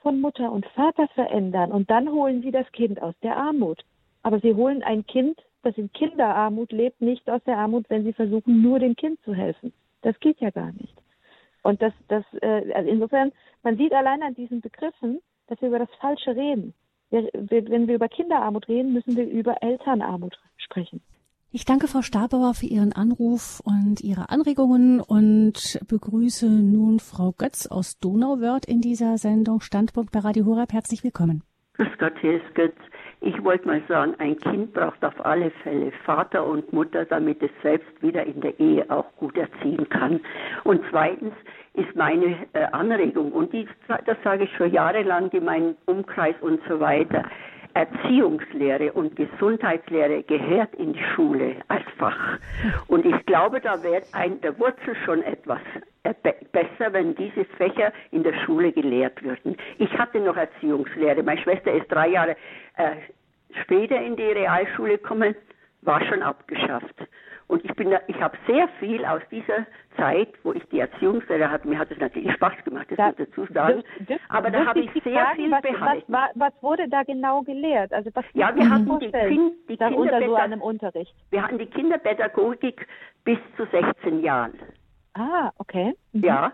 [0.00, 3.84] von Mutter und Vater verändern und dann holen sie das Kind aus der Armut.
[4.26, 8.12] Aber sie holen ein Kind, das in Kinderarmut lebt, nicht aus der Armut, wenn sie
[8.12, 9.72] versuchen, nur dem Kind zu helfen.
[10.02, 10.96] Das geht ja gar nicht.
[11.62, 13.30] Und das, das, äh, also insofern,
[13.62, 16.74] man sieht allein an diesen Begriffen, dass wir über das Falsche reden.
[17.10, 21.02] Wir, wir, wenn wir über Kinderarmut reden, müssen wir über Elternarmut sprechen.
[21.52, 27.68] Ich danke Frau Stabauer für Ihren Anruf und Ihre Anregungen und begrüße nun Frau Götz
[27.68, 30.72] aus Donauwörth in dieser Sendung Standpunkt bei Radio Horeb.
[30.72, 31.44] Herzlich willkommen.
[31.74, 32.74] Grüß Gott, hier ist Götz.
[33.20, 37.50] Ich wollte mal sagen, ein Kind braucht auf alle Fälle Vater und Mutter, damit es
[37.62, 40.20] selbst wieder in der Ehe auch gut erziehen kann.
[40.64, 41.32] Und zweitens
[41.74, 46.60] ist meine äh, Anregung, und die, das sage ich schon jahrelang in meinem Umkreis und
[46.68, 47.24] so weiter,
[47.76, 52.38] Erziehungslehre und Gesundheitslehre gehört in die Schule als Fach.
[52.86, 55.60] Und ich glaube, da wäre ein der Wurzel schon etwas
[56.02, 56.14] äh,
[56.52, 59.58] besser, wenn diese Fächer in der Schule gelehrt würden.
[59.76, 61.22] Ich hatte noch Erziehungslehre.
[61.22, 62.36] Meine Schwester ist drei Jahre
[62.78, 62.92] äh,
[63.62, 65.34] später in die Realschule gekommen,
[65.82, 66.94] war schon abgeschafft.
[67.48, 69.66] Und ich bin da, ich habe sehr viel aus dieser
[69.96, 73.18] Zeit, wo ich die Erziehungslehre hatte, mir hat es natürlich Spaß gemacht, das da, muss
[73.18, 73.84] ich dazu sagen.
[74.08, 76.12] Das, aber da habe ich sehr fragen, viel was, behalten.
[76.12, 77.92] Was, was, wurde da genau gelehrt?
[77.92, 81.14] Also was ja, wir hatten die, kind, die unter so einem Unterricht.
[81.30, 82.86] Wir hatten die Kinderpädagogik
[83.24, 84.54] bis zu 16 Jahren.
[85.14, 85.94] Ah, okay.
[86.12, 86.24] Mhm.
[86.24, 86.52] Ja,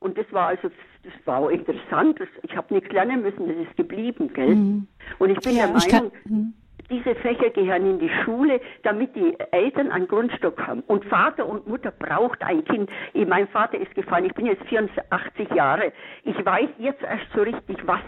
[0.00, 0.70] und das war also,
[1.04, 2.18] das war auch interessant.
[2.18, 4.54] Das, ich habe nichts lernen müssen, das ist geblieben, gell?
[4.54, 4.88] Mhm.
[5.18, 6.54] Und ich bin ja, der Meinung, mhm.
[6.90, 10.82] Diese Fächer gehören in die Schule, damit die Eltern einen Grundstock haben.
[10.82, 12.90] Und Vater und Mutter braucht ein Kind.
[13.12, 15.92] Ich, mein Vater ist gefallen, ich bin jetzt 84 Jahre.
[16.24, 18.00] Ich weiß jetzt erst so richtig, was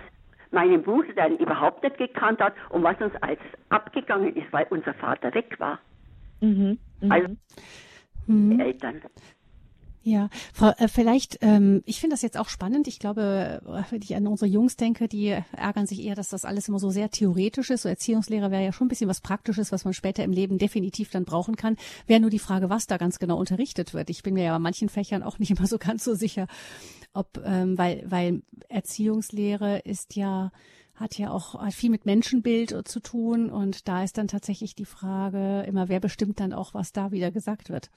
[0.51, 3.41] meinen Bruder dann überhaupt nicht gekannt hat und was uns als
[3.71, 5.79] abgegangen ist, weil unser Vater weg war.
[6.41, 6.79] Mhm.
[7.01, 7.13] Mhm.
[7.13, 7.29] Also
[8.27, 8.61] mhm.
[8.61, 9.01] Eltern.
[10.05, 12.89] Ja, Frau, äh, vielleicht, ähm, ich finde das jetzt auch spannend.
[12.89, 16.67] Ich glaube, wenn ich an unsere Jungs denke, die ärgern sich eher, dass das alles
[16.67, 17.83] immer so sehr theoretisch ist.
[17.83, 21.11] So Erziehungslehrer wäre ja schon ein bisschen was Praktisches, was man später im Leben definitiv
[21.11, 21.77] dann brauchen kann.
[22.09, 24.11] Wäre nur die Frage, was da ganz genau unterrichtet wird.
[24.11, 26.49] Ich bin mir ja bei manchen Fächern auch nicht immer so ganz so sicher,
[27.13, 30.51] ob, ähm, weil, weil Erziehungslehre ist ja,
[30.97, 35.63] hat ja auch viel mit Menschenbild zu tun und da ist dann tatsächlich die Frage
[35.63, 37.91] immer, wer bestimmt dann auch, was da wieder gesagt wird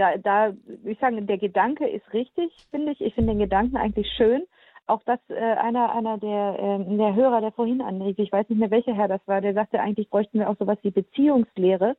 [0.00, 0.52] da, da,
[0.84, 3.00] ich sagen, der Gedanke ist richtig, finde ich.
[3.02, 4.46] Ich finde den Gedanken eigentlich schön.
[4.86, 8.58] auch das äh, einer einer der äh, der Hörer, der vorhin anrief, ich weiß nicht
[8.58, 11.96] mehr welcher Herr das war, der sagte, eigentlich bräuchten wir auch sowas wie Beziehungslehre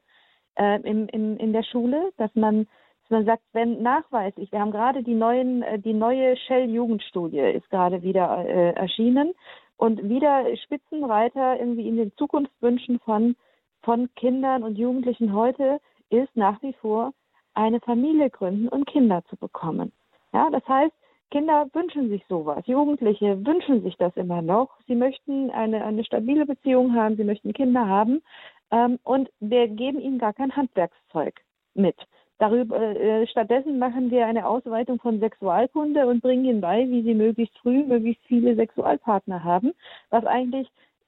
[0.56, 2.68] äh, im, im, in der Schule, dass man
[3.10, 7.70] man sagt, wenn nachweislich, wir haben gerade die neuen äh, die neue Shell Jugendstudie ist
[7.70, 9.34] gerade wieder äh, erschienen
[9.78, 13.36] und wieder Spitzenreiter irgendwie in den Zukunftswünschen von
[13.84, 15.80] von Kindern und Jugendlichen heute
[16.10, 17.14] ist nach wie vor
[17.54, 19.92] eine Familie gründen und Kinder zu bekommen.
[20.34, 20.94] Ja, das heißt,
[21.32, 22.66] Kinder wünschen sich sowas.
[22.68, 24.70] Jugendliche wünschen sich das immer noch.
[24.88, 28.22] Sie möchten eine, eine stabile Beziehung haben, sie möchten Kinder haben.
[28.70, 31.42] Ähm, und wir geben ihnen gar kein Handwerkszeug
[31.74, 31.96] mit.
[32.38, 37.14] Darüber, äh, stattdessen machen wir eine Ausweitung von Sexualkunde und bringen ihnen bei, wie sie
[37.14, 39.74] möglichst früh möglichst viele Sexualpartner haben,
[40.10, 40.68] was eigentlich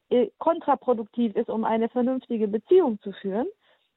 [0.09, 3.47] äh, kontraproduktiv ist, um eine vernünftige Beziehung zu führen.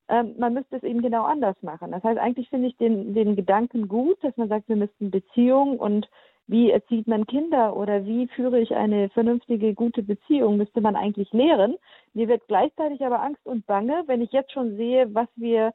[0.08, 1.90] Ähm, man müsste es eben genau anders machen.
[1.90, 5.78] Das heißt, eigentlich finde ich den, den Gedanken gut, dass man sagt, wir müssten Beziehung
[5.78, 6.08] und
[6.48, 11.32] wie erzieht man Kinder oder wie führe ich eine vernünftige, gute Beziehung, müsste man eigentlich
[11.32, 11.76] lehren.
[12.14, 15.74] Mir wird gleichzeitig aber Angst und Bange, wenn ich jetzt schon sehe, was wir,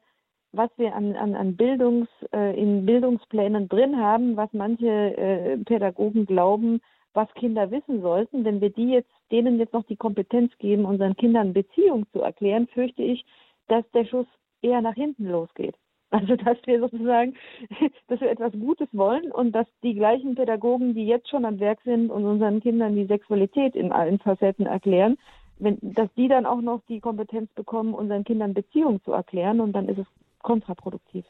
[0.52, 6.24] was wir an, an, an Bildungs, äh, in Bildungsplänen drin haben, was manche äh, Pädagogen
[6.24, 6.80] glauben,
[7.12, 8.46] was Kinder wissen sollten.
[8.46, 12.66] Wenn wir die jetzt, denen jetzt noch die Kompetenz geben, unseren Kindern Beziehung zu erklären,
[12.68, 13.26] fürchte ich,
[13.68, 14.26] dass der Schuss
[14.62, 15.76] eher nach hinten losgeht.
[16.10, 17.34] Also dass wir sozusagen,
[18.08, 21.80] dass wir etwas Gutes wollen und dass die gleichen Pädagogen, die jetzt schon am Werk
[21.84, 25.16] sind und unseren Kindern die Sexualität in allen Facetten erklären,
[25.58, 29.72] wenn, dass die dann auch noch die Kompetenz bekommen, unseren Kindern Beziehung zu erklären und
[29.72, 30.06] dann ist es
[30.42, 31.24] kontraproduktiv.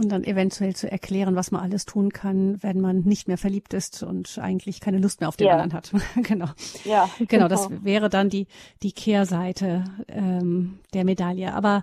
[0.00, 3.74] Und dann eventuell zu erklären, was man alles tun kann, wenn man nicht mehr verliebt
[3.74, 5.54] ist und eigentlich keine Lust mehr auf den ja.
[5.54, 5.92] anderen hat.
[6.22, 6.46] genau.
[6.84, 7.08] Ja.
[7.18, 8.46] Genau, genau, das wäre dann die,
[8.82, 11.52] die Kehrseite ähm, der Medaille.
[11.52, 11.82] Aber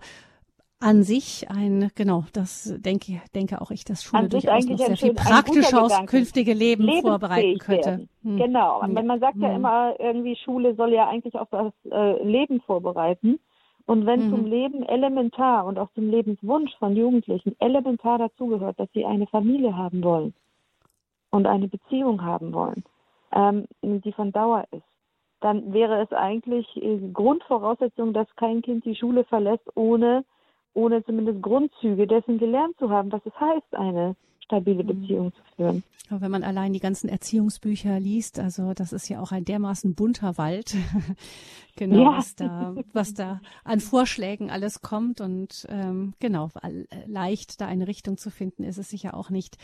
[0.79, 5.13] an sich ein, genau, das denke, denke auch ich, dass Schule durchaus noch sehr viel
[5.13, 8.07] praktisch aufs künftige Leben vorbereiten könnte.
[8.23, 8.37] Hm.
[8.37, 8.81] Genau.
[8.81, 8.93] Hm.
[8.93, 9.41] Man sagt hm.
[9.41, 13.39] ja immer irgendwie, Schule soll ja eigentlich auf das äh, Leben vorbereiten.
[13.85, 14.29] Und wenn mhm.
[14.31, 19.77] zum Leben elementar und auch zum Lebenswunsch von Jugendlichen elementar dazugehört, dass sie eine Familie
[19.77, 20.33] haben wollen
[21.29, 22.83] und eine Beziehung haben wollen,
[23.31, 24.83] ähm, die von Dauer ist,
[25.41, 30.25] dann wäre es eigentlich äh, Grundvoraussetzung, dass kein Kind die Schule verlässt, ohne,
[30.73, 34.87] ohne zumindest Grundzüge dessen gelernt zu haben, was es heißt, eine stabile mhm.
[34.87, 35.83] Beziehung zu führen.
[36.09, 39.95] Aber wenn man allein die ganzen Erziehungsbücher liest, also das ist ja auch ein dermaßen
[39.95, 40.75] bunter Wald,
[41.75, 42.17] genau, ja.
[42.17, 46.49] was da, was da an Vorschlägen alles kommt und ähm, genau,
[47.07, 49.57] leicht da eine Richtung zu finden, ist es sicher auch nicht.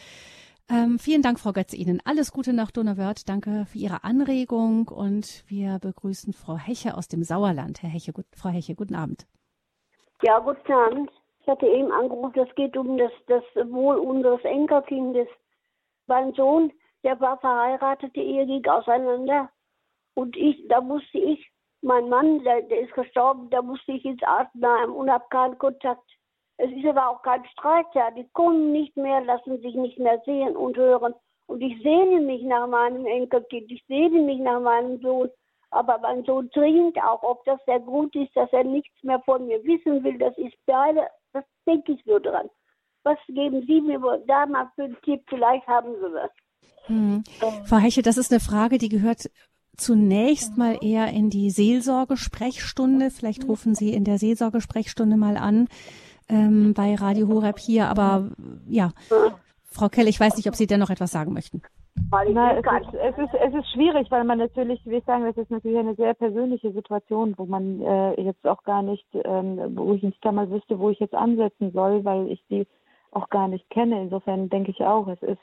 [0.69, 2.01] Ähm, vielen Dank, Frau Götz, Ihnen.
[2.05, 3.27] Alles Gute nach Donauwörth.
[3.27, 7.83] Danke für Ihre Anregung und wir begrüßen Frau Heche aus dem Sauerland.
[7.83, 9.27] Herr Heche, gut, Frau Heche, guten Abend.
[10.23, 11.11] Ja, guten Abend.
[11.41, 15.27] Ich hatte eben angerufen, es geht um das, das Wohl unseres Enkelkindes.
[16.05, 16.71] Mein Sohn,
[17.03, 19.49] der war verheiratet, die Ehe ging auseinander.
[20.13, 21.49] Und ich, da musste ich,
[21.81, 26.07] mein Mann, der, der ist gestorben, da musste ich ins Altenheim und habe keinen Kontakt.
[26.57, 28.11] Es ist aber auch kein Streit da.
[28.11, 31.15] Die kommen nicht mehr, lassen sich nicht mehr sehen und hören.
[31.47, 35.29] Und ich sehne mich nach meinem Enkelkind, ich sehne mich nach meinem Sohn.
[35.71, 39.47] Aber mein Sohn dringend auch, ob das der Grund ist, dass er nichts mehr von
[39.47, 42.49] mir wissen will, das ist beide das denke ich nur dran.
[43.03, 45.23] Was geben Sie mir da mal für einen Tipp?
[45.27, 46.29] Vielleicht haben Sie was.
[46.85, 47.23] Hm.
[47.41, 47.65] Ähm.
[47.65, 49.29] Frau Heche, das ist eine Frage, die gehört
[49.77, 53.09] zunächst mal eher in die Seelsorgesprechstunde.
[53.09, 55.67] Vielleicht rufen Sie in der Seelsorgesprechstunde mal an
[56.29, 57.87] ähm, bei Radio Horeb hier.
[57.87, 58.29] Aber
[58.67, 58.91] ja,
[59.63, 61.61] Frau Kell, ich weiß nicht, ob Sie dennoch etwas sagen möchten.
[62.11, 65.37] Na, es, ist, es, ist, es ist schwierig, weil man natürlich, wie ich sagen, das
[65.37, 69.93] ist natürlich eine sehr persönliche Situation, wo man äh, jetzt auch gar nicht, ähm, wo
[69.93, 72.67] ich nicht einmal wüsste, wo ich jetzt ansetzen soll, weil ich sie
[73.11, 74.01] auch gar nicht kenne.
[74.01, 75.41] Insofern denke ich auch, es ist,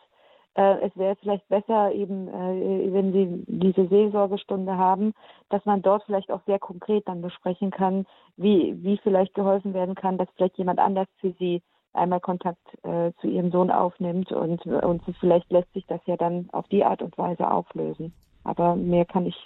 [0.55, 5.13] äh, es wäre vielleicht besser eben, äh, wenn Sie diese Seelsorgestunde haben,
[5.51, 8.07] dass man dort vielleicht auch sehr konkret dann besprechen kann,
[8.37, 11.63] wie, wie vielleicht geholfen werden kann, dass vielleicht jemand anders für Sie
[11.99, 16.49] einmal Kontakt äh, zu ihrem Sohn aufnimmt und, und vielleicht lässt sich das ja dann
[16.53, 18.13] auf die Art und Weise auflösen.
[18.45, 19.37] Aber mehr kann ich,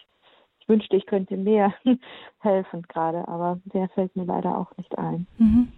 [0.61, 1.75] ich wünschte, ich könnte mehr
[2.41, 5.27] helfen gerade, aber der fällt mir leider auch nicht ein.
[5.39, 5.69] Mhm.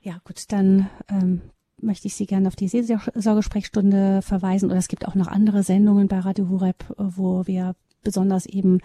[0.00, 1.42] Ja, gut, dann ähm,
[1.80, 6.08] möchte ich Sie gerne auf die Seelsorgesprechstunde verweisen oder es gibt auch noch andere Sendungen
[6.08, 7.74] bei Radio Horeb, wo wir
[8.06, 8.78] besonders eben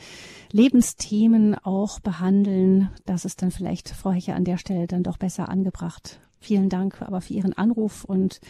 [0.52, 2.90] Lebensthemen auch behandeln.
[3.06, 6.20] Das ist dann vielleicht, Frau Hecher, an der Stelle dann doch besser angebracht.
[6.42, 8.42] Vielen Dank aber für Ihren Anruf und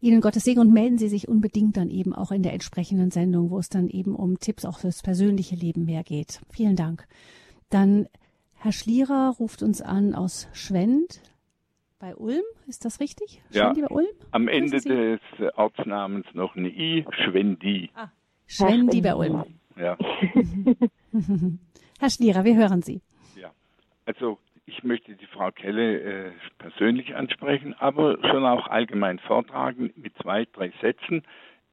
[0.00, 3.50] Ihnen Gottes Segen und melden Sie sich unbedingt dann eben auch in der entsprechenden Sendung,
[3.50, 6.40] wo es dann eben um Tipps auch fürs persönliche Leben mehr geht.
[6.50, 7.06] Vielen Dank.
[7.70, 8.06] Dann
[8.52, 11.22] Herr Schlierer ruft uns an aus Schwend
[11.98, 12.42] bei Ulm.
[12.66, 13.40] Ist das richtig?
[13.50, 14.06] Schwendi ja, bei Ulm?
[14.30, 15.20] am Ende des
[15.56, 17.90] Ortsnamens noch eine I, Schwendi.
[17.94, 18.08] Ah,
[18.46, 19.44] Schwendi bei Ulm.
[19.76, 19.96] Ja.
[21.98, 23.00] Herr Schlierer, wir hören Sie.
[23.36, 23.52] Ja,
[24.04, 30.16] also ich möchte die Frau Kelle äh, persönlich ansprechen, aber schon auch allgemein vortragen mit
[30.18, 31.22] zwei, drei Sätzen.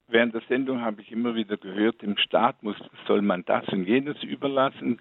[0.08, 2.76] Während der Sendung habe ich immer wieder gehört, dem Staat muss,
[3.08, 5.00] soll man das und jenes überlassen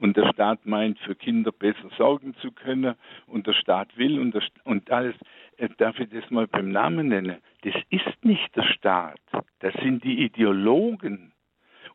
[0.00, 2.94] und der Staat meint, für Kinder besser sorgen zu können
[3.26, 5.14] und der Staat will und, der, und alles.
[5.58, 7.36] Äh, darf ich das mal beim Namen nennen?
[7.62, 9.20] Das ist nicht der Staat,
[9.60, 11.32] das sind die Ideologen.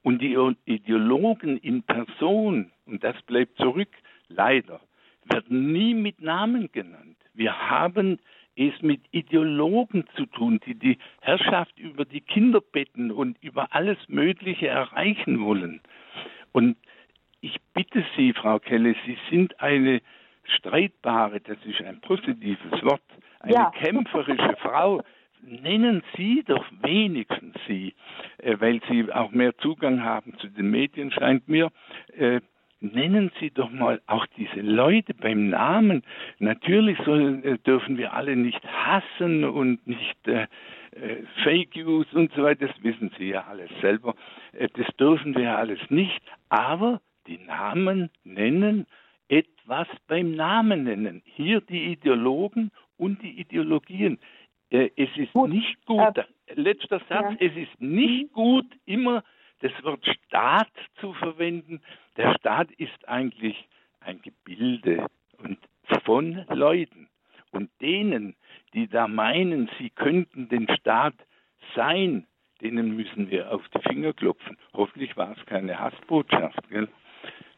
[0.03, 0.35] Und die
[0.65, 3.89] Ideologen in Person, und das bleibt zurück,
[4.29, 4.81] leider,
[5.25, 7.17] werden nie mit Namen genannt.
[7.33, 8.19] Wir haben
[8.55, 14.67] es mit Ideologen zu tun, die die Herrschaft über die Kinderbetten und über alles Mögliche
[14.67, 15.81] erreichen wollen.
[16.51, 16.77] Und
[17.39, 20.01] ich bitte Sie, Frau Kelle, Sie sind eine
[20.43, 23.01] streitbare, das ist ein positives Wort,
[23.39, 23.71] eine ja.
[23.71, 25.01] kämpferische Frau.
[25.43, 27.95] Nennen Sie doch wenigstens Sie,
[28.37, 31.71] äh, weil Sie auch mehr Zugang haben zu den Medien, scheint mir,
[32.15, 32.41] äh,
[32.81, 36.03] nennen Sie doch mal auch diese Leute beim Namen.
[36.39, 40.47] Natürlich sollen, äh, dürfen wir alle nicht hassen und nicht äh,
[40.91, 42.67] äh, Fake News und so weiter.
[42.67, 44.15] Das wissen Sie ja alles selber.
[44.53, 46.21] Äh, das dürfen wir alles nicht.
[46.49, 48.87] Aber die Namen nennen,
[49.29, 51.21] etwas beim Namen nennen.
[51.25, 54.19] Hier die Ideologen und die Ideologien.
[54.69, 56.25] Es ist nicht gut,
[56.55, 57.35] letzter Satz, ja.
[57.39, 58.33] es ist nicht mhm.
[58.33, 59.21] gut, immer
[59.61, 61.81] das Wort Staat zu verwenden.
[62.17, 63.67] Der Staat ist eigentlich
[64.01, 65.07] ein Gebilde
[65.37, 65.57] und
[66.03, 67.07] von Leuten.
[67.51, 68.35] Und denen,
[68.73, 71.15] die da meinen, sie könnten den Staat
[71.75, 72.25] sein,
[72.61, 74.57] denen müssen wir auf die Finger klopfen.
[74.73, 76.69] Hoffentlich war es keine Hassbotschaft.
[76.69, 76.87] Gell?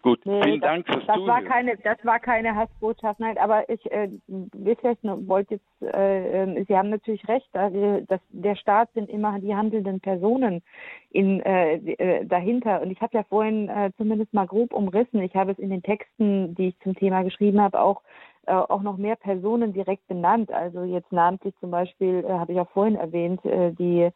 [0.04, 1.28] Gut, nee, vielen das, Dank fürs das Zuhören.
[1.30, 6.78] War keine, das war keine Hassbotschaft, nein, aber ich äh, wollte jetzt, äh, ähm, Sie
[6.78, 10.62] haben natürlich recht, dass der Staat sind immer die handelnden Personen
[11.10, 12.82] in, äh, äh, dahinter.
[12.82, 15.82] Und ich habe ja vorhin äh, zumindest mal grob umrissen, ich habe es in den
[15.82, 18.02] Texten, die ich zum Thema geschrieben habe, auch
[18.46, 20.52] äh, auch noch mehr Personen direkt benannt.
[20.52, 24.10] Also jetzt namentlich zum Beispiel, äh, habe ich auch vorhin erwähnt, äh, die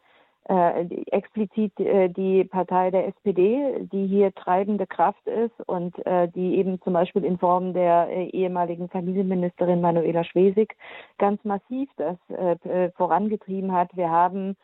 [0.48, 6.56] äh, explizit äh, die Partei der SPD, die hier treibende Kraft ist und äh, die
[6.56, 10.74] eben zum Beispiel in Form der äh, ehemaligen Familienministerin Manuela Schwesig
[11.18, 13.94] ganz massiv das äh, äh, vorangetrieben hat.
[13.94, 14.56] Wir haben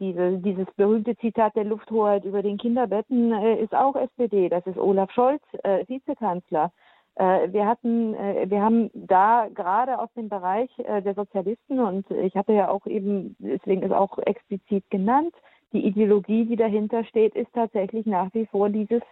[0.00, 4.48] diese, dieses berühmte Zitat der Lufthoheit über den Kinderbetten ist auch SPD.
[4.48, 5.40] Das ist Olaf Scholz,
[5.86, 6.72] Vizekanzler.
[7.16, 12.10] Äh, wir hatten, äh, wir haben da gerade aus dem Bereich äh, der Sozialisten und
[12.10, 15.34] ich hatte ja auch eben, deswegen ist auch explizit genannt,
[15.72, 19.02] die Ideologie, die dahinter steht, ist tatsächlich nach wie vor dieses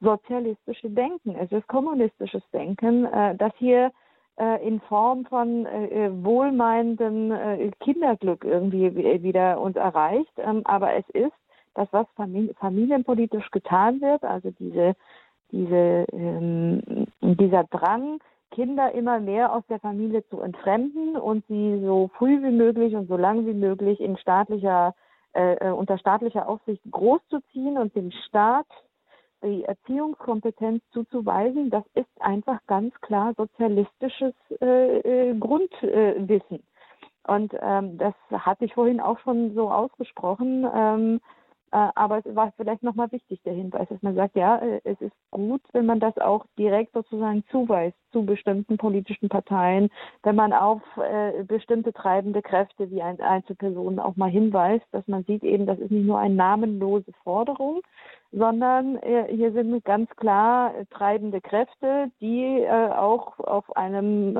[0.00, 1.36] sozialistische Denken.
[1.36, 3.06] Es ist kommunistisches Denken,
[3.38, 3.92] das hier
[4.62, 7.32] in Form von wohlmeinendem
[7.80, 10.32] Kinderglück irgendwie wieder uns erreicht.
[10.38, 11.32] Ähm, aber es ist
[11.74, 12.06] das, was
[12.58, 14.96] familienpolitisch getan wird, also diese
[15.52, 18.20] diese, ähm, dieser Drang,
[18.50, 23.08] Kinder immer mehr aus der Familie zu entfremden und sie so früh wie möglich und
[23.08, 24.94] so lang wie möglich in staatlicher,
[25.34, 28.66] äh, äh, unter staatlicher Aufsicht großzuziehen und dem Staat
[29.42, 34.98] die Erziehungskompetenz zuzuweisen, das ist einfach ganz klar sozialistisches äh,
[35.30, 36.62] äh Grundwissen.
[37.26, 40.66] und ähm, das hatte ich vorhin auch schon so ausgesprochen.
[40.74, 41.39] Ähm, äh,
[41.70, 45.14] aber es war vielleicht nochmal wichtig, der Hinweis, dass man sagt, ja, äh, es ist
[45.30, 49.88] gut, wenn man das auch direkt sozusagen zuweist zu bestimmten politischen Parteien,
[50.24, 55.44] wenn man auf äh, bestimmte treibende Kräfte wie Einzelpersonen auch mal hinweist, dass man sieht
[55.44, 57.82] eben, das ist nicht nur eine namenlose Forderung,
[58.32, 64.38] sondern hier sind ganz klar treibende Kräfte, die auch auf einem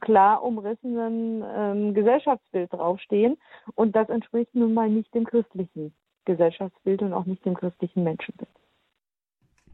[0.00, 3.38] klar umrissenen ähm, Gesellschaftsbild draufstehen.
[3.76, 5.94] Und das entspricht nun mal nicht dem christlichen.
[6.24, 8.50] Gesellschaftsbild und auch nicht dem christlichen Menschenbild.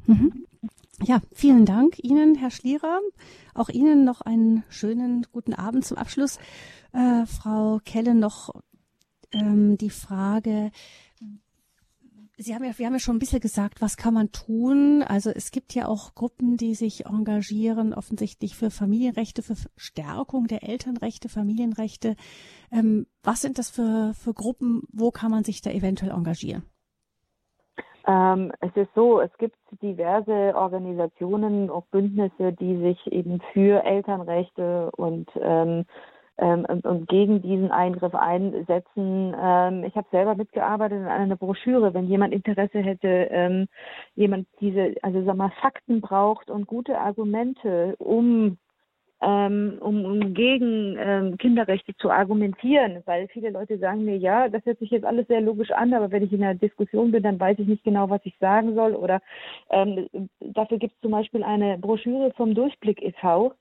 [0.07, 0.47] Mhm.
[1.03, 3.01] Ja, vielen Dank Ihnen, Herr Schlierer.
[3.55, 6.39] Auch Ihnen noch einen schönen guten Abend zum Abschluss.
[6.93, 8.51] Äh, Frau Kelle, noch
[9.33, 10.73] ähm, die Frage,
[12.41, 15.03] Sie haben ja, wir haben ja schon ein bisschen gesagt, was kann man tun?
[15.03, 20.63] Also es gibt ja auch Gruppen, die sich engagieren, offensichtlich für Familienrechte, für Stärkung der
[20.63, 22.15] Elternrechte, Familienrechte.
[22.71, 24.83] Ähm, was sind das für, für Gruppen?
[24.93, 26.63] Wo kann man sich da eventuell engagieren?
[28.07, 34.93] Ähm, es ist so, es gibt diverse Organisationen, auch Bündnisse, die sich eben für Elternrechte
[34.93, 35.87] und ähm,
[36.39, 39.35] ähm, und, und, gegen diesen Eingriff einsetzen.
[39.41, 43.69] Ähm, ich habe selber mitgearbeitet in einer Broschüre, wenn jemand Interesse hätte, ähm,
[44.15, 48.59] jemand diese, also sag mal, Fakten braucht und gute Argumente, um
[49.21, 54.65] ähm, um, um gegen ähm, Kinderrechte zu argumentieren, weil viele Leute sagen mir, ja, das
[54.65, 57.41] hört sich jetzt alles sehr logisch an, aber wenn ich in einer Diskussion bin, dann
[57.41, 58.95] weiß ich nicht genau, was ich sagen soll.
[58.95, 59.21] Oder
[59.71, 60.09] ähm,
[60.39, 63.55] dafür gibt es zum Beispiel eine Broschüre vom Durchblick e.V.,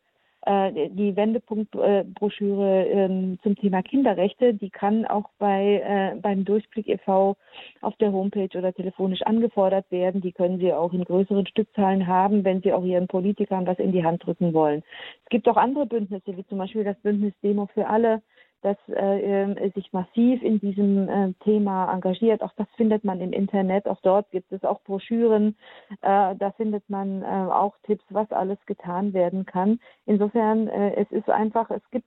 [0.48, 7.36] äh, die Wendepunktbroschüre äh, zum Thema Kinderrechte, die kann auch bei äh, beim Durchblick e.V.
[7.82, 10.22] auf der Homepage oder telefonisch angefordert werden.
[10.22, 13.91] Die können Sie auch in größeren Stückzahlen haben, wenn Sie auch Ihren Politikern was in
[13.91, 14.84] die Hand drücken wollen.
[15.24, 18.22] Es gibt auch andere Bündnisse, wie zum Beispiel das Bündnis Demo für alle,
[18.61, 22.41] das äh, äh, sich massiv in diesem äh, Thema engagiert.
[22.41, 23.88] Auch das findet man im Internet.
[23.88, 25.55] Auch dort gibt es auch Broschüren.
[26.01, 29.79] Äh, da findet man äh, auch Tipps, was alles getan werden kann.
[30.05, 32.05] Insofern, äh, es ist einfach, es gibt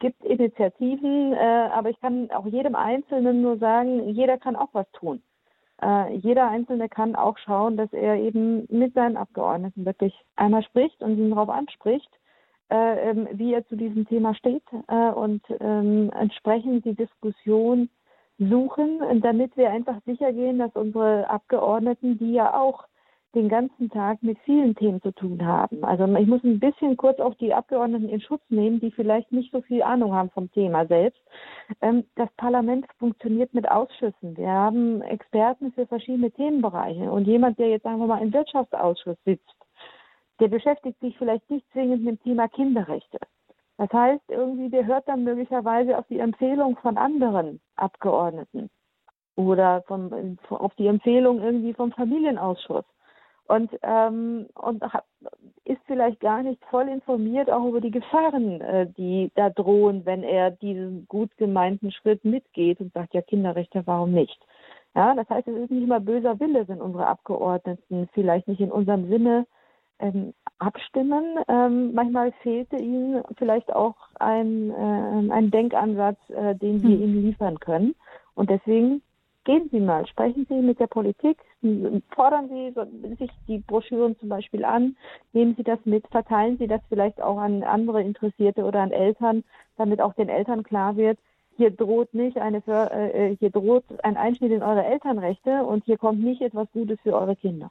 [0.00, 1.36] gibt Initiativen, äh,
[1.72, 5.22] aber ich kann auch jedem Einzelnen nur sagen, jeder kann auch was tun.
[5.80, 11.00] Äh, jeder Einzelne kann auch schauen, dass er eben mit seinen Abgeordneten wirklich einmal spricht
[11.00, 12.10] und ihn darauf anspricht
[12.74, 17.88] äh, ähm, wie er zu diesem Thema steht äh, und ähm, entsprechend die Diskussion
[18.38, 22.84] suchen, damit wir einfach sicher gehen, dass unsere Abgeordneten, die ja auch
[23.36, 25.84] den ganzen Tag mit vielen Themen zu tun haben.
[25.84, 29.52] Also ich muss ein bisschen kurz auch die Abgeordneten in Schutz nehmen, die vielleicht nicht
[29.52, 31.20] so viel Ahnung haben vom Thema selbst.
[31.80, 34.36] Ähm, das Parlament funktioniert mit Ausschüssen.
[34.36, 37.10] Wir haben Experten für verschiedene Themenbereiche.
[37.10, 39.63] Und jemand, der jetzt sagen wir mal im Wirtschaftsausschuss sitzt,
[40.40, 43.18] der beschäftigt sich vielleicht nicht zwingend mit dem Thema Kinderrechte.
[43.76, 48.70] Das heißt, irgendwie, der hört dann möglicherweise auf die Empfehlung von anderen Abgeordneten
[49.36, 52.84] oder vom, auf die Empfehlung irgendwie vom Familienausschuss
[53.46, 54.82] und, ähm, und
[55.64, 60.22] ist vielleicht gar nicht voll informiert auch über die Gefahren, äh, die da drohen, wenn
[60.22, 64.38] er diesen gut gemeinten Schritt mitgeht und sagt, ja, Kinderrechte, warum nicht?
[64.94, 68.70] Ja, das heißt, es ist nicht immer böser Wille, wenn unsere Abgeordneten vielleicht nicht in
[68.70, 69.46] unserem Sinne
[69.98, 71.38] ähm, abstimmen.
[71.48, 77.02] Ähm, manchmal fehlte ihnen vielleicht auch ein, äh, ein Denkansatz, äh, den wir hm.
[77.02, 77.94] ihnen liefern können.
[78.34, 79.02] Und deswegen
[79.44, 81.38] gehen Sie mal, sprechen Sie mit der Politik,
[82.14, 82.74] fordern Sie
[83.18, 84.96] sich die Broschüren zum Beispiel an,
[85.32, 89.44] nehmen Sie das mit, verteilen Sie das vielleicht auch an andere Interessierte oder an Eltern,
[89.76, 91.18] damit auch den Eltern klar wird,
[91.56, 95.98] hier droht nicht eine, äh, äh, hier droht ein Einschnitt in eure Elternrechte und hier
[95.98, 97.70] kommt nicht etwas Gutes für eure Kinder.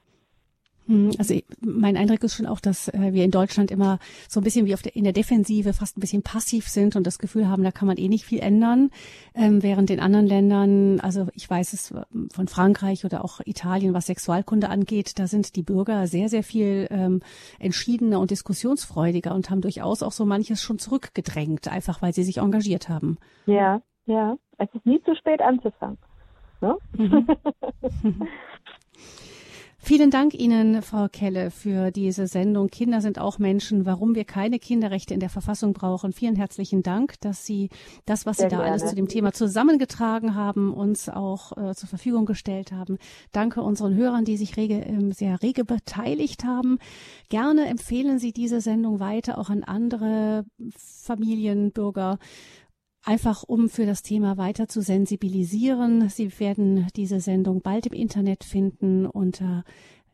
[0.87, 4.43] Hm, also mein Eindruck ist schon auch, dass äh, wir in Deutschland immer so ein
[4.43, 7.47] bisschen wie auf der, in der Defensive fast ein bisschen passiv sind und das Gefühl
[7.47, 8.89] haben, da kann man eh nicht viel ändern,
[9.33, 12.03] ähm, während in anderen Ländern, also ich weiß es äh,
[12.33, 16.87] von Frankreich oder auch Italien, was Sexualkunde angeht, da sind die Bürger sehr, sehr viel
[16.89, 17.21] ähm,
[17.59, 22.37] entschiedener und diskussionsfreudiger und haben durchaus auch so manches schon zurückgedrängt, einfach weil sie sich
[22.37, 23.17] engagiert haben.
[23.45, 25.97] Ja, ja, es ist nie zu spät anzufangen.
[26.61, 26.77] Ne?
[26.97, 27.27] Mhm.
[29.85, 32.69] Vielen Dank Ihnen, Frau Kelle, für diese Sendung.
[32.69, 36.13] Kinder sind auch Menschen, warum wir keine Kinderrechte in der Verfassung brauchen.
[36.13, 37.67] Vielen herzlichen Dank, dass Sie
[38.05, 38.71] das, was Sehr Sie da gerne.
[38.71, 42.97] alles zu dem Thema zusammengetragen haben, uns auch äh, zur Verfügung gestellt haben.
[43.33, 46.77] Danke unseren Hörern, die sich rege, äh, sehr rege beteiligt haben.
[47.27, 50.45] Gerne empfehlen Sie diese Sendung weiter auch an andere
[50.77, 52.19] Familien, Bürger,
[53.03, 56.09] einfach um für das Thema weiter zu sensibilisieren.
[56.09, 59.63] Sie werden diese Sendung bald im Internet finden unter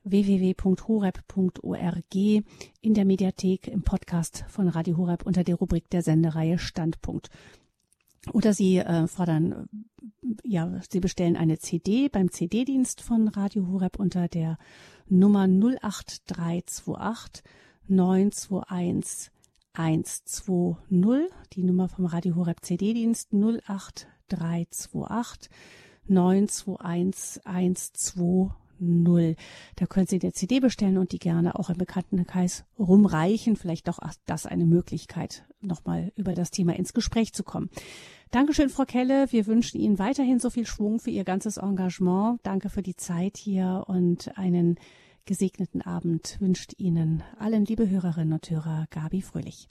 [0.03, 7.29] www.horeb.org in der Mediathek im Podcast von Radio Horeb unter der Rubrik der Sendereihe Standpunkt.
[8.33, 9.69] Oder Sie äh, fordern,
[10.43, 14.57] ja, Sie bestellen eine CD beim CD-Dienst von Radio Horeb unter der
[15.07, 17.43] Nummer 08328
[17.87, 19.31] 921
[19.79, 25.49] 120, die Nummer vom Radio Horeb CD-Dienst 08328
[26.05, 29.37] 921 120.
[29.77, 33.55] Da können Sie eine CD bestellen und die gerne auch im Bekanntenkreis rumreichen.
[33.55, 37.69] Vielleicht doch das eine Möglichkeit, nochmal über das Thema ins Gespräch zu kommen.
[38.31, 39.31] Dankeschön, Frau Kelle.
[39.31, 42.41] Wir wünschen Ihnen weiterhin so viel Schwung für Ihr ganzes Engagement.
[42.43, 44.77] Danke für die Zeit hier und einen
[45.29, 49.67] gesegneten Abend wünscht Ihnen allen liebe Hörerinnen und Hörer Gabi Fröhlich.